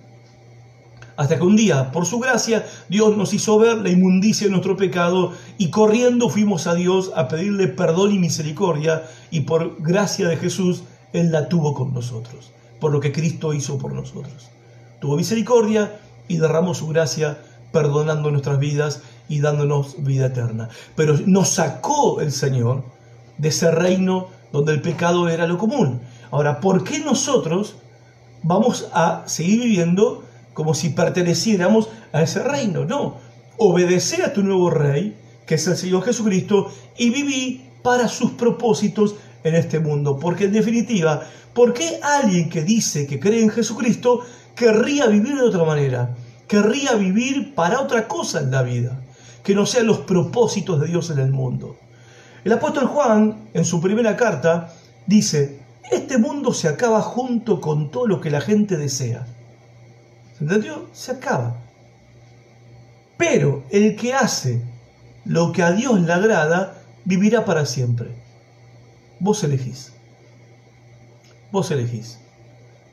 Hasta 1.17 1.37
que 1.37 1.43
un 1.43 1.55
día, 1.55 1.91
por 1.91 2.05
su 2.05 2.19
gracia, 2.19 2.65
Dios 2.87 3.17
nos 3.17 3.33
hizo 3.33 3.57
ver 3.57 3.77
la 3.77 3.89
inmundicia 3.89 4.45
de 4.45 4.51
nuestro 4.51 4.77
pecado 4.77 5.33
y 5.57 5.69
corriendo 5.69 6.29
fuimos 6.29 6.67
a 6.67 6.75
Dios 6.75 7.11
a 7.15 7.27
pedirle 7.27 7.67
perdón 7.67 8.13
y 8.13 8.19
misericordia 8.19 9.03
y 9.31 9.41
por 9.41 9.81
gracia 9.81 10.27
de 10.27 10.37
Jesús, 10.37 10.83
Él 11.13 11.31
la 11.31 11.49
tuvo 11.49 11.73
con 11.73 11.93
nosotros, 11.93 12.51
por 12.79 12.91
lo 12.91 12.99
que 12.99 13.11
Cristo 13.11 13.53
hizo 13.53 13.77
por 13.77 13.93
nosotros. 13.93 14.49
Tuvo 14.99 15.17
misericordia 15.17 15.99
y 16.27 16.37
derramó 16.37 16.73
su 16.73 16.87
gracia 16.87 17.39
perdonando 17.71 18.31
nuestras 18.31 18.59
vidas 18.59 19.01
y 19.27 19.39
dándonos 19.39 20.03
vida 20.03 20.27
eterna. 20.27 20.69
Pero 20.95 21.17
nos 21.25 21.49
sacó 21.49 22.21
el 22.21 22.31
Señor 22.31 22.83
de 23.37 23.49
ese 23.49 23.71
reino 23.71 24.27
donde 24.51 24.73
el 24.73 24.81
pecado 24.81 25.29
era 25.29 25.47
lo 25.47 25.57
común. 25.57 26.01
Ahora, 26.31 26.59
¿por 26.59 26.83
qué 26.83 26.99
nosotros 26.99 27.75
vamos 28.43 28.89
a 28.93 29.23
seguir 29.25 29.61
viviendo 29.61 30.23
como 30.53 30.73
si 30.73 30.89
perteneciéramos 30.89 31.89
a 32.11 32.21
ese 32.21 32.43
reino? 32.43 32.85
No, 32.85 33.17
obedece 33.57 34.23
a 34.23 34.33
tu 34.33 34.43
nuevo 34.43 34.69
rey, 34.69 35.17
que 35.45 35.55
es 35.55 35.67
el 35.67 35.77
Señor 35.77 36.03
Jesucristo, 36.03 36.71
y 36.97 37.09
viví 37.09 37.69
para 37.83 38.07
sus 38.07 38.31
propósitos 38.31 39.15
en 39.43 39.55
este 39.55 39.79
mundo. 39.79 40.17
Porque 40.19 40.45
en 40.45 40.53
definitiva, 40.53 41.21
¿por 41.53 41.73
qué 41.73 41.99
alguien 42.01 42.49
que 42.49 42.63
dice 42.63 43.07
que 43.07 43.19
cree 43.19 43.41
en 43.41 43.49
Jesucristo 43.49 44.21
querría 44.55 45.07
vivir 45.07 45.35
de 45.35 45.43
otra 45.43 45.63
manera? 45.63 46.15
Querría 46.47 46.93
vivir 46.95 47.55
para 47.55 47.79
otra 47.81 48.07
cosa 48.07 48.39
en 48.41 48.51
la 48.51 48.63
vida, 48.63 49.01
que 49.43 49.55
no 49.55 49.65
sean 49.65 49.87
los 49.87 49.99
propósitos 49.99 50.81
de 50.81 50.87
Dios 50.87 51.09
en 51.09 51.19
el 51.19 51.31
mundo. 51.31 51.77
El 52.43 52.53
apóstol 52.53 52.87
Juan, 52.87 53.49
en 53.53 53.65
su 53.65 53.79
primera 53.79 54.17
carta, 54.17 54.73
dice, 55.05 55.59
este 55.91 56.17
mundo 56.17 56.53
se 56.53 56.67
acaba 56.67 57.01
junto 57.01 57.61
con 57.61 57.91
todo 57.91 58.07
lo 58.07 58.21
que 58.21 58.31
la 58.31 58.41
gente 58.41 58.77
desea. 58.77 59.25
¿Se 60.37 60.43
entendió? 60.43 60.87
Se 60.91 61.11
acaba. 61.11 61.55
Pero 63.17 63.63
el 63.69 63.95
que 63.95 64.13
hace 64.13 64.61
lo 65.25 65.51
que 65.51 65.61
a 65.61 65.71
Dios 65.71 66.01
le 66.01 66.11
agrada, 66.11 66.81
vivirá 67.05 67.45
para 67.45 67.65
siempre. 67.65 68.20
Vos 69.21 69.43
elegís. 69.43 69.91
Vos 71.51 71.69
elegís. 71.69 72.17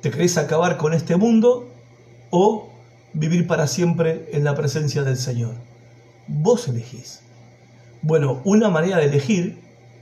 ¿Te 0.03 0.11
querés 0.11 0.37
acabar 0.37 0.77
con 0.77 0.93
este 0.93 1.17
mundo 1.17 1.71
o 2.29 2.69
vivir 3.15 3.47
para 3.47 3.67
siempre 3.67 4.29
en 4.33 4.45
la 4.45 4.55
presencia 4.55 5.03
del 5.05 5.17
Señor? 5.17 5.55
Vos 6.27 6.69
elegís. 6.69 7.21
Bueno, 8.03 8.43
una 8.45 8.69
manera 8.69 8.99
de 8.99 9.07
elegir 9.07 9.59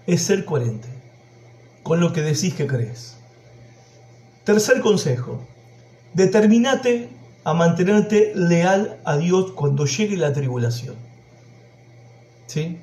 es 0.09 0.23
ser 0.23 0.45
coherente 0.45 0.89
con 1.85 2.01
lo 2.01 2.13
que 2.13 2.23
decís 2.23 2.55
que 2.55 2.67
crees. 2.67 3.19
Tercer 4.43 4.81
consejo, 4.81 5.47
determinate 6.13 7.09
a 7.45 7.55
mantenerte 7.55 8.33
leal 8.35 8.99
a 9.05 9.17
Dios 9.17 9.53
cuando 9.53 9.87
llegue 9.87 10.17
la 10.17 10.33
tribulación. 10.33 10.97
¿Sí? 12.49 12.79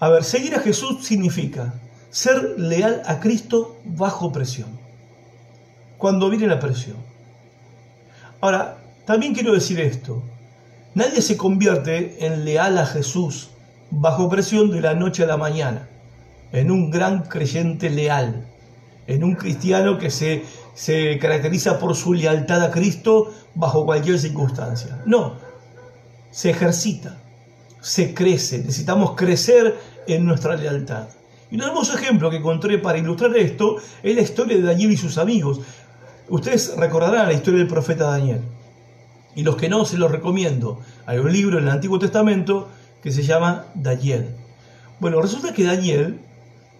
A 0.00 0.08
ver, 0.08 0.24
seguir 0.24 0.54
a 0.54 0.60
Jesús 0.60 1.04
significa 1.04 1.74
ser 2.10 2.58
leal 2.58 3.02
a 3.06 3.20
Cristo 3.20 3.76
bajo 3.84 4.32
presión. 4.32 4.68
Cuando 5.98 6.30
viene 6.30 6.46
la 6.46 6.60
presión. 6.60 6.96
Ahora, 8.40 8.78
también 9.06 9.34
quiero 9.34 9.52
decir 9.52 9.80
esto. 9.80 10.22
Nadie 10.94 11.22
se 11.22 11.36
convierte 11.36 12.24
en 12.26 12.44
leal 12.44 12.78
a 12.78 12.86
Jesús 12.86 13.50
bajo 13.90 14.28
presión 14.28 14.70
de 14.70 14.80
la 14.80 14.94
noche 14.94 15.24
a 15.24 15.26
la 15.26 15.36
mañana, 15.36 15.88
en 16.52 16.70
un 16.70 16.90
gran 16.90 17.22
creyente 17.22 17.90
leal, 17.90 18.46
en 19.06 19.22
un 19.22 19.34
cristiano 19.34 19.98
que 19.98 20.10
se, 20.10 20.44
se 20.74 21.18
caracteriza 21.18 21.78
por 21.78 21.94
su 21.94 22.14
lealtad 22.14 22.62
a 22.62 22.70
Cristo 22.70 23.32
bajo 23.54 23.84
cualquier 23.84 24.18
circunstancia. 24.18 25.02
No, 25.06 25.36
se 26.30 26.50
ejercita, 26.50 27.16
se 27.80 28.12
crece, 28.14 28.58
necesitamos 28.58 29.12
crecer 29.16 29.78
en 30.06 30.24
nuestra 30.24 30.56
lealtad. 30.56 31.08
Y 31.50 31.56
un 31.56 31.62
hermoso 31.62 31.94
ejemplo 31.94 32.30
que 32.30 32.36
encontré 32.36 32.78
para 32.78 32.98
ilustrar 32.98 33.36
esto 33.36 33.76
es 34.02 34.14
la 34.14 34.22
historia 34.22 34.56
de 34.56 34.62
Daniel 34.62 34.92
y 34.92 34.96
sus 34.96 35.18
amigos. 35.18 35.60
Ustedes 36.28 36.76
recordarán 36.76 37.26
la 37.26 37.32
historia 37.32 37.60
del 37.60 37.68
profeta 37.68 38.10
Daniel. 38.10 38.40
Y 39.36 39.42
los 39.42 39.56
que 39.56 39.68
no, 39.68 39.84
se 39.84 39.96
los 39.96 40.10
recomiendo. 40.10 40.80
Hay 41.04 41.18
un 41.18 41.32
libro 41.32 41.58
en 41.58 41.64
el 41.64 41.70
Antiguo 41.70 41.98
Testamento 41.98 42.68
que 43.02 43.12
se 43.12 43.22
llama 43.22 43.66
Daniel. 43.74 44.34
Bueno, 44.98 45.20
resulta 45.20 45.52
que 45.52 45.62
Daniel, 45.62 46.18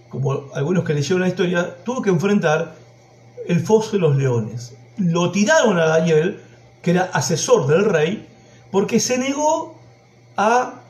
como 0.08 0.46
algunos 0.54 0.84
que 0.84 0.94
leyeron 0.94 1.20
la 1.20 1.28
historia, 1.28 1.76
tuvo 1.84 2.02
que 2.02 2.10
enfrentar 2.10 2.74
el 3.46 3.60
foso 3.60 3.92
de 3.92 3.98
los 3.98 4.16
leones. 4.16 4.74
Lo 4.96 5.30
tiraron 5.30 5.78
a 5.78 5.86
Daniel, 5.86 6.40
que 6.82 6.92
era 6.92 7.10
asesor 7.12 7.66
del 7.68 7.84
rey, 7.84 8.26
porque 8.72 8.98
se 8.98 9.18
negó 9.18 9.78
a 10.36 10.82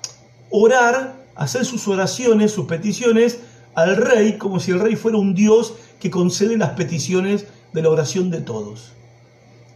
orar, 0.50 1.16
a 1.34 1.44
hacer 1.44 1.64
sus 1.66 1.86
oraciones, 1.88 2.52
sus 2.52 2.66
peticiones 2.66 3.40
al 3.76 3.96
rey, 3.96 4.38
como 4.38 4.58
si 4.58 4.72
el 4.72 4.80
rey 4.80 4.96
fuera 4.96 5.18
un 5.18 5.34
dios 5.34 5.74
que 6.00 6.10
concede 6.10 6.56
las 6.56 6.70
peticiones 6.70 7.44
de 7.72 7.82
la 7.82 7.90
oración 7.90 8.30
de 8.30 8.40
todos. 8.40 8.92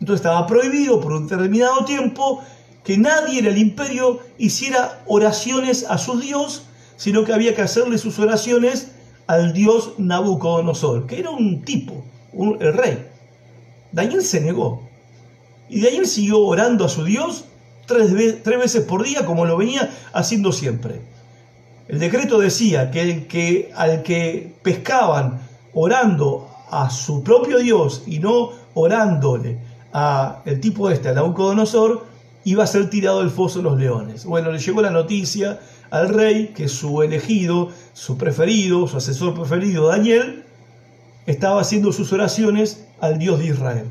Entonces 0.01 0.25
estaba 0.25 0.47
prohibido 0.47 1.01
por 1.01 1.13
un 1.13 1.29
determinado 1.29 1.85
tiempo 1.85 2.43
que 2.83 2.97
nadie 2.97 3.41
en 3.41 3.47
el 3.47 3.59
imperio 3.59 4.21
hiciera 4.39 5.03
oraciones 5.07 5.85
a 5.89 5.99
su 5.99 6.19
dios, 6.19 6.63
sino 6.97 7.25
que 7.25 7.35
había 7.35 7.55
que 7.55 7.61
hacerle 7.61 7.99
sus 7.99 8.19
oraciones 8.19 8.93
al 9.27 9.53
dios 9.53 9.93
Nabucodonosor, 9.99 11.07
que 11.07 11.21
era 11.21 11.31
un 11.31 11.63
tipo, 11.63 12.03
el 12.33 12.73
rey. 12.73 13.07
Daniel 13.93 14.23
se 14.23 14.41
negó. 14.41 14.89
Y 15.69 15.83
Daniel 15.83 16.07
siguió 16.07 16.41
orando 16.41 16.87
a 16.87 16.89
su 16.89 17.05
dios 17.05 17.45
tres 17.87 18.15
veces 18.45 18.85
por 18.85 19.05
día, 19.05 19.27
como 19.27 19.45
lo 19.45 19.59
venía 19.59 19.91
haciendo 20.15 20.53
siempre. 20.53 21.03
El 21.91 21.99
decreto 21.99 22.39
decía 22.39 22.93
que, 22.93 23.03
el 23.03 23.27
que 23.27 23.73
al 23.75 24.05
que 24.05 24.55
pescaban 24.63 25.41
orando 25.75 26.49
a 26.71 26.89
su 26.89 27.25
propio 27.25 27.59
Dios 27.59 28.05
y 28.07 28.21
no 28.21 28.51
orándole 28.75 29.59
a 29.93 30.41
el 30.45 30.61
tipo 30.61 30.89
este, 30.89 31.09
a 31.09 31.15
Nabucodonosor, 31.15 32.07
iba 32.45 32.63
a 32.63 32.69
ser 32.69 32.91
tirado 32.91 33.19
del 33.19 33.31
foso 33.31 33.59
de 33.59 33.65
los 33.65 33.77
leones. 33.77 34.25
Bueno, 34.25 34.53
le 34.53 34.61
llegó 34.61 34.81
la 34.83 34.91
noticia 34.91 35.59
al 35.91 36.11
rey 36.11 36.53
que 36.55 36.69
su 36.69 37.03
elegido, 37.03 37.71
su 37.93 38.17
preferido, 38.17 38.87
su 38.87 38.99
asesor 38.99 39.35
preferido, 39.35 39.89
Daniel, 39.89 40.45
estaba 41.27 41.61
haciendo 41.61 41.93
sus 41.93 42.13
oraciones 42.13 42.87
al 43.01 43.19
Dios 43.19 43.41
de 43.41 43.47
Israel. 43.47 43.87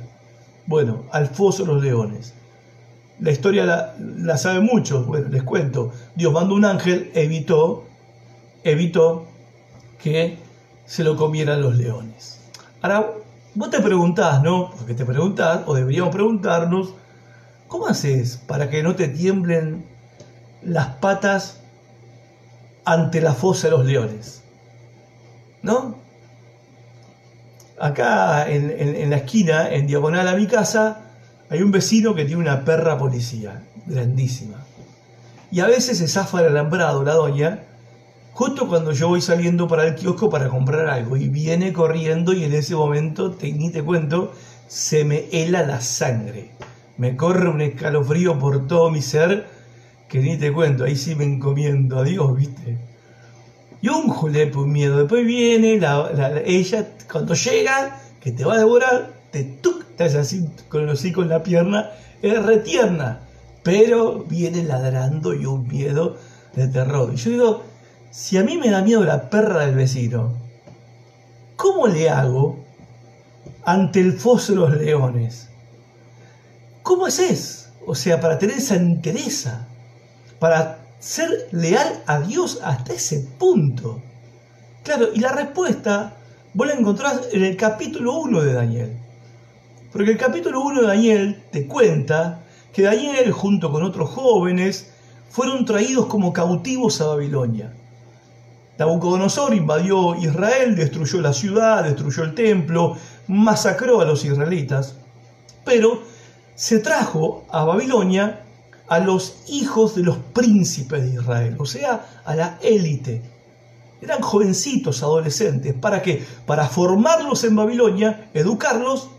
Bueno, 0.67 1.03
al 1.11 1.27
foso 1.27 1.65
de 1.65 1.73
los 1.73 1.83
leones. 1.83 2.33
La 3.19 3.31
historia 3.31 3.65
la, 3.65 3.93
la 3.99 4.37
sabe 4.37 4.61
mucho, 4.61 5.03
bueno, 5.03 5.27
les 5.27 5.43
cuento. 5.43 5.91
Dios 6.15 6.31
mandó 6.31 6.55
un 6.55 6.63
ángel, 6.63 7.11
evitó, 7.13 7.88
evitó 8.63 9.27
que 10.01 10.37
se 10.85 11.03
lo 11.03 11.15
comieran 11.15 11.61
los 11.61 11.75
leones. 11.75 12.39
Ahora, 12.81 13.11
vos 13.55 13.69
te 13.69 13.79
preguntás, 13.79 14.41
¿no? 14.41 14.71
Porque 14.71 14.93
te 14.93 15.05
preguntás, 15.05 15.61
o 15.65 15.73
deberíamos 15.73 16.13
preguntarnos, 16.13 16.95
¿cómo 17.67 17.87
haces 17.87 18.37
para 18.37 18.69
que 18.69 18.81
no 18.81 18.95
te 18.95 19.07
tiemblen 19.07 19.85
las 20.63 20.87
patas 20.95 21.61
ante 22.85 23.21
la 23.21 23.33
fosa 23.33 23.67
de 23.67 23.71
los 23.71 23.85
leones? 23.85 24.43
¿No? 25.61 25.95
Acá 27.79 28.49
en, 28.49 29.09
la 29.09 29.17
esquina, 29.17 29.69
en 29.69 29.87
diagonal 29.87 30.27
a 30.27 30.35
mi 30.35 30.47
casa, 30.47 31.01
hay 31.49 31.61
un 31.61 31.71
vecino 31.71 32.13
que 32.13 32.25
tiene 32.25 32.41
una 32.41 32.65
perra 32.65 32.97
policía, 32.97 33.63
grandísima. 33.85 34.57
Y 35.51 35.61
a 35.61 35.67
veces 35.67 35.97
se 35.97 36.07
zafa 36.07 36.41
el 36.41 36.47
alambrado 36.47 37.03
la 37.03 37.13
doña, 37.13 37.63
justo 38.39 38.69
cuando 38.69 38.93
yo 38.93 39.09
voy 39.09 39.19
saliendo 39.19 39.67
para 39.67 39.85
el 39.85 39.95
kiosco 39.95 40.29
para 40.29 40.47
comprar 40.47 40.87
algo. 40.87 41.17
Y 41.17 41.27
viene 41.27 41.73
corriendo 41.73 42.31
y 42.31 42.45
en 42.45 42.53
ese 42.53 42.73
momento, 42.73 43.35
ni 43.41 43.69
te 43.69 43.83
cuento, 43.83 44.31
se 44.65 45.03
me 45.03 45.25
hela 45.33 45.65
la 45.65 45.81
sangre. 45.81 46.51
Me 46.95 47.17
corre 47.17 47.49
un 47.49 47.59
escalofrío 47.59 48.39
por 48.39 48.65
todo 48.65 48.91
mi 48.91 49.01
ser 49.01 49.45
que 50.07 50.19
ni 50.19 50.37
te 50.37 50.53
cuento. 50.53 50.85
Ahí 50.85 50.95
sí 50.95 51.15
me 51.15 51.25
encomiendo 51.25 51.99
a 51.99 52.05
Dios, 52.05 52.33
¿viste? 52.33 52.77
Y 53.81 53.89
un 53.89 54.07
julepe, 54.07 54.57
un 54.57 54.71
miedo. 54.71 54.99
Después 54.99 55.25
viene 55.25 55.77
la, 55.77 56.41
ella, 56.45 56.87
cuando 57.11 57.33
llega, 57.33 57.99
que 58.21 58.31
te 58.31 58.45
va 58.45 58.53
a 58.53 58.59
devorar, 58.59 59.11
te 59.31 59.43
tuc, 59.43 59.83
hace 59.99 60.17
así 60.17 60.49
con 60.69 60.83
el 60.83 60.89
hocico 60.89 61.23
en 61.23 61.27
la 61.27 61.43
pierna, 61.43 61.91
es 62.21 62.41
retierna, 62.41 63.19
pero 63.63 64.23
viene 64.29 64.63
ladrando 64.63 65.33
y 65.33 65.45
un 65.45 65.67
miedo 65.67 66.15
de 66.55 66.69
terror. 66.69 67.11
Y 67.13 67.17
yo 67.17 67.31
digo, 67.31 67.68
si 68.11 68.37
a 68.37 68.43
mí 68.43 68.57
me 68.57 68.69
da 68.69 68.81
miedo 68.81 69.03
la 69.03 69.29
perra 69.29 69.65
del 69.65 69.75
vecino, 69.75 70.33
¿cómo 71.55 71.87
le 71.87 72.09
hago 72.09 72.59
ante 73.63 73.99
el 73.99 74.13
foso 74.13 74.53
de 74.53 74.59
los 74.59 74.77
leones? 74.77 75.49
¿Cómo 76.81 77.07
es? 77.07 77.69
O 77.85 77.93
sea, 77.95 78.19
para 78.19 78.39
tener 78.39 78.57
esa 78.57 78.75
entereza, 78.75 79.67
para 80.39 80.79
ser 80.99 81.47
leal 81.51 82.03
a 82.07 82.19
Dios 82.19 82.59
hasta 82.63 82.93
ese 82.93 83.19
punto. 83.37 84.01
Claro, 84.83 85.09
y 85.13 85.19
la 85.19 85.31
respuesta 85.31 86.13
vos 86.53 86.67
la 86.67 86.73
encontrás 86.73 87.29
en 87.31 87.43
el 87.43 87.55
capítulo 87.55 88.17
1 88.19 88.41
de 88.41 88.53
Daniel. 88.53 88.97
Porque 89.91 90.11
el 90.11 90.17
capítulo 90.17 90.61
1 90.61 90.81
de 90.81 90.87
Daniel 90.87 91.43
te 91.51 91.67
cuenta 91.67 92.41
que 92.73 92.83
Daniel 92.83 93.31
junto 93.31 93.71
con 93.71 93.83
otros 93.83 94.09
jóvenes 94.09 94.91
fueron 95.29 95.65
traídos 95.65 96.07
como 96.07 96.33
cautivos 96.33 97.01
a 97.01 97.07
Babilonia. 97.07 97.73
Nabucodonosor 98.79 99.53
invadió 99.53 100.15
Israel, 100.15 100.73
destruyó 100.73 101.19
la 101.19 101.33
ciudad, 101.33 101.83
destruyó 101.83 102.23
el 102.23 102.33
templo, 102.33 102.95
masacró 103.27 103.99
a 103.99 104.05
los 104.05 104.23
israelitas, 104.23 104.95
pero 105.65 106.01
se 106.55 106.79
trajo 106.79 107.43
a 107.51 107.65
Babilonia 107.65 108.45
a 108.87 108.99
los 108.99 109.43
hijos 109.49 109.95
de 109.95 110.03
los 110.03 110.15
príncipes 110.33 111.03
de 111.03 111.21
Israel, 111.21 111.57
o 111.59 111.65
sea, 111.65 112.21
a 112.23 112.35
la 112.35 112.57
élite. 112.61 113.21
Eran 114.01 114.21
jovencitos, 114.21 115.03
adolescentes. 115.03 115.73
¿Para 115.73 116.01
qué? 116.01 116.25
Para 116.45 116.65
formarlos 116.65 117.43
en 117.43 117.57
Babilonia, 117.57 118.29
educarlos, 118.33 119.09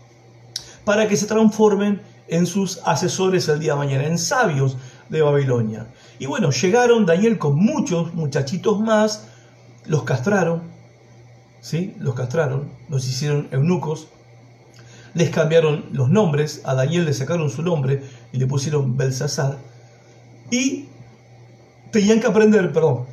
para 0.83 1.07
que 1.07 1.15
se 1.15 1.27
transformen 1.27 2.01
en 2.27 2.47
sus 2.47 2.79
asesores 2.83 3.47
el 3.47 3.59
día 3.59 3.73
de 3.73 3.79
mañana, 3.79 4.07
en 4.07 4.17
sabios 4.17 4.77
de 5.09 5.21
Babilonia. 5.21 5.85
Y 6.17 6.25
bueno, 6.25 6.49
llegaron 6.49 7.05
Daniel 7.05 7.37
con 7.37 7.55
muchos 7.55 8.15
muchachitos 8.15 8.79
más, 8.79 9.27
los 9.85 10.03
castraron, 10.03 10.63
¿sí? 11.61 11.95
Los 11.99 12.15
castraron, 12.15 12.69
los 12.89 13.07
hicieron 13.07 13.47
eunucos, 13.51 14.07
les 15.13 15.29
cambiaron 15.29 15.85
los 15.91 16.09
nombres, 16.09 16.61
a 16.63 16.73
Daniel 16.73 17.05
le 17.05 17.13
sacaron 17.13 17.49
su 17.49 17.61
nombre 17.61 18.03
y 18.31 18.37
le 18.37 18.47
pusieron 18.47 18.97
Belsasar, 18.97 19.57
y 20.49 20.85
tenían 21.91 22.19
que 22.19 22.27
aprender, 22.27 22.71
perdón, 22.71 23.05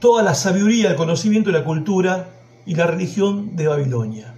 toda 0.00 0.22
la 0.22 0.34
sabiduría, 0.34 0.90
el 0.90 0.96
conocimiento 0.96 1.50
la 1.50 1.64
cultura 1.64 2.28
y 2.66 2.74
la 2.74 2.86
religión 2.86 3.56
de 3.56 3.68
Babilonia. 3.68 4.34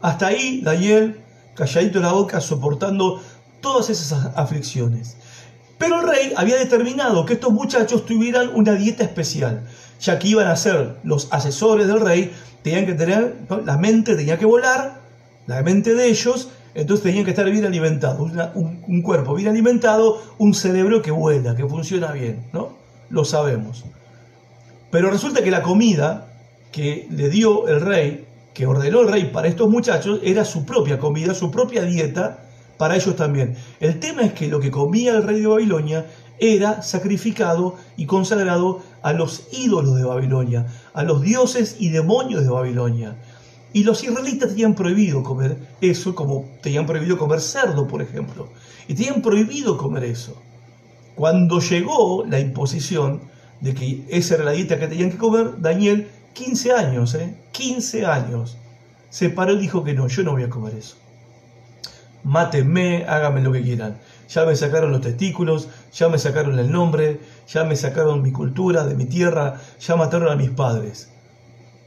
Hasta 0.00 0.28
ahí 0.28 0.62
Daniel, 0.62 1.20
calladito 1.54 2.00
la 2.00 2.12
boca, 2.12 2.40
soportando 2.40 3.20
todas 3.60 3.90
esas 3.90 4.30
aflicciones. 4.34 5.16
Pero 5.78 6.00
el 6.00 6.08
rey 6.08 6.32
había 6.36 6.56
determinado 6.56 7.24
que 7.24 7.34
estos 7.34 7.52
muchachos 7.52 8.06
tuvieran 8.06 8.50
una 8.54 8.72
dieta 8.72 9.04
especial, 9.04 9.66
ya 10.00 10.18
que 10.18 10.28
iban 10.28 10.46
a 10.46 10.56
ser 10.56 10.96
los 11.02 11.28
asesores 11.30 11.86
del 11.86 12.00
rey, 12.00 12.32
tenían 12.62 12.86
que 12.86 12.94
tener, 12.94 13.36
la 13.64 13.76
mente 13.76 14.16
tenía 14.16 14.38
que 14.38 14.46
volar, 14.46 15.00
la 15.46 15.62
mente 15.62 15.94
de 15.94 16.08
ellos, 16.08 16.48
entonces 16.74 17.02
tenían 17.02 17.24
que 17.24 17.30
estar 17.30 17.48
bien 17.50 17.64
alimentados, 17.64 18.30
un, 18.54 19.02
cuerpo 19.02 19.34
bien 19.34 19.48
alimentado, 19.48 20.22
un 20.38 20.54
cerebro 20.54 21.02
que 21.02 21.10
vuela, 21.10 21.56
que 21.56 21.66
funciona 21.66 22.12
bien, 22.12 22.46
¿no? 22.52 22.70
Lo 23.10 23.24
sabemos. 23.24 23.84
Pero 24.90 25.10
resulta 25.10 25.42
que 25.42 25.50
la 25.50 25.62
comida 25.62 26.28
que 26.70 27.06
le 27.10 27.28
dio 27.28 27.68
el 27.68 27.80
rey, 27.80 28.26
que 28.54 28.66
ordenó 28.66 29.00
el 29.00 29.08
rey 29.08 29.24
para 29.24 29.48
estos 29.48 29.68
muchachos, 29.68 30.20
era 30.22 30.44
su 30.44 30.64
propia 30.64 30.98
comida, 30.98 31.34
su 31.34 31.50
propia 31.50 31.82
dieta 31.82 32.44
para 32.76 32.96
ellos 32.96 33.16
también. 33.16 33.56
El 33.80 33.98
tema 34.00 34.22
es 34.22 34.32
que 34.32 34.48
lo 34.48 34.60
que 34.60 34.70
comía 34.70 35.12
el 35.12 35.24
rey 35.24 35.40
de 35.40 35.46
Babilonia 35.46 36.06
era 36.40 36.82
sacrificado 36.82 37.76
y 37.96 38.06
consagrado 38.06 38.82
a 39.02 39.12
los 39.12 39.48
ídolos 39.52 39.94
de 39.94 40.04
Babilonia, 40.04 40.66
a 40.94 41.04
los 41.04 41.22
dioses 41.22 41.76
y 41.78 41.90
demonios 41.90 42.42
de 42.42 42.50
Babilonia. 42.50 43.16
Y 43.72 43.84
los 43.84 44.02
israelitas 44.02 44.48
tenían 44.48 44.74
prohibido 44.74 45.22
comer 45.22 45.56
eso, 45.80 46.14
como 46.14 46.48
tenían 46.62 46.86
prohibido 46.86 47.18
comer 47.18 47.40
cerdo, 47.40 47.86
por 47.86 48.02
ejemplo. 48.02 48.48
Y 48.88 48.94
tenían 48.94 49.22
prohibido 49.22 49.76
comer 49.76 50.04
eso. 50.04 50.34
Cuando 51.14 51.60
llegó 51.60 52.24
la 52.24 52.40
imposición 52.40 53.20
de 53.60 53.74
que 53.74 54.04
esa 54.08 54.36
era 54.36 54.44
la 54.44 54.52
dieta 54.52 54.78
que 54.78 54.88
tenían 54.88 55.10
que 55.10 55.18
comer, 55.18 55.60
Daniel, 55.60 56.08
15 56.32 56.72
años, 56.72 57.14
¿eh? 57.14 57.36
15 57.52 58.06
años, 58.06 58.56
se 59.10 59.28
paró 59.28 59.52
y 59.52 59.58
dijo 59.58 59.84
que 59.84 59.92
no, 59.92 60.08
yo 60.08 60.22
no 60.22 60.32
voy 60.32 60.44
a 60.44 60.50
comer 60.50 60.74
eso. 60.74 60.96
Mátenme, 62.24 63.04
háganme 63.04 63.42
lo 63.42 63.52
que 63.52 63.62
quieran. 63.62 63.98
Ya 64.30 64.46
me 64.46 64.56
sacaron 64.56 64.92
los 64.92 65.02
testículos, 65.02 65.68
ya 65.92 66.08
me 66.08 66.18
sacaron 66.18 66.58
el 66.58 66.72
nombre, 66.72 67.20
ya 67.46 67.64
me 67.64 67.76
sacaron 67.76 68.22
mi 68.22 68.32
cultura, 68.32 68.84
de 68.84 68.94
mi 68.94 69.04
tierra, 69.04 69.60
ya 69.78 69.96
mataron 69.96 70.32
a 70.32 70.36
mis 70.36 70.50
padres 70.50 71.10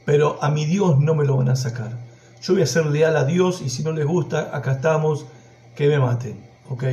pero 0.04 0.42
a 0.42 0.50
mi 0.50 0.64
Dios 0.66 0.98
no 1.00 1.14
me 1.14 1.24
lo 1.24 1.36
van 1.36 1.48
a 1.48 1.56
sacar. 1.56 1.98
Yo 2.42 2.54
voy 2.54 2.62
a 2.62 2.66
ser 2.66 2.86
leal 2.86 3.16
a 3.16 3.24
Dios 3.24 3.62
y 3.62 3.70
si 3.70 3.82
no 3.82 3.92
les 3.92 4.06
gusta, 4.06 4.54
acá 4.54 4.72
estamos, 4.72 5.26
que 5.74 5.88
me 5.88 5.98
maten. 5.98 6.38
¿Ok? 6.68 6.84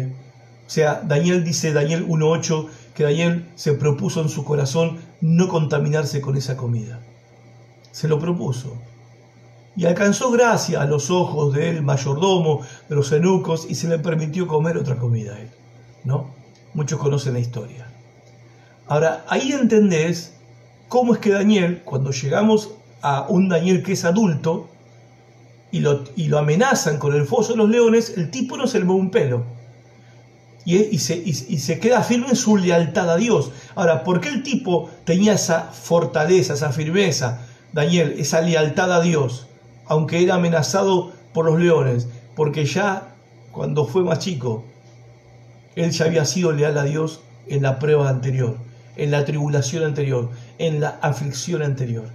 O 0.66 0.70
sea, 0.70 1.02
Daniel 1.06 1.43
dice, 1.43 1.74
Daniel 1.74 2.08
1.8, 2.08 2.70
que 2.95 3.04
Daniel 3.04 3.49
se 3.56 3.74
propuso 3.74 4.22
en 4.22 4.30
su 4.30 4.45
corazón 4.45 4.99
no 5.20 5.49
contaminarse 5.49 6.22
con 6.22 6.38
esa 6.38 6.56
comida. 6.56 6.99
Se 7.91 8.08
lo 8.08 8.20
propuso. 8.20 8.78
Y 9.76 9.86
alcanzó 9.86 10.32
gracia 10.32 10.82
a 10.82 10.86
los 10.86 11.09
ojos 11.09 11.53
del 11.53 11.82
mayordomo, 11.82 12.61
de 12.89 12.95
los 12.95 13.11
eunucos, 13.11 13.65
y 13.69 13.76
se 13.76 13.88
le 13.88 13.99
permitió 13.99 14.47
comer 14.47 14.78
otra 14.78 14.97
comida 14.97 15.36
a 15.36 15.39
él. 15.39 15.49
¿No? 16.03 16.32
Muchos 16.74 16.99
conocen 16.99 17.34
la 17.34 17.39
historia. 17.39 17.88
Ahora, 18.88 19.24
ahí 19.28 19.51
entendés 19.53 20.34
cómo 20.89 21.13
es 21.13 21.19
que 21.19 21.32
Daniel, 21.32 21.82
cuando 21.86 22.11
llegamos 22.11 22.72
a 23.01 23.26
un 23.30 23.47
Daniel 23.47 23.84
que 23.84 23.93
es 23.93 24.03
adulto, 24.03 24.67
y 25.72 25.80
lo, 25.80 26.03
y 26.15 26.28
lo 26.28 26.38
amenazan 26.38 26.97
con 26.97 27.15
el 27.15 27.26
foso 27.26 27.53
de 27.53 27.57
los 27.59 27.69
leones, 27.69 28.17
el 28.17 28.30
tipo 28.30 28.57
no 28.57 28.67
se 28.67 28.80
le 28.80 28.86
mueve 28.86 29.01
un 29.01 29.11
pelo. 29.11 29.43
Y, 30.63 30.99
se, 30.99 31.15
y, 31.15 31.34
se, 31.34 31.80
queda 31.80 32.03
firme 32.03 32.28
en 32.28 32.36
su 32.36 32.55
lealtad 32.55 33.09
a 33.09 33.15
Dios. 33.15 33.51
Ahora, 33.74 34.03
¿por 34.03 34.22
qué 34.22 34.30
el 34.30 34.43
tipo 34.43 34.91
tenía 35.05 35.34
esa 35.34 35.63
fortaleza, 35.72 36.53
esa 36.53 36.72
firmeza, 36.72 37.47
Daniel, 37.74 38.15
esa 38.19 38.41
lealtad 38.41 38.93
a 38.93 39.01
Dios, 39.01 39.47
aunque 39.92 40.24
era 40.24 40.36
amenazado 40.36 41.12
por 41.34 41.44
los 41.44 41.60
leones? 41.60 42.08
Porque 42.34 42.64
ya 42.64 43.14
cuando 43.52 43.86
fue 43.86 44.04
más 44.04 44.20
chico, 44.20 44.64
él 45.76 45.92
ya 45.92 46.06
había 46.06 46.24
sido 46.24 46.54
leal 46.54 46.78
a 46.78 46.86
Dios 46.86 47.20
en 47.48 47.64
la 47.64 47.78
prueba 47.78 48.08
anterior, 48.08 48.56
en 48.96 49.12
la 49.12 49.26
tribulación 49.26 49.84
anterior, 49.84 50.30
en 50.60 50.80
la 50.80 50.98
aflicción 51.02 51.62
anterior. 51.62 52.06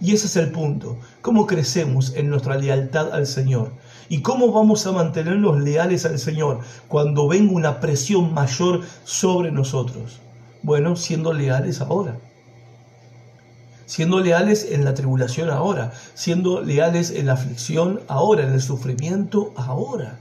Y 0.00 0.14
ese 0.14 0.26
es 0.26 0.34
el 0.34 0.50
punto. 0.50 0.98
¿Cómo 1.22 1.46
crecemos 1.46 2.12
en 2.16 2.28
nuestra 2.28 2.56
lealtad 2.56 3.12
al 3.12 3.28
Señor? 3.28 3.70
¿Y 4.08 4.22
cómo 4.22 4.50
vamos 4.50 4.84
a 4.88 4.90
mantenernos 4.90 5.60
leales 5.60 6.06
al 6.06 6.18
Señor 6.18 6.58
cuando 6.88 7.28
venga 7.28 7.52
una 7.52 7.78
presión 7.78 8.34
mayor 8.34 8.80
sobre 9.04 9.52
nosotros? 9.52 10.18
Bueno, 10.64 10.96
siendo 10.96 11.32
leales 11.32 11.80
ahora. 11.80 12.18
Siendo 13.86 14.20
leales 14.20 14.66
en 14.70 14.84
la 14.84 14.94
tribulación 14.94 15.48
ahora. 15.48 15.92
Siendo 16.14 16.60
leales 16.60 17.10
en 17.10 17.26
la 17.26 17.32
aflicción 17.32 18.00
ahora, 18.08 18.44
en 18.46 18.52
el 18.52 18.60
sufrimiento 18.60 19.52
ahora. 19.56 20.18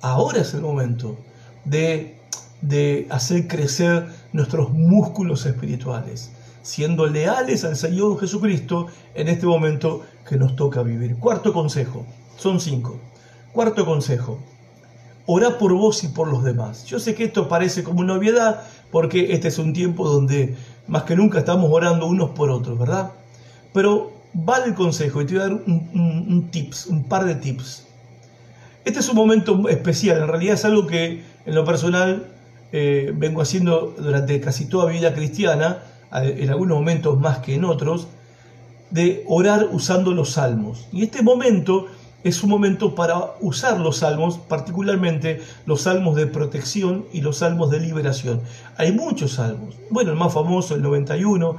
Ahora 0.00 0.40
es 0.40 0.54
el 0.54 0.62
momento 0.62 1.18
de, 1.64 2.18
de 2.62 3.06
hacer 3.10 3.46
crecer 3.46 4.06
nuestros 4.32 4.70
músculos 4.70 5.44
espirituales 5.44 6.30
siendo 6.62 7.06
leales 7.06 7.64
al 7.64 7.76
Señor 7.76 8.18
Jesucristo 8.20 8.86
en 9.14 9.28
este 9.28 9.46
momento 9.46 10.02
que 10.28 10.36
nos 10.36 10.56
toca 10.56 10.82
vivir. 10.82 11.16
Cuarto 11.16 11.52
consejo, 11.52 12.04
son 12.36 12.60
cinco. 12.60 12.98
Cuarto 13.52 13.84
consejo, 13.84 14.38
ora 15.26 15.58
por 15.58 15.72
vos 15.74 16.04
y 16.04 16.08
por 16.08 16.28
los 16.28 16.44
demás. 16.44 16.84
Yo 16.86 16.98
sé 16.98 17.14
que 17.14 17.24
esto 17.24 17.48
parece 17.48 17.82
como 17.82 18.00
una 18.00 18.14
obviedad 18.14 18.62
porque 18.90 19.32
este 19.32 19.48
es 19.48 19.58
un 19.58 19.72
tiempo 19.72 20.08
donde 20.08 20.56
más 20.90 21.04
que 21.04 21.14
nunca 21.14 21.38
estamos 21.38 21.70
orando 21.72 22.06
unos 22.06 22.30
por 22.30 22.50
otros, 22.50 22.76
¿verdad? 22.76 23.12
Pero 23.72 24.12
vale 24.34 24.66
el 24.66 24.74
consejo 24.74 25.22
y 25.22 25.26
te 25.26 25.34
voy 25.34 25.42
a 25.42 25.48
dar 25.48 25.52
un, 25.52 26.48
tips, 26.50 26.86
un 26.86 27.04
par 27.04 27.24
de 27.24 27.36
tips. 27.36 27.86
Este 28.84 28.98
es 28.98 29.08
un 29.08 29.14
momento 29.14 29.68
especial, 29.68 30.18
en 30.18 30.26
realidad 30.26 30.54
es 30.54 30.64
algo 30.64 30.88
que 30.88 31.22
en 31.46 31.54
lo 31.54 31.64
personal 31.64 32.26
eh, 32.72 33.12
vengo 33.14 33.40
haciendo 33.40 33.94
durante 33.96 34.40
casi 34.40 34.66
toda 34.66 34.88
mi 34.88 34.94
vida 34.94 35.14
cristiana 35.14 35.84
en 36.12 36.50
algunos 36.50 36.78
momentos 36.78 37.20
más 37.20 37.38
que 37.38 37.54
en 37.54 37.64
otros, 37.64 38.08
de 38.90 39.24
orar 39.28 39.68
usando 39.70 40.10
los 40.10 40.32
salmos. 40.32 40.88
Y 40.90 41.04
este 41.04 41.22
momento 41.22 41.86
es 42.24 42.42
un 42.42 42.50
momento 42.50 42.94
para 42.94 43.34
usar 43.40 43.80
los 43.80 43.98
salmos, 43.98 44.38
particularmente 44.38 45.40
los 45.66 45.82
salmos 45.82 46.16
de 46.16 46.26
protección 46.26 47.06
y 47.12 47.20
los 47.20 47.38
salmos 47.38 47.70
de 47.70 47.80
liberación. 47.80 48.42
Hay 48.76 48.92
muchos 48.92 49.34
salmos. 49.34 49.76
Bueno, 49.90 50.12
el 50.12 50.18
más 50.18 50.32
famoso, 50.32 50.74
el 50.74 50.82
91, 50.82 51.56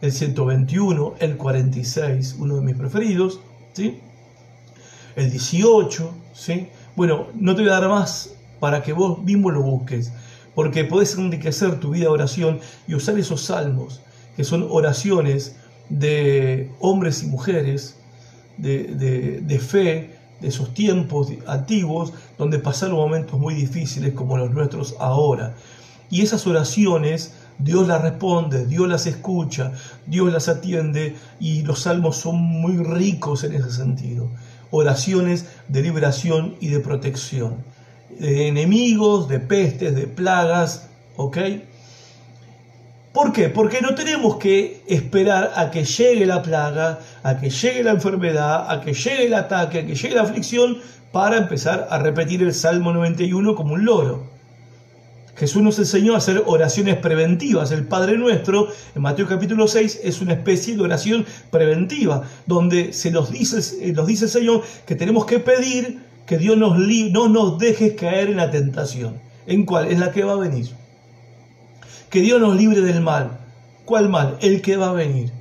el 0.00 0.12
121, 0.12 1.14
el 1.18 1.36
46, 1.36 2.36
uno 2.38 2.56
de 2.56 2.62
mis 2.62 2.76
preferidos, 2.76 3.40
¿sí? 3.72 4.00
El 5.16 5.30
18, 5.30 6.10
¿sí? 6.32 6.68
Bueno, 6.96 7.26
no 7.34 7.54
te 7.54 7.62
voy 7.62 7.70
a 7.70 7.80
dar 7.80 7.88
más 7.88 8.34
para 8.60 8.82
que 8.82 8.92
vos 8.92 9.22
mismo 9.22 9.50
lo 9.50 9.62
busques 9.62 10.12
porque 10.58 10.82
podés 10.82 11.16
enriquecer 11.16 11.78
tu 11.78 11.90
vida 11.90 12.06
de 12.06 12.08
oración 12.08 12.58
y 12.88 12.96
usar 12.96 13.16
esos 13.16 13.42
salmos, 13.42 14.00
que 14.34 14.42
son 14.42 14.66
oraciones 14.68 15.54
de 15.88 16.72
hombres 16.80 17.22
y 17.22 17.28
mujeres, 17.28 17.97
de, 18.58 19.58
fe, 19.60 20.18
de 20.40 20.48
esos 20.48 20.74
tiempos 20.74 21.32
antiguos, 21.46 22.12
donde 22.36 22.58
pasaron 22.58 22.96
momentos 22.96 23.38
muy 23.38 23.54
difíciles 23.54 24.12
como 24.12 24.36
los 24.36 24.50
nuestros 24.50 24.94
ahora. 24.98 25.54
Y 26.10 26.22
esas 26.22 26.46
oraciones 26.46 27.32
Dios 27.58 27.88
las 27.88 28.02
responde, 28.02 28.66
Dios 28.66 28.88
las 28.88 29.06
escucha, 29.06 29.72
Dios 30.06 30.32
las 30.32 30.48
atiende 30.48 31.16
y 31.40 31.62
los 31.62 31.80
salmos 31.80 32.16
son 32.16 32.36
muy 32.36 32.76
ricos 32.76 33.42
en 33.42 33.54
ese 33.54 33.72
sentido. 33.72 34.30
Oraciones 34.70 35.46
de 35.66 35.82
liberación 35.82 36.54
y 36.60 36.68
de 36.68 36.80
protección 36.80 37.64
de 38.18 38.48
enemigos, 38.48 39.28
de 39.28 39.38
pestes, 39.38 39.94
de 39.94 40.06
plagas, 40.06 40.88
¿ok? 41.16 41.38
¿Por 43.18 43.32
qué? 43.32 43.48
Porque 43.48 43.80
no 43.80 43.96
tenemos 43.96 44.36
que 44.36 44.84
esperar 44.86 45.50
a 45.56 45.72
que 45.72 45.84
llegue 45.84 46.24
la 46.24 46.40
plaga, 46.40 47.00
a 47.24 47.40
que 47.40 47.50
llegue 47.50 47.82
la 47.82 47.90
enfermedad, 47.90 48.70
a 48.70 48.80
que 48.80 48.94
llegue 48.94 49.26
el 49.26 49.34
ataque, 49.34 49.80
a 49.80 49.86
que 49.86 49.96
llegue 49.96 50.14
la 50.14 50.22
aflicción 50.22 50.78
para 51.10 51.36
empezar 51.36 51.88
a 51.90 51.98
repetir 51.98 52.44
el 52.44 52.54
Salmo 52.54 52.92
91 52.92 53.56
como 53.56 53.74
un 53.74 53.84
loro. 53.84 54.30
Jesús 55.34 55.60
nos 55.62 55.80
enseñó 55.80 56.14
a 56.14 56.18
hacer 56.18 56.44
oraciones 56.46 56.94
preventivas. 56.98 57.72
El 57.72 57.88
Padre 57.88 58.16
Nuestro, 58.16 58.68
en 58.94 59.02
Mateo 59.02 59.26
capítulo 59.26 59.66
6, 59.66 60.02
es 60.04 60.20
una 60.20 60.34
especie 60.34 60.76
de 60.76 60.82
oración 60.82 61.26
preventiva, 61.50 62.22
donde 62.46 62.92
se 62.92 63.10
nos 63.10 63.32
dice, 63.32 63.92
nos 63.94 64.06
dice 64.06 64.26
el 64.26 64.30
Señor 64.30 64.62
que 64.86 64.94
tenemos 64.94 65.26
que 65.26 65.40
pedir 65.40 66.04
que 66.24 66.38
Dios 66.38 66.56
nos 66.56 66.78
no 66.78 67.28
nos 67.28 67.58
deje 67.58 67.96
caer 67.96 68.28
en 68.28 68.36
la 68.36 68.52
tentación. 68.52 69.20
¿En 69.48 69.66
cuál? 69.66 69.90
En 69.90 69.98
la 69.98 70.12
que 70.12 70.22
va 70.22 70.34
a 70.34 70.36
venir. 70.36 70.68
Que 72.10 72.20
Dios 72.20 72.40
nos 72.40 72.56
libre 72.56 72.80
del 72.80 73.00
mal. 73.00 73.38
¿Cuál 73.84 74.08
mal? 74.08 74.36
El 74.40 74.62
que 74.62 74.76
va 74.76 74.90
a 74.90 74.92
venir. 74.92 75.32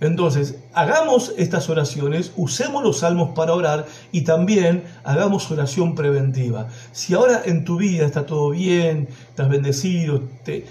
Entonces, 0.00 0.60
hagamos 0.74 1.34
estas 1.38 1.68
oraciones, 1.68 2.32
usemos 2.36 2.84
los 2.84 2.98
salmos 2.98 3.30
para 3.34 3.52
orar 3.52 3.86
y 4.12 4.20
también 4.22 4.84
hagamos 5.02 5.50
oración 5.50 5.96
preventiva. 5.96 6.68
Si 6.92 7.14
ahora 7.14 7.42
en 7.44 7.64
tu 7.64 7.78
vida 7.78 8.06
está 8.06 8.24
todo 8.24 8.50
bien, 8.50 9.08
estás 9.28 9.48
bendecido, 9.48 10.22
te, 10.44 10.64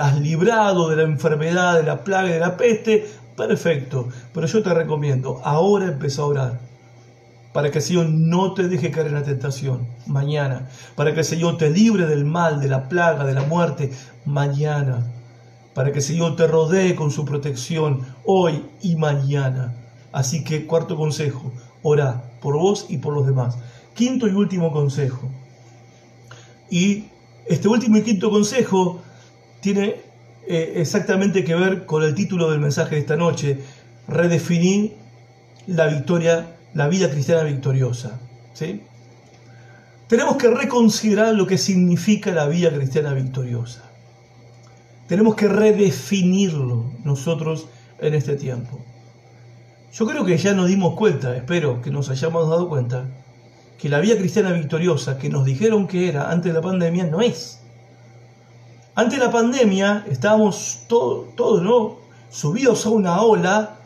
has 0.00 0.20
librado 0.20 0.88
de 0.88 0.96
la 0.96 1.02
enfermedad, 1.04 1.76
de 1.76 1.84
la 1.84 2.02
plaga, 2.02 2.30
de 2.30 2.40
la 2.40 2.56
peste, 2.56 3.06
perfecto. 3.36 4.08
Pero 4.32 4.46
yo 4.48 4.62
te 4.62 4.74
recomiendo, 4.74 5.40
ahora 5.44 5.86
empieza 5.86 6.22
a 6.22 6.26
orar 6.26 6.73
para 7.54 7.70
que 7.70 7.78
el 7.78 7.84
Señor 7.84 8.08
no 8.10 8.52
te 8.52 8.66
deje 8.66 8.90
caer 8.90 9.06
en 9.06 9.14
la 9.14 9.22
tentación 9.22 9.86
mañana, 10.06 10.68
para 10.96 11.14
que 11.14 11.20
el 11.20 11.24
Señor 11.24 11.56
te 11.56 11.70
libre 11.70 12.04
del 12.04 12.24
mal, 12.24 12.60
de 12.60 12.66
la 12.66 12.88
plaga, 12.88 13.24
de 13.24 13.32
la 13.32 13.44
muerte 13.44 13.92
mañana, 14.24 15.06
para 15.72 15.92
que 15.92 15.98
el 15.98 16.04
Señor 16.04 16.34
te 16.34 16.48
rodee 16.48 16.96
con 16.96 17.12
su 17.12 17.24
protección 17.24 18.04
hoy 18.24 18.64
y 18.82 18.96
mañana. 18.96 19.72
Así 20.10 20.42
que 20.42 20.66
cuarto 20.66 20.96
consejo, 20.96 21.52
ora 21.84 22.24
por 22.40 22.58
vos 22.58 22.86
y 22.88 22.98
por 22.98 23.14
los 23.14 23.24
demás. 23.24 23.56
Quinto 23.94 24.26
y 24.26 24.32
último 24.32 24.72
consejo. 24.72 25.30
Y 26.68 27.04
este 27.46 27.68
último 27.68 27.98
y 27.98 28.02
quinto 28.02 28.30
consejo 28.30 29.00
tiene 29.60 30.00
eh, 30.48 30.72
exactamente 30.74 31.44
que 31.44 31.54
ver 31.54 31.86
con 31.86 32.02
el 32.02 32.16
título 32.16 32.50
del 32.50 32.58
mensaje 32.58 32.96
de 32.96 33.02
esta 33.02 33.14
noche, 33.14 33.60
redefinir 34.08 34.96
la 35.68 35.86
victoria 35.86 36.53
la 36.74 36.88
vida 36.88 37.10
cristiana 37.10 37.44
victoriosa. 37.44 38.18
¿sí? 38.52 38.82
Tenemos 40.08 40.36
que 40.36 40.48
reconsiderar 40.48 41.34
lo 41.34 41.46
que 41.46 41.56
significa 41.56 42.30
la 42.32 42.46
vida 42.46 42.70
cristiana 42.70 43.14
victoriosa. 43.14 43.82
Tenemos 45.08 45.34
que 45.34 45.48
redefinirlo 45.48 46.90
nosotros 47.04 47.68
en 47.98 48.14
este 48.14 48.36
tiempo. 48.36 48.80
Yo 49.92 50.06
creo 50.06 50.24
que 50.24 50.36
ya 50.36 50.54
nos 50.54 50.68
dimos 50.68 50.94
cuenta, 50.94 51.36
espero 51.36 51.80
que 51.80 51.90
nos 51.90 52.10
hayamos 52.10 52.48
dado 52.48 52.68
cuenta, 52.68 53.06
que 53.78 53.88
la 53.88 54.00
vida 54.00 54.16
cristiana 54.16 54.52
victoriosa 54.52 55.18
que 55.18 55.28
nos 55.28 55.44
dijeron 55.44 55.86
que 55.86 56.08
era 56.08 56.30
antes 56.30 56.52
de 56.52 56.58
la 56.58 56.62
pandemia 56.62 57.04
no 57.04 57.20
es. 57.20 57.60
Antes 58.94 59.18
de 59.18 59.24
la 59.24 59.30
pandemia 59.30 60.04
estábamos 60.08 60.84
todos, 60.88 61.62
¿no? 61.62 61.98
subidos 62.30 62.86
a 62.86 62.90
una 62.90 63.22
ola 63.22 63.76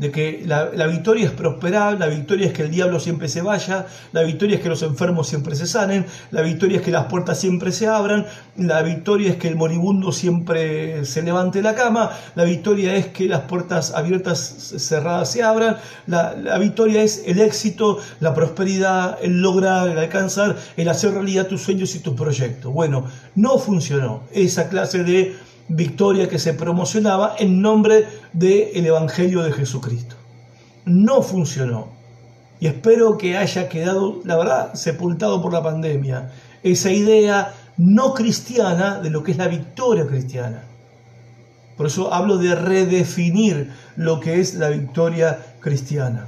de 0.00 0.10
que 0.10 0.42
la, 0.46 0.86
victoria 0.86 1.26
es 1.26 1.30
prosperar, 1.30 1.98
la 1.98 2.06
victoria 2.06 2.46
es 2.46 2.54
que 2.54 2.62
el 2.62 2.70
diablo 2.70 2.98
siempre 2.98 3.28
se 3.28 3.42
vaya, 3.42 3.86
la 4.12 4.22
victoria 4.22 4.56
es 4.56 4.62
que 4.62 4.70
los 4.70 4.82
enfermos 4.82 5.28
siempre 5.28 5.54
se 5.54 5.66
sanen, 5.66 6.06
la 6.30 6.40
victoria 6.40 6.78
es 6.78 6.82
que 6.82 6.90
las 6.90 7.04
puertas 7.04 7.38
siempre 7.38 7.70
se 7.70 7.86
abran, 7.86 8.26
la 8.56 8.80
victoria 8.80 9.30
es 9.30 9.36
que 9.36 9.48
el 9.48 9.56
moribundo 9.56 10.10
siempre 10.10 11.04
se 11.04 11.22
levante 11.22 11.60
la 11.60 11.74
cama, 11.74 12.10
la 12.34 12.44
victoria 12.44 12.94
es 12.94 13.08
que 13.08 13.26
las 13.26 13.42
puertas 13.42 13.92
abiertas, 13.92 14.74
cerradas 14.78 15.30
se 15.30 15.42
abran, 15.42 15.76
la, 16.06 16.34
la 16.34 16.56
victoria 16.56 17.02
es 17.02 17.22
el 17.26 17.38
éxito, 17.38 17.98
la 18.20 18.32
prosperidad, 18.32 19.18
el 19.20 19.42
lograr, 19.42 19.88
el 19.88 19.98
alcanzar, 19.98 20.56
el 20.78 20.88
hacer 20.88 21.12
realidad 21.12 21.46
tus 21.46 21.60
sueños 21.60 21.94
y 21.94 21.98
tus 21.98 22.14
proyectos. 22.14 22.72
Bueno, 22.72 23.04
no 23.34 23.58
funcionó 23.58 24.22
esa 24.32 24.70
clase 24.70 25.04
de 25.04 25.36
victoria 25.68 26.28
que 26.28 26.38
se 26.38 26.54
promocionaba 26.54 27.36
en 27.38 27.60
nombre 27.60 28.06
del 28.32 28.86
Evangelio 28.86 29.42
de 29.42 29.52
Jesucristo. 29.52 30.16
No 30.84 31.22
funcionó. 31.22 31.88
Y 32.58 32.66
espero 32.66 33.16
que 33.16 33.36
haya 33.36 33.68
quedado, 33.68 34.20
la 34.24 34.36
verdad, 34.36 34.74
sepultado 34.74 35.40
por 35.40 35.52
la 35.52 35.62
pandemia, 35.62 36.30
esa 36.62 36.90
idea 36.90 37.54
no 37.78 38.12
cristiana 38.12 39.00
de 39.00 39.10
lo 39.10 39.22
que 39.22 39.32
es 39.32 39.38
la 39.38 39.48
victoria 39.48 40.06
cristiana. 40.06 40.64
Por 41.76 41.86
eso 41.86 42.12
hablo 42.12 42.36
de 42.36 42.54
redefinir 42.54 43.72
lo 43.96 44.20
que 44.20 44.40
es 44.40 44.54
la 44.54 44.68
victoria 44.68 45.38
cristiana. 45.60 46.26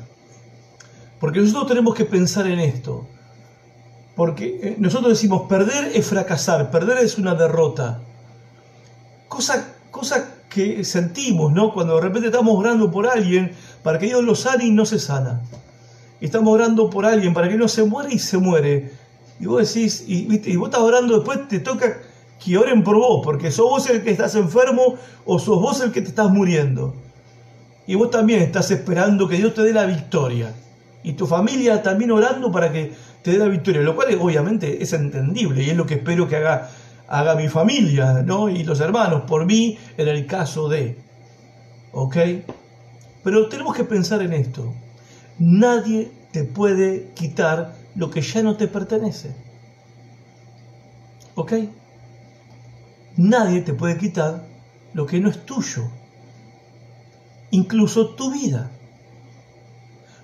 Porque 1.21 1.41
nosotros 1.41 1.69
tenemos 1.69 1.95
que 1.95 2.07
pensar 2.07 2.47
en 2.47 2.59
esto. 2.59 3.07
Porque 4.17 4.59
eh, 4.63 4.77
nosotros 4.79 5.13
decimos, 5.13 5.43
perder 5.49 5.93
es 5.95 6.07
fracasar, 6.07 6.71
perder 6.71 6.99
es 6.99 7.19
una 7.19 7.35
derrota 7.35 8.01
cosa, 9.33 10.35
que 10.49 10.85
sentimos, 10.85 11.53
¿no? 11.53 11.73
Cuando 11.73 11.97
de 11.97 12.03
repente 12.03 12.29
estamos 12.29 12.55
orando 12.57 12.91
por 12.91 13.07
alguien 13.07 13.53
para 13.83 13.99
que 13.99 14.07
Dios 14.07 14.23
lo 14.23 14.35
sane 14.35 14.67
y 14.67 14.71
no 14.71 14.85
se 14.85 14.99
sana. 14.99 15.41
estamos 16.21 16.53
orando 16.53 16.89
por 16.91 17.07
alguien 17.07 17.35
para 17.35 17.49
que 17.49 17.57
no 17.57 17.69
se 17.69 17.83
muere 17.85 18.15
y 18.15 18.19
se 18.19 18.39
muere. 18.39 18.93
Y 19.41 19.47
vos 19.47 19.67
decís, 19.67 20.05
y, 20.07 20.29
y 20.45 20.57
vos 20.57 20.69
estás 20.69 20.83
orando, 20.83 21.17
después 21.17 21.49
te 21.49 21.59
toca 21.59 21.99
que 22.45 22.59
oren 22.59 22.85
por 22.85 22.97
vos, 22.97 23.23
porque 23.25 23.51
sos 23.51 23.69
vos 23.69 23.89
el 23.89 24.03
que 24.03 24.11
estás 24.11 24.35
enfermo 24.35 24.97
o 25.25 25.39
sos 25.39 25.61
vos 25.61 25.81
el 25.81 25.91
que 25.91 26.03
te 26.03 26.09
estás 26.09 26.31
muriendo. 26.31 26.95
Y 27.87 27.95
vos 27.95 28.11
también 28.11 28.43
estás 28.43 28.71
esperando 28.71 29.29
que 29.29 29.37
Dios 29.37 29.55
te 29.55 29.63
dé 29.63 29.73
la 29.73 29.87
victoria. 29.87 30.55
Y 31.03 31.15
tu 31.15 31.27
familia 31.27 31.83
también 31.83 32.13
orando 32.13 32.53
para 32.53 32.71
que 32.71 32.93
te 33.23 33.33
dé 33.33 33.39
la 33.39 33.49
victoria, 33.49 33.81
lo 33.83 33.97
cual 33.97 34.17
obviamente 34.21 34.83
es 34.83 34.93
entendible 34.93 35.63
y 35.63 35.71
es 35.71 35.77
lo 35.77 35.87
que 35.87 35.95
espero 35.95 36.29
que 36.29 36.37
haga 36.37 36.71
haga 37.09 37.35
mi 37.35 37.49
familia, 37.49 38.23
¿no? 38.25 38.49
Y 38.49 38.65
los 38.65 38.81
hermanos, 38.81 39.23
por 39.27 39.47
mí, 39.47 39.79
en 39.97 40.09
el 40.09 40.27
caso 40.27 40.69
de. 40.69 40.99
¿Ok? 41.93 42.17
Pero 43.23 43.49
tenemos 43.49 43.77
que 43.77 43.85
pensar 43.85 44.23
en 44.23 44.33
esto. 44.33 44.75
Nadie 45.39 46.11
te 46.33 46.45
puede 46.45 47.11
quitar 47.15 47.75
lo 47.95 48.11
que 48.11 48.23
ya 48.23 48.43
no 48.43 48.57
te 48.57 48.69
pertenece. 48.69 49.35
¿Ok? 51.35 51.53
Nadie 53.17 53.61
te 53.63 53.75
puede 53.75 53.99
quitar 53.99 54.47
lo 54.95 55.07
que 55.07 55.21
no 55.21 55.29
es 55.29 55.45
tuyo. 55.45 55.85
Incluso 57.51 58.15
tu 58.15 58.33
vida. 58.33 58.71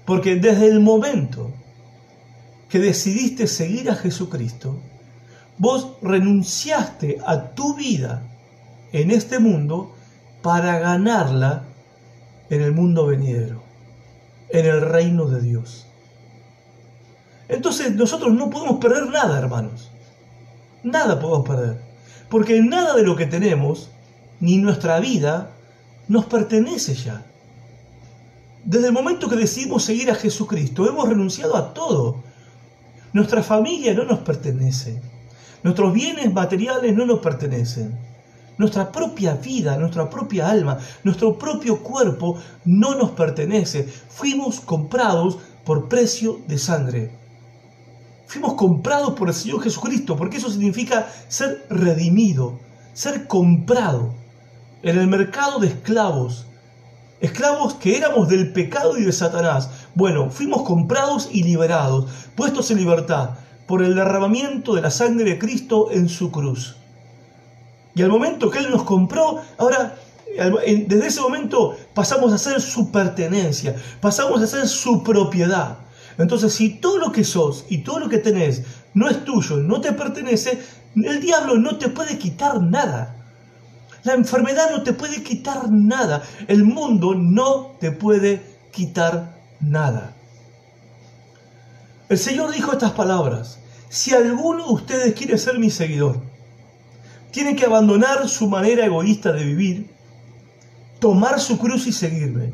Porque 0.05 0.37
desde 0.37 0.69
el 0.69 0.81
momento 0.81 1.53
que 2.69 2.79
decidiste 2.79 3.47
seguir 3.47 3.91
a 3.91 3.95
Jesucristo, 3.95 4.79
Vos 5.59 5.97
renunciaste 6.03 7.19
a 7.27 7.51
tu 7.51 7.75
vida 7.75 8.23
en 8.93 9.11
este 9.11 9.39
mundo 9.39 9.93
para 10.43 10.79
ganarla 10.79 11.65
en 12.49 12.63
el 12.63 12.73
mundo 12.73 13.07
venidero, 13.07 13.63
en 14.51 14.67
el 14.67 14.81
reino 14.81 15.27
de 15.27 15.43
Dios. 15.43 15.87
Entonces 17.49 17.95
nosotros 17.95 18.33
no 18.35 18.51
podemos 18.51 18.79
perder 18.79 19.09
nada, 19.09 19.39
hermanos. 19.39 19.91
Nada 20.83 21.19
podemos 21.19 21.47
perder. 21.47 21.81
Porque 22.29 22.61
nada 22.61 22.95
de 22.95 23.03
lo 23.03 23.17
que 23.17 23.27
tenemos, 23.27 23.91
ni 24.41 24.59
nuestra 24.59 25.01
vida, 25.01 25.51
nos 26.07 26.27
pertenece 26.27 26.95
ya. 26.95 27.25
Desde 28.65 28.89
el 28.89 28.93
momento 28.93 29.29
que 29.29 29.37
decidimos 29.37 29.85
seguir 29.85 30.11
a 30.11 30.15
Jesucristo, 30.15 30.87
hemos 30.89 31.09
renunciado 31.09 31.57
a 31.57 31.73
todo. 31.73 32.23
Nuestra 33.13 33.43
familia 33.43 33.95
no 33.95 34.05
nos 34.05 34.21
pertenece. 34.21 35.01
Nuestros 35.63 35.93
bienes 35.93 36.33
materiales 36.33 36.95
no 36.95 37.05
nos 37.05 37.19
pertenecen. 37.19 37.99
Nuestra 38.59 38.91
propia 38.91 39.35
vida, 39.35 39.77
nuestra 39.77 40.11
propia 40.11 40.49
alma, 40.49 40.79
nuestro 41.05 41.39
propio 41.39 41.83
cuerpo 41.83 42.39
no 42.65 42.95
nos 42.95 43.11
pertenece. 43.11 43.85
Fuimos 43.85 44.61
comprados 44.61 45.39
por 45.65 45.89
precio 45.89 46.41
de 46.47 46.59
sangre. 46.59 47.13
Fuimos 48.27 48.55
comprados 48.55 49.15
por 49.15 49.29
el 49.29 49.35
Señor 49.35 49.63
Jesucristo, 49.63 50.17
porque 50.17 50.37
eso 50.37 50.51
significa 50.51 51.09
ser 51.29 51.67
redimido, 51.71 52.59
ser 52.93 53.27
comprado 53.27 54.15
en 54.83 54.99
el 54.99 55.07
mercado 55.07 55.61
de 55.61 55.69
esclavos. 55.69 56.47
Esclavos 57.21 57.75
que 57.75 57.97
éramos 57.97 58.29
del 58.29 58.53
pecado 58.53 58.97
y 58.97 59.05
de 59.05 59.13
Satanás. 59.13 59.71
Bueno, 59.95 60.31
fuimos 60.31 60.63
comprados 60.63 61.29
y 61.33 61.43
liberados, 61.43 62.07
puestos 62.37 62.71
en 62.71 62.79
libertad 62.79 63.31
por 63.69 63.83
el 63.83 63.95
derramamiento 63.95 64.75
de 64.75 64.81
la 64.81 64.91
sangre 64.91 65.25
de 65.31 65.39
Cristo 65.39 65.91
en 65.93 66.09
su 66.09 66.33
cruz. 66.33 66.77
Y 67.95 68.03
al 68.03 68.09
momento 68.09 68.51
que 68.51 68.61
Él 68.61 68.71
nos 68.71 68.83
compró, 68.83 69.43
ahora, 69.59 69.95
desde 70.67 71.07
ese 71.07 71.21
momento 71.21 71.77
pasamos 71.95 72.33
a 72.33 72.39
ser 72.39 72.63
su 72.63 72.91
pertenencia, 72.91 73.77
pasamos 74.01 74.41
a 74.41 74.47
ser 74.47 74.67
su 74.67 75.05
propiedad. 75.05 75.79
Entonces, 76.17 76.55
si 76.55 76.81
todo 76.81 76.97
lo 76.97 77.13
que 77.13 77.25
sos 77.25 77.67
y 77.69 77.79
todo 77.79 78.01
lo 78.01 78.09
que 78.09 78.19
tenés 78.19 78.63
no 78.95 79.07
es 79.09 79.23
tuyo, 79.25 79.59
no 79.59 79.83
te 79.83 79.93
pertenece, 79.93 80.63
el 80.97 81.21
diablo 81.21 81.57
no 81.59 81.77
te 81.77 81.91
puede 81.91 82.19
quitar 82.19 82.63
nada. 82.63 83.17
La 84.03 84.15
enfermedad 84.15 84.71
no 84.71 84.83
te 84.83 84.95
puede 84.95 85.23
quitar 85.23 85.71
nada. 85.71 86.23
El 86.47 86.65
mundo 86.65 87.15
no 87.15 87.77
te 87.79 87.93
puede 87.93 88.41
quitar 88.73 89.37
nada. 89.61 90.15
El 92.09 92.17
Señor 92.17 92.53
dijo 92.53 92.73
estas 92.73 92.93
palabras, 92.93 93.59
si 93.91 94.15
alguno 94.15 94.67
de 94.67 94.73
ustedes 94.73 95.15
quiere 95.15 95.37
ser 95.37 95.59
mi 95.59 95.69
seguidor, 95.69 96.23
tiene 97.31 97.55
que 97.55 97.67
abandonar 97.67 98.27
su 98.31 98.49
manera 98.49 98.87
egoísta 98.87 99.33
de 99.33 99.45
vivir, 99.45 99.91
tomar 101.01 101.39
su 101.39 101.59
cruz 101.59 101.87
y 101.87 101.93
seguirme. 101.93 102.53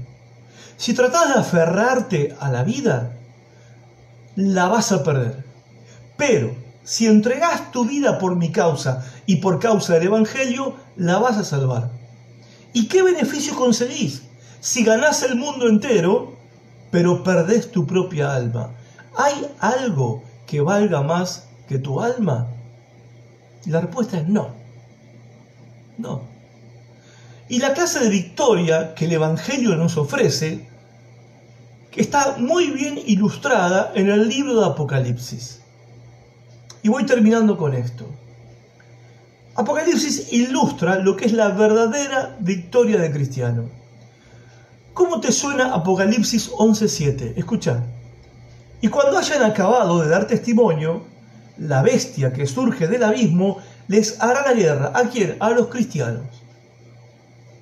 Si 0.76 0.92
tratas 0.92 1.28
de 1.28 1.40
aferrarte 1.40 2.36
a 2.40 2.50
la 2.50 2.64
vida, 2.64 3.16
la 4.34 4.66
vas 4.66 4.90
a 4.90 5.04
perder. 5.04 5.44
Pero 6.16 6.56
si 6.82 7.06
entregas 7.06 7.70
tu 7.70 7.84
vida 7.84 8.18
por 8.18 8.34
mi 8.34 8.50
causa 8.50 9.06
y 9.24 9.36
por 9.36 9.60
causa 9.60 9.94
del 9.94 10.08
Evangelio, 10.08 10.74
la 10.96 11.18
vas 11.18 11.36
a 11.36 11.44
salvar. 11.44 11.92
¿Y 12.72 12.88
qué 12.88 13.04
beneficio 13.04 13.54
conseguís 13.54 14.22
si 14.58 14.82
ganás 14.82 15.22
el 15.22 15.36
mundo 15.36 15.68
entero, 15.68 16.36
pero 16.90 17.22
perdés 17.22 17.70
tu 17.70 17.86
propia 17.86 18.34
alma? 18.34 18.72
¿Hay 19.16 19.46
algo 19.60 20.22
que 20.46 20.60
valga 20.60 21.02
más 21.02 21.48
que 21.68 21.78
tu 21.78 22.00
alma? 22.00 22.48
la 23.66 23.80
respuesta 23.80 24.18
es 24.18 24.28
no. 24.28 24.50
No. 25.96 26.22
Y 27.48 27.58
la 27.58 27.72
clase 27.72 28.00
de 28.00 28.10
victoria 28.10 28.94
que 28.94 29.06
el 29.06 29.12
Evangelio 29.12 29.76
nos 29.76 29.96
ofrece 29.96 30.68
está 31.92 32.36
muy 32.38 32.70
bien 32.70 32.98
ilustrada 33.06 33.92
en 33.94 34.10
el 34.10 34.28
libro 34.28 34.60
de 34.60 34.66
Apocalipsis. 34.66 35.60
Y 36.82 36.88
voy 36.88 37.06
terminando 37.06 37.56
con 37.56 37.74
esto. 37.74 38.06
Apocalipsis 39.54 40.32
ilustra 40.32 40.96
lo 40.96 41.16
que 41.16 41.26
es 41.26 41.32
la 41.32 41.48
verdadera 41.48 42.36
victoria 42.40 43.00
del 43.00 43.12
cristiano. 43.12 43.70
¿Cómo 44.92 45.20
te 45.20 45.30
suena 45.30 45.74
Apocalipsis 45.74 46.50
11.7? 46.50 47.34
Escucha. 47.36 47.84
Y 48.84 48.88
cuando 48.88 49.16
hayan 49.16 49.42
acabado 49.42 50.02
de 50.02 50.10
dar 50.10 50.26
testimonio, 50.26 51.04
la 51.56 51.80
bestia 51.80 52.34
que 52.34 52.46
surge 52.46 52.86
del 52.86 53.02
abismo 53.02 53.56
les 53.88 54.20
hará 54.20 54.42
la 54.42 54.52
guerra. 54.52 54.92
¿A 54.94 55.08
quién? 55.08 55.38
A 55.40 55.48
los 55.52 55.68
cristianos. 55.68 56.26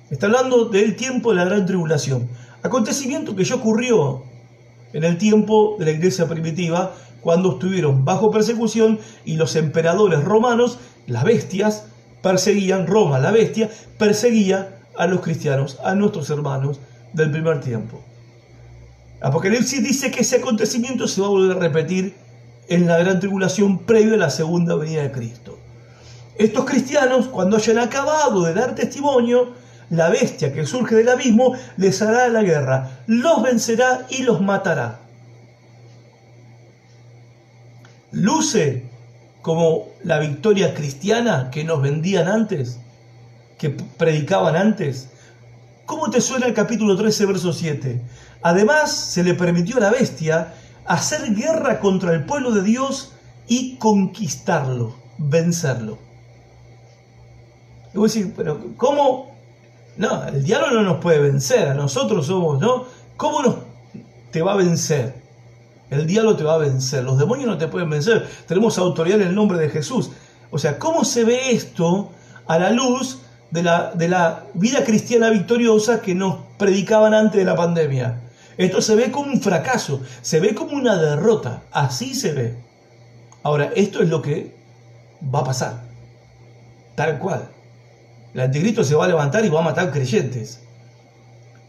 Está 0.09 0.25
hablando 0.25 0.65
del 0.65 0.97
tiempo 0.97 1.29
de 1.29 1.37
la 1.37 1.45
gran 1.45 1.65
tribulación. 1.65 2.27
Acontecimiento 2.61 3.37
que 3.37 3.45
ya 3.45 3.55
ocurrió 3.55 4.23
en 4.91 5.05
el 5.05 5.17
tiempo 5.17 5.77
de 5.79 5.85
la 5.85 5.91
iglesia 5.91 6.27
primitiva, 6.27 6.93
cuando 7.21 7.53
estuvieron 7.53 8.03
bajo 8.03 8.29
persecución 8.29 8.99
y 9.23 9.37
los 9.37 9.55
emperadores 9.55 10.25
romanos, 10.25 10.77
las 11.07 11.23
bestias, 11.23 11.85
perseguían, 12.21 12.85
Roma, 12.85 13.17
la 13.19 13.31
bestia, 13.31 13.69
perseguía 13.97 14.77
a 14.97 15.07
los 15.07 15.21
cristianos, 15.21 15.79
a 15.85 15.95
nuestros 15.95 16.29
hermanos 16.29 16.81
del 17.13 17.31
primer 17.31 17.61
tiempo. 17.61 18.03
Apocalipsis 19.23 19.81
dice 19.81 20.11
que 20.11 20.21
ese 20.21 20.35
acontecimiento 20.35 21.07
se 21.07 21.21
va 21.21 21.27
a 21.27 21.29
volver 21.29 21.55
a 21.55 21.59
repetir 21.61 22.13
en 22.67 22.85
la 22.87 22.97
gran 22.97 23.21
tribulación 23.21 23.79
previo 23.79 24.15
a 24.15 24.17
la 24.17 24.29
segunda 24.29 24.75
venida 24.75 25.01
de 25.01 25.13
Cristo. 25.13 25.57
Estos 26.37 26.65
cristianos, 26.65 27.29
cuando 27.29 27.55
hayan 27.55 27.79
acabado 27.79 28.43
de 28.43 28.53
dar 28.53 28.75
testimonio, 28.75 29.53
la 29.89 30.09
bestia 30.09 30.51
que 30.51 30.65
surge 30.65 30.95
del 30.95 31.07
abismo 31.07 31.55
les 31.77 32.01
hará 32.01 32.27
la 32.27 32.43
guerra, 32.43 33.03
los 33.07 33.41
vencerá 33.41 34.05
y 34.09 34.23
los 34.23 34.41
matará. 34.41 34.99
Luce 38.11 38.83
como 39.41 39.87
la 40.03 40.19
victoria 40.19 40.73
cristiana 40.73 41.49
que 41.49 41.63
nos 41.63 41.81
vendían 41.81 42.27
antes, 42.27 42.77
que 43.57 43.69
predicaban 43.69 44.57
antes. 44.57 45.07
¿Cómo 45.85 46.09
te 46.09 46.21
suena 46.21 46.45
el 46.45 46.53
capítulo 46.53 46.95
13, 46.95 47.25
verso 47.25 47.51
7? 47.51 48.01
Además, 48.41 48.91
se 48.95 49.23
le 49.23 49.33
permitió 49.33 49.77
a 49.77 49.81
la 49.81 49.91
bestia 49.91 50.53
hacer 50.85 51.33
guerra 51.35 51.79
contra 51.79 52.13
el 52.13 52.25
pueblo 52.25 52.51
de 52.51 52.63
Dios 52.63 53.13
y 53.47 53.75
conquistarlo, 53.75 54.95
vencerlo. 55.17 55.97
Y 57.93 57.97
vos 57.97 58.13
decís, 58.13 58.31
pero 58.35 58.59
¿cómo? 58.77 59.35
No, 59.97 60.25
el 60.25 60.43
diablo 60.43 60.71
no 60.71 60.83
nos 60.83 60.97
puede 60.97 61.19
vencer, 61.19 61.67
a 61.67 61.73
nosotros 61.73 62.27
somos, 62.27 62.59
¿no? 62.59 62.85
¿Cómo 63.17 63.41
nos 63.41 63.55
te 64.31 64.41
va 64.41 64.53
a 64.53 64.57
vencer? 64.57 65.21
El 65.89 66.07
diablo 66.07 66.35
te 66.35 66.43
va 66.43 66.55
a 66.55 66.57
vencer, 66.57 67.03
los 67.03 67.19
demonios 67.19 67.47
no 67.47 67.57
te 67.57 67.67
pueden 67.67 67.89
vencer, 67.89 68.27
tenemos 68.47 68.77
autoridad 68.77 69.21
en 69.21 69.27
el 69.27 69.35
nombre 69.35 69.59
de 69.59 69.69
Jesús. 69.69 70.11
O 70.49 70.57
sea, 70.57 70.79
¿cómo 70.79 71.03
se 71.03 71.23
ve 71.23 71.51
esto 71.51 72.09
a 72.47 72.57
la 72.57 72.71
luz 72.71 73.19
de 73.53 73.61
la, 73.61 73.91
de 73.93 74.09
la 74.09 74.45
vida 74.55 74.83
cristiana 74.83 75.29
victoriosa 75.29 76.01
que 76.01 76.15
nos 76.15 76.39
predicaban 76.57 77.13
antes 77.13 77.37
de 77.39 77.45
la 77.45 77.55
pandemia? 77.55 78.19
Esto 78.57 78.81
se 78.81 78.95
ve 78.95 79.11
como 79.11 79.31
un 79.31 79.41
fracaso, 79.41 80.01
se 80.21 80.39
ve 80.39 80.55
como 80.55 80.75
una 80.75 80.97
derrota, 80.97 81.61
así 81.71 82.15
se 82.15 82.33
ve. 82.33 82.55
Ahora, 83.43 83.71
esto 83.75 84.01
es 84.01 84.09
lo 84.09 84.23
que 84.23 84.55
va 85.33 85.39
a 85.39 85.43
pasar, 85.43 85.81
tal 86.95 87.19
cual. 87.19 87.47
El 88.33 88.41
anticristo 88.41 88.83
se 88.83 88.95
va 88.95 89.05
a 89.05 89.07
levantar 89.07 89.45
y 89.45 89.49
va 89.49 89.59
a 89.59 89.63
matar 89.63 89.91
creyentes. 89.91 90.61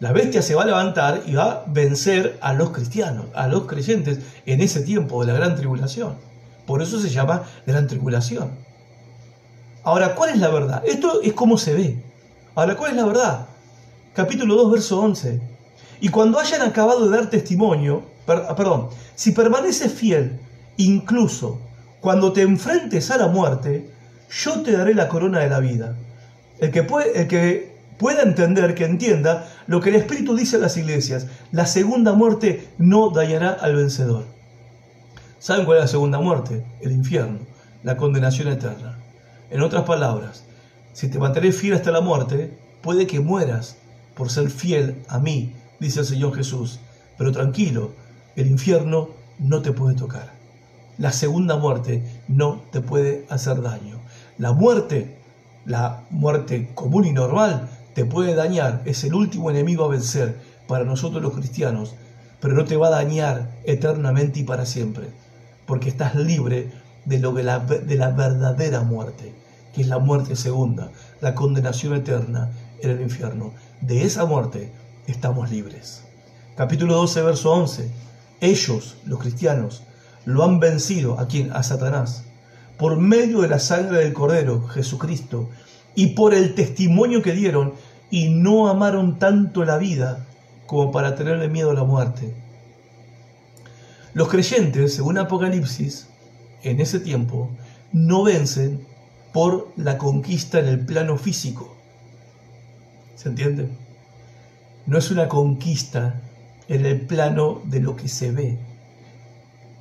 La 0.01 0.13
bestia 0.13 0.41
se 0.41 0.55
va 0.55 0.63
a 0.63 0.67
levantar 0.67 1.23
y 1.27 1.35
va 1.35 1.45
a 1.53 1.65
vencer 1.67 2.39
a 2.41 2.55
los 2.55 2.71
cristianos, 2.71 3.27
a 3.35 3.47
los 3.47 3.67
creyentes 3.67 4.21
en 4.47 4.63
ese 4.63 4.81
tiempo 4.81 5.21
de 5.21 5.33
la 5.33 5.39
gran 5.39 5.55
tribulación. 5.55 6.17
Por 6.67 6.81
eso 6.81 6.99
se 6.99 7.11
llama 7.11 7.45
gran 7.67 7.87
tribulación. 7.87 8.53
Ahora, 9.85 10.15
¿cuál 10.15 10.31
es 10.31 10.39
la 10.39 10.49
verdad? 10.49 10.83
Esto 10.87 11.21
es 11.23 11.35
como 11.35 11.59
se 11.59 11.75
ve. 11.75 12.03
Ahora, 12.55 12.75
¿cuál 12.75 12.93
es 12.93 12.97
la 12.97 13.05
verdad? 13.05 13.47
Capítulo 14.15 14.57
2, 14.57 14.73
verso 14.73 14.99
11. 14.99 15.41
Y 16.01 16.09
cuando 16.09 16.41
hayan 16.41 16.63
acabado 16.63 17.09
de 17.09 17.17
dar 17.17 17.29
testimonio, 17.29 18.03
ah, 18.27 18.55
perdón, 18.57 18.89
si 19.15 19.33
permaneces 19.33 19.93
fiel, 19.93 20.41
incluso 20.79 21.61
cuando 22.01 22.33
te 22.33 22.41
enfrentes 22.41 23.11
a 23.11 23.19
la 23.19 23.29
muerte, 23.29 23.91
yo 24.31 24.63
te 24.63 24.73
daré 24.73 24.95
la 24.95 25.09
corona 25.09 25.41
de 25.41 25.51
la 25.51 25.61
vida. 25.61 25.97
El 26.61 26.71
que, 26.71 26.83
puede, 26.83 27.21
el 27.21 27.29
que 27.29 27.77
pueda 27.99 28.23
entender, 28.23 28.75
que 28.75 28.87
entienda 28.87 29.49
lo 29.67 29.83
que 29.83 29.91
el 29.91 29.97
Espíritu 29.97 30.35
dice 30.35 30.57
a 30.57 30.61
las 30.61 30.79
iglesias, 30.79 31.27
la 31.53 31.67
segunda 31.67 32.15
muerte 32.15 32.69
no 32.79 33.11
dañará 33.11 33.51
al 33.51 33.77
vencedor. 33.77 34.25
¿Saben 35.39 35.67
cuál 35.67 35.79
es 35.79 35.85
la 35.85 35.89
segunda 35.89 36.21
muerte? 36.21 36.65
El 36.81 36.93
infierno, 36.93 37.41
la 37.83 37.99
condenación 37.99 38.49
eterna. 38.49 39.04
En 39.51 39.61
otras 39.61 39.85
palabras, 39.85 40.45
si 40.93 41.09
te 41.09 41.19
mantienes 41.19 41.57
fiel 41.57 41.75
hasta 41.75 41.91
la 41.91 42.01
muerte, 42.01 42.57
puede 42.83 43.07
que 43.07 43.21
mueras 43.21 43.77
por 44.15 44.31
ser 44.31 44.51
fiel 44.51 45.03
a 45.09 45.19
mí, 45.19 45.53
dice 45.81 46.01
el 46.01 46.07
Señor 46.07 46.35
Jesús. 46.35 46.81
Pero 47.19 47.33
tranquilo, 47.33 47.93
el 48.37 48.47
infierno 48.47 49.11
no 49.39 49.63
te 49.63 49.73
puede 49.73 49.95
tocar. 49.97 50.33
La 50.99 51.13
segunda 51.13 51.57
muerte 51.57 52.03
no 52.29 52.63
te 52.71 52.81
puede 52.81 53.27
hacer 53.29 53.61
daño. 53.61 53.99
La 54.39 54.53
muerte, 54.53 55.19
la 55.65 56.05
muerte 56.11 56.71
común 56.75 57.05
y 57.05 57.13
normal, 57.13 57.69
te 57.95 58.05
puede 58.05 58.35
dañar. 58.35 58.83
Es 58.85 59.05
el 59.05 59.15
último 59.15 59.51
enemigo 59.51 59.85
a 59.85 59.89
vencer 59.89 60.37
para 60.67 60.85
nosotros 60.85 61.23
los 61.23 61.35
cristianos, 61.35 61.95
pero 62.41 62.55
no 62.55 62.65
te 62.65 62.77
va 62.77 62.89
a 62.89 63.03
dañar 63.03 63.51
eternamente 63.65 64.41
y 64.41 64.45
para 64.45 64.67
siempre, 64.67 65.09
porque 65.67 65.89
estás 65.89 66.15
libre 66.15 66.71
de, 67.05 67.19
lo 67.19 67.33
de, 67.33 67.43
la, 67.43 67.61
de 67.61 67.97
la 67.97 68.11
verdadera 68.11 68.81
muerte, 68.83 69.35
que 69.75 69.83
es 69.83 69.89
la 69.89 69.99
muerte 69.99 70.37
segunda, 70.37 70.91
la 71.21 71.35
condenación 71.35 71.95
eterna 71.95 72.51
en 72.81 72.91
el 72.91 73.01
infierno. 73.01 73.53
De 73.81 74.05
esa 74.05 74.25
muerte 74.25 74.73
estamos 75.07 75.51
libres. 75.51 76.05
Capítulo 76.57 76.95
12, 76.95 77.23
verso 77.23 77.53
11. 77.53 77.91
Ellos, 78.41 78.97
los 79.05 79.19
cristianos, 79.19 79.83
lo 80.25 80.45
han 80.45 80.61
vencido 80.61 81.19
a 81.19 81.29
quien? 81.29 81.53
A 81.53 81.63
Satanás, 81.63 82.25
por 82.79 82.97
medio 82.97 83.41
de 83.41 83.49
la 83.49 83.59
sangre 83.59 83.99
del 83.99 84.13
Cordero, 84.13 84.67
Jesucristo, 84.69 85.49
y 85.95 86.09
por 86.09 86.35
el 86.35 86.55
testimonio 86.55 87.23
que 87.23 87.33
dieron, 87.33 87.75
y 88.11 88.29
no 88.29 88.69
amaron 88.69 89.19
tanto 89.19 89.65
la 89.65 89.79
vida 89.79 90.27
como 90.67 90.93
para 90.93 91.15
tenerle 91.15 91.49
miedo 91.49 91.71
a 91.71 91.75
la 91.75 91.85
muerte. 91.85 92.35
Los 94.13 94.29
creyentes, 94.29 94.95
según 94.95 95.19
Apocalipsis, 95.19 96.09
en 96.65 96.81
ese 96.81 96.99
tiempo, 96.99 97.51
no 97.93 98.25
vencen 98.25 98.87
por 99.33 99.73
la 99.77 99.99
conquista 99.99 100.59
en 100.59 100.67
el 100.67 100.85
plano 100.85 101.17
físico. 101.17 101.77
¿Se 103.15 103.29
entiende? 103.29 103.69
no 104.87 104.99
es 104.99 105.11
una 105.11 105.29
conquista 105.29 106.21
en 106.69 106.85
el 106.85 107.01
plano 107.03 107.63
de 107.65 107.81
lo 107.81 107.97
que 107.97 108.09
se 108.09 108.31
ve. 108.31 108.59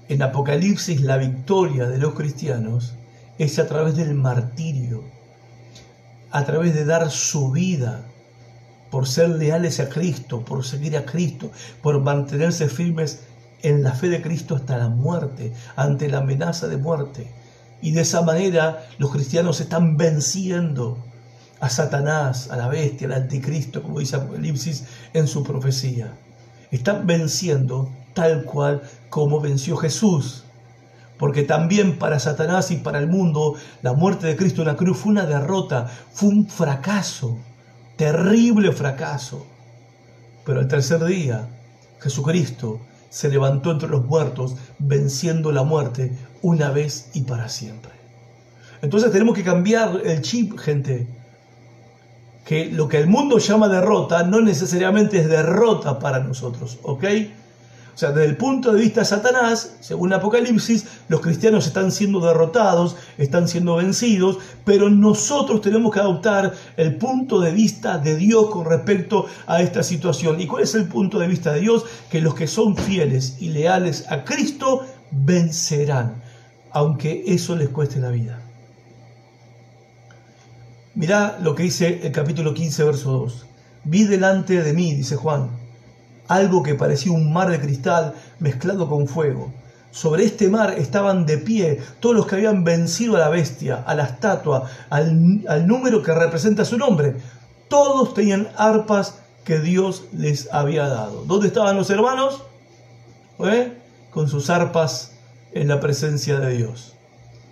En 0.07 0.21
Apocalipsis 0.21 1.01
la 1.01 1.17
victoria 1.17 1.87
de 1.87 1.97
los 1.97 2.13
cristianos 2.13 2.95
es 3.37 3.59
a 3.59 3.67
través 3.67 3.95
del 3.95 4.13
martirio, 4.13 5.03
a 6.31 6.45
través 6.45 6.73
de 6.73 6.85
dar 6.85 7.09
su 7.11 7.51
vida 7.51 8.05
por 8.91 9.07
ser 9.07 9.29
leales 9.29 9.79
a 9.79 9.89
Cristo, 9.89 10.45
por 10.45 10.63
seguir 10.63 10.95
a 10.97 11.05
Cristo, 11.05 11.51
por 11.81 11.99
mantenerse 11.99 12.69
firmes 12.69 13.23
en 13.63 13.81
la 13.81 13.93
fe 13.93 14.09
de 14.09 14.21
Cristo 14.21 14.55
hasta 14.55 14.77
la 14.77 14.89
muerte, 14.89 15.53
ante 15.75 16.09
la 16.09 16.19
amenaza 16.19 16.67
de 16.67 16.77
muerte. 16.77 17.31
Y 17.81 17.91
de 17.91 18.01
esa 18.01 18.21
manera 18.21 18.85
los 18.97 19.11
cristianos 19.11 19.59
están 19.59 19.97
venciendo 19.97 20.97
a 21.59 21.69
Satanás, 21.69 22.49
a 22.51 22.57
la 22.57 22.67
bestia, 22.67 23.07
al 23.07 23.13
anticristo, 23.13 23.81
como 23.81 23.99
dice 23.99 24.17
Apocalipsis 24.17 24.83
en 25.13 25.27
su 25.27 25.43
profecía. 25.43 26.13
Están 26.71 27.07
venciendo 27.07 27.89
tal 28.13 28.43
cual 28.43 28.83
como 29.09 29.39
venció 29.39 29.77
Jesús. 29.77 30.43
Porque 31.17 31.43
también 31.43 31.97
para 31.99 32.19
Satanás 32.19 32.69
y 32.71 32.77
para 32.77 32.99
el 32.99 33.07
mundo 33.07 33.55
la 33.81 33.93
muerte 33.93 34.27
de 34.27 34.35
Cristo 34.35 34.61
en 34.61 34.67
la 34.67 34.75
cruz 34.75 34.97
fue 34.97 35.11
una 35.11 35.25
derrota, 35.25 35.87
fue 36.11 36.29
un 36.29 36.47
fracaso, 36.47 37.37
terrible 37.95 38.71
fracaso. 38.73 39.45
Pero 40.45 40.59
el 40.59 40.67
tercer 40.67 41.03
día 41.05 41.47
Jesucristo 42.01 42.81
se 43.13 43.29
levantó 43.29 43.69
entre 43.69 43.89
los 43.89 44.03
muertos, 44.05 44.55
venciendo 44.79 45.51
la 45.51 45.61
muerte 45.61 46.17
una 46.41 46.71
vez 46.71 47.11
y 47.13 47.21
para 47.21 47.47
siempre. 47.47 47.91
Entonces 48.81 49.11
tenemos 49.11 49.35
que 49.35 49.43
cambiar 49.43 50.01
el 50.03 50.23
chip, 50.23 50.57
gente 50.57 51.07
que 52.43 52.71
lo 52.71 52.87
que 52.87 52.97
el 52.97 53.05
mundo 53.05 53.37
llama 53.37 53.69
derrota 53.69 54.23
no 54.23 54.41
necesariamente 54.41 55.19
es 55.19 55.29
derrota 55.29 55.99
para 55.99 56.21
nosotros, 56.21 56.79
¿ok? 56.81 57.03
O 57.93 57.97
sea, 57.97 58.11
desde 58.11 58.29
el 58.29 58.37
punto 58.37 58.73
de 58.73 58.81
vista 58.81 59.01
de 59.01 59.05
Satanás, 59.05 59.75
según 59.79 60.13
Apocalipsis, 60.13 60.85
los 61.09 61.21
cristianos 61.21 61.67
están 61.67 61.91
siendo 61.91 62.19
derrotados, 62.19 62.95
están 63.19 63.47
siendo 63.47 63.75
vencidos, 63.75 64.39
pero 64.65 64.89
nosotros 64.89 65.61
tenemos 65.61 65.93
que 65.93 65.99
adoptar 65.99 66.53
el 66.75 66.95
punto 66.97 67.39
de 67.39 67.51
vista 67.51 67.99
de 67.99 68.15
Dios 68.15 68.49
con 68.49 68.65
respecto 68.65 69.27
a 69.45 69.61
esta 69.61 69.83
situación. 69.83 70.41
¿Y 70.41 70.47
cuál 70.47 70.63
es 70.63 70.73
el 70.73 70.87
punto 70.87 71.19
de 71.19 71.27
vista 71.27 71.53
de 71.53 71.59
Dios? 71.59 71.85
Que 72.09 72.19
los 72.19 72.33
que 72.33 72.47
son 72.47 72.75
fieles 72.75 73.37
y 73.39 73.49
leales 73.49 74.11
a 74.11 74.23
Cristo 74.23 74.81
vencerán, 75.11 76.15
aunque 76.71 77.23
eso 77.27 77.55
les 77.55 77.69
cueste 77.69 77.99
la 77.99 78.09
vida. 78.09 78.39
Mirá 80.95 81.37
lo 81.41 81.53
que 81.53 81.63
dice 81.63 82.01
el 82.03 82.11
capítulo 82.11 82.55
15, 82.55 82.83
verso 82.85 83.11
2. 83.11 83.45
Vi 83.83 84.05
delante 84.05 84.63
de 84.63 84.73
mí, 84.73 84.95
dice 84.95 85.15
Juan, 85.15 85.62
algo 86.33 86.63
que 86.63 86.75
parecía 86.75 87.11
un 87.11 87.31
mar 87.31 87.49
de 87.49 87.59
cristal 87.59 88.13
mezclado 88.39 88.87
con 88.89 89.07
fuego. 89.07 89.51
Sobre 89.91 90.25
este 90.25 90.49
mar 90.49 90.73
estaban 90.77 91.27
de 91.27 91.37
pie 91.37 91.79
todos 91.99 92.15
los 92.15 92.25
que 92.25 92.35
habían 92.35 92.63
vencido 92.63 93.15
a 93.15 93.19
la 93.19 93.29
bestia, 93.29 93.83
a 93.85 93.93
la 93.93 94.05
estatua, 94.05 94.67
al, 94.89 95.67
número 95.67 96.01
que 96.01 96.13
representa 96.13 96.65
su 96.65 96.79
nombre. 96.79 97.15
Todos 97.67 98.15
tenían 98.15 98.47
arpas 98.57 99.19
que 99.43 99.59
Dios 99.59 100.05
les 100.11 100.51
había 100.51 100.87
dado. 100.87 101.25
¿Dónde 101.25 101.47
estaban 101.47 101.75
los 101.75 101.91
hermanos? 101.91 102.41
¿Eh? 103.39 103.77
Con 104.09 104.27
sus 104.27 104.49
arpas 104.49 105.11
en 105.51 105.67
la 105.67 105.79
presencia 105.79 106.39
de 106.39 106.57
Dios, 106.57 106.95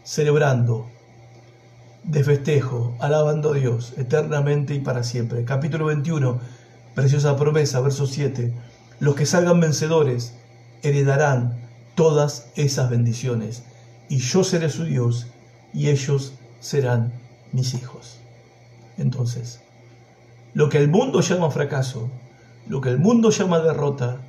celebrando, 0.03 0.87
de 2.03 2.23
festejo, 2.23 2.95
alabando 2.99 3.51
a 3.51 3.53
Dios 3.53 3.93
eternamente 3.97 4.73
y 4.73 4.79
para 4.79 5.03
siempre. 5.03 5.45
Capítulo 5.45 5.85
21, 5.85 6.39
preciosa 6.95 7.35
promesa, 7.35 7.79
verso 7.81 8.07
7. 8.07 8.51
Los 9.01 9.15
que 9.15 9.25
salgan 9.25 9.59
vencedores 9.59 10.35
heredarán 10.83 11.59
todas 11.95 12.51
esas 12.55 12.91
bendiciones, 12.91 13.63
y 14.09 14.19
yo 14.19 14.43
seré 14.43 14.69
su 14.69 14.83
Dios, 14.83 15.25
y 15.73 15.89
ellos 15.89 16.33
serán 16.59 17.11
mis 17.51 17.73
hijos. 17.73 18.19
Entonces, 18.99 19.59
Lo 20.53 20.69
que 20.69 20.77
el 20.77 20.87
mundo 20.87 21.21
llama 21.21 21.49
fracaso, 21.49 22.11
lo 22.67 22.79
que 22.79 22.89
el 22.89 22.99
mundo 22.99 23.31
llama 23.31 23.59
derrota, 23.61 24.19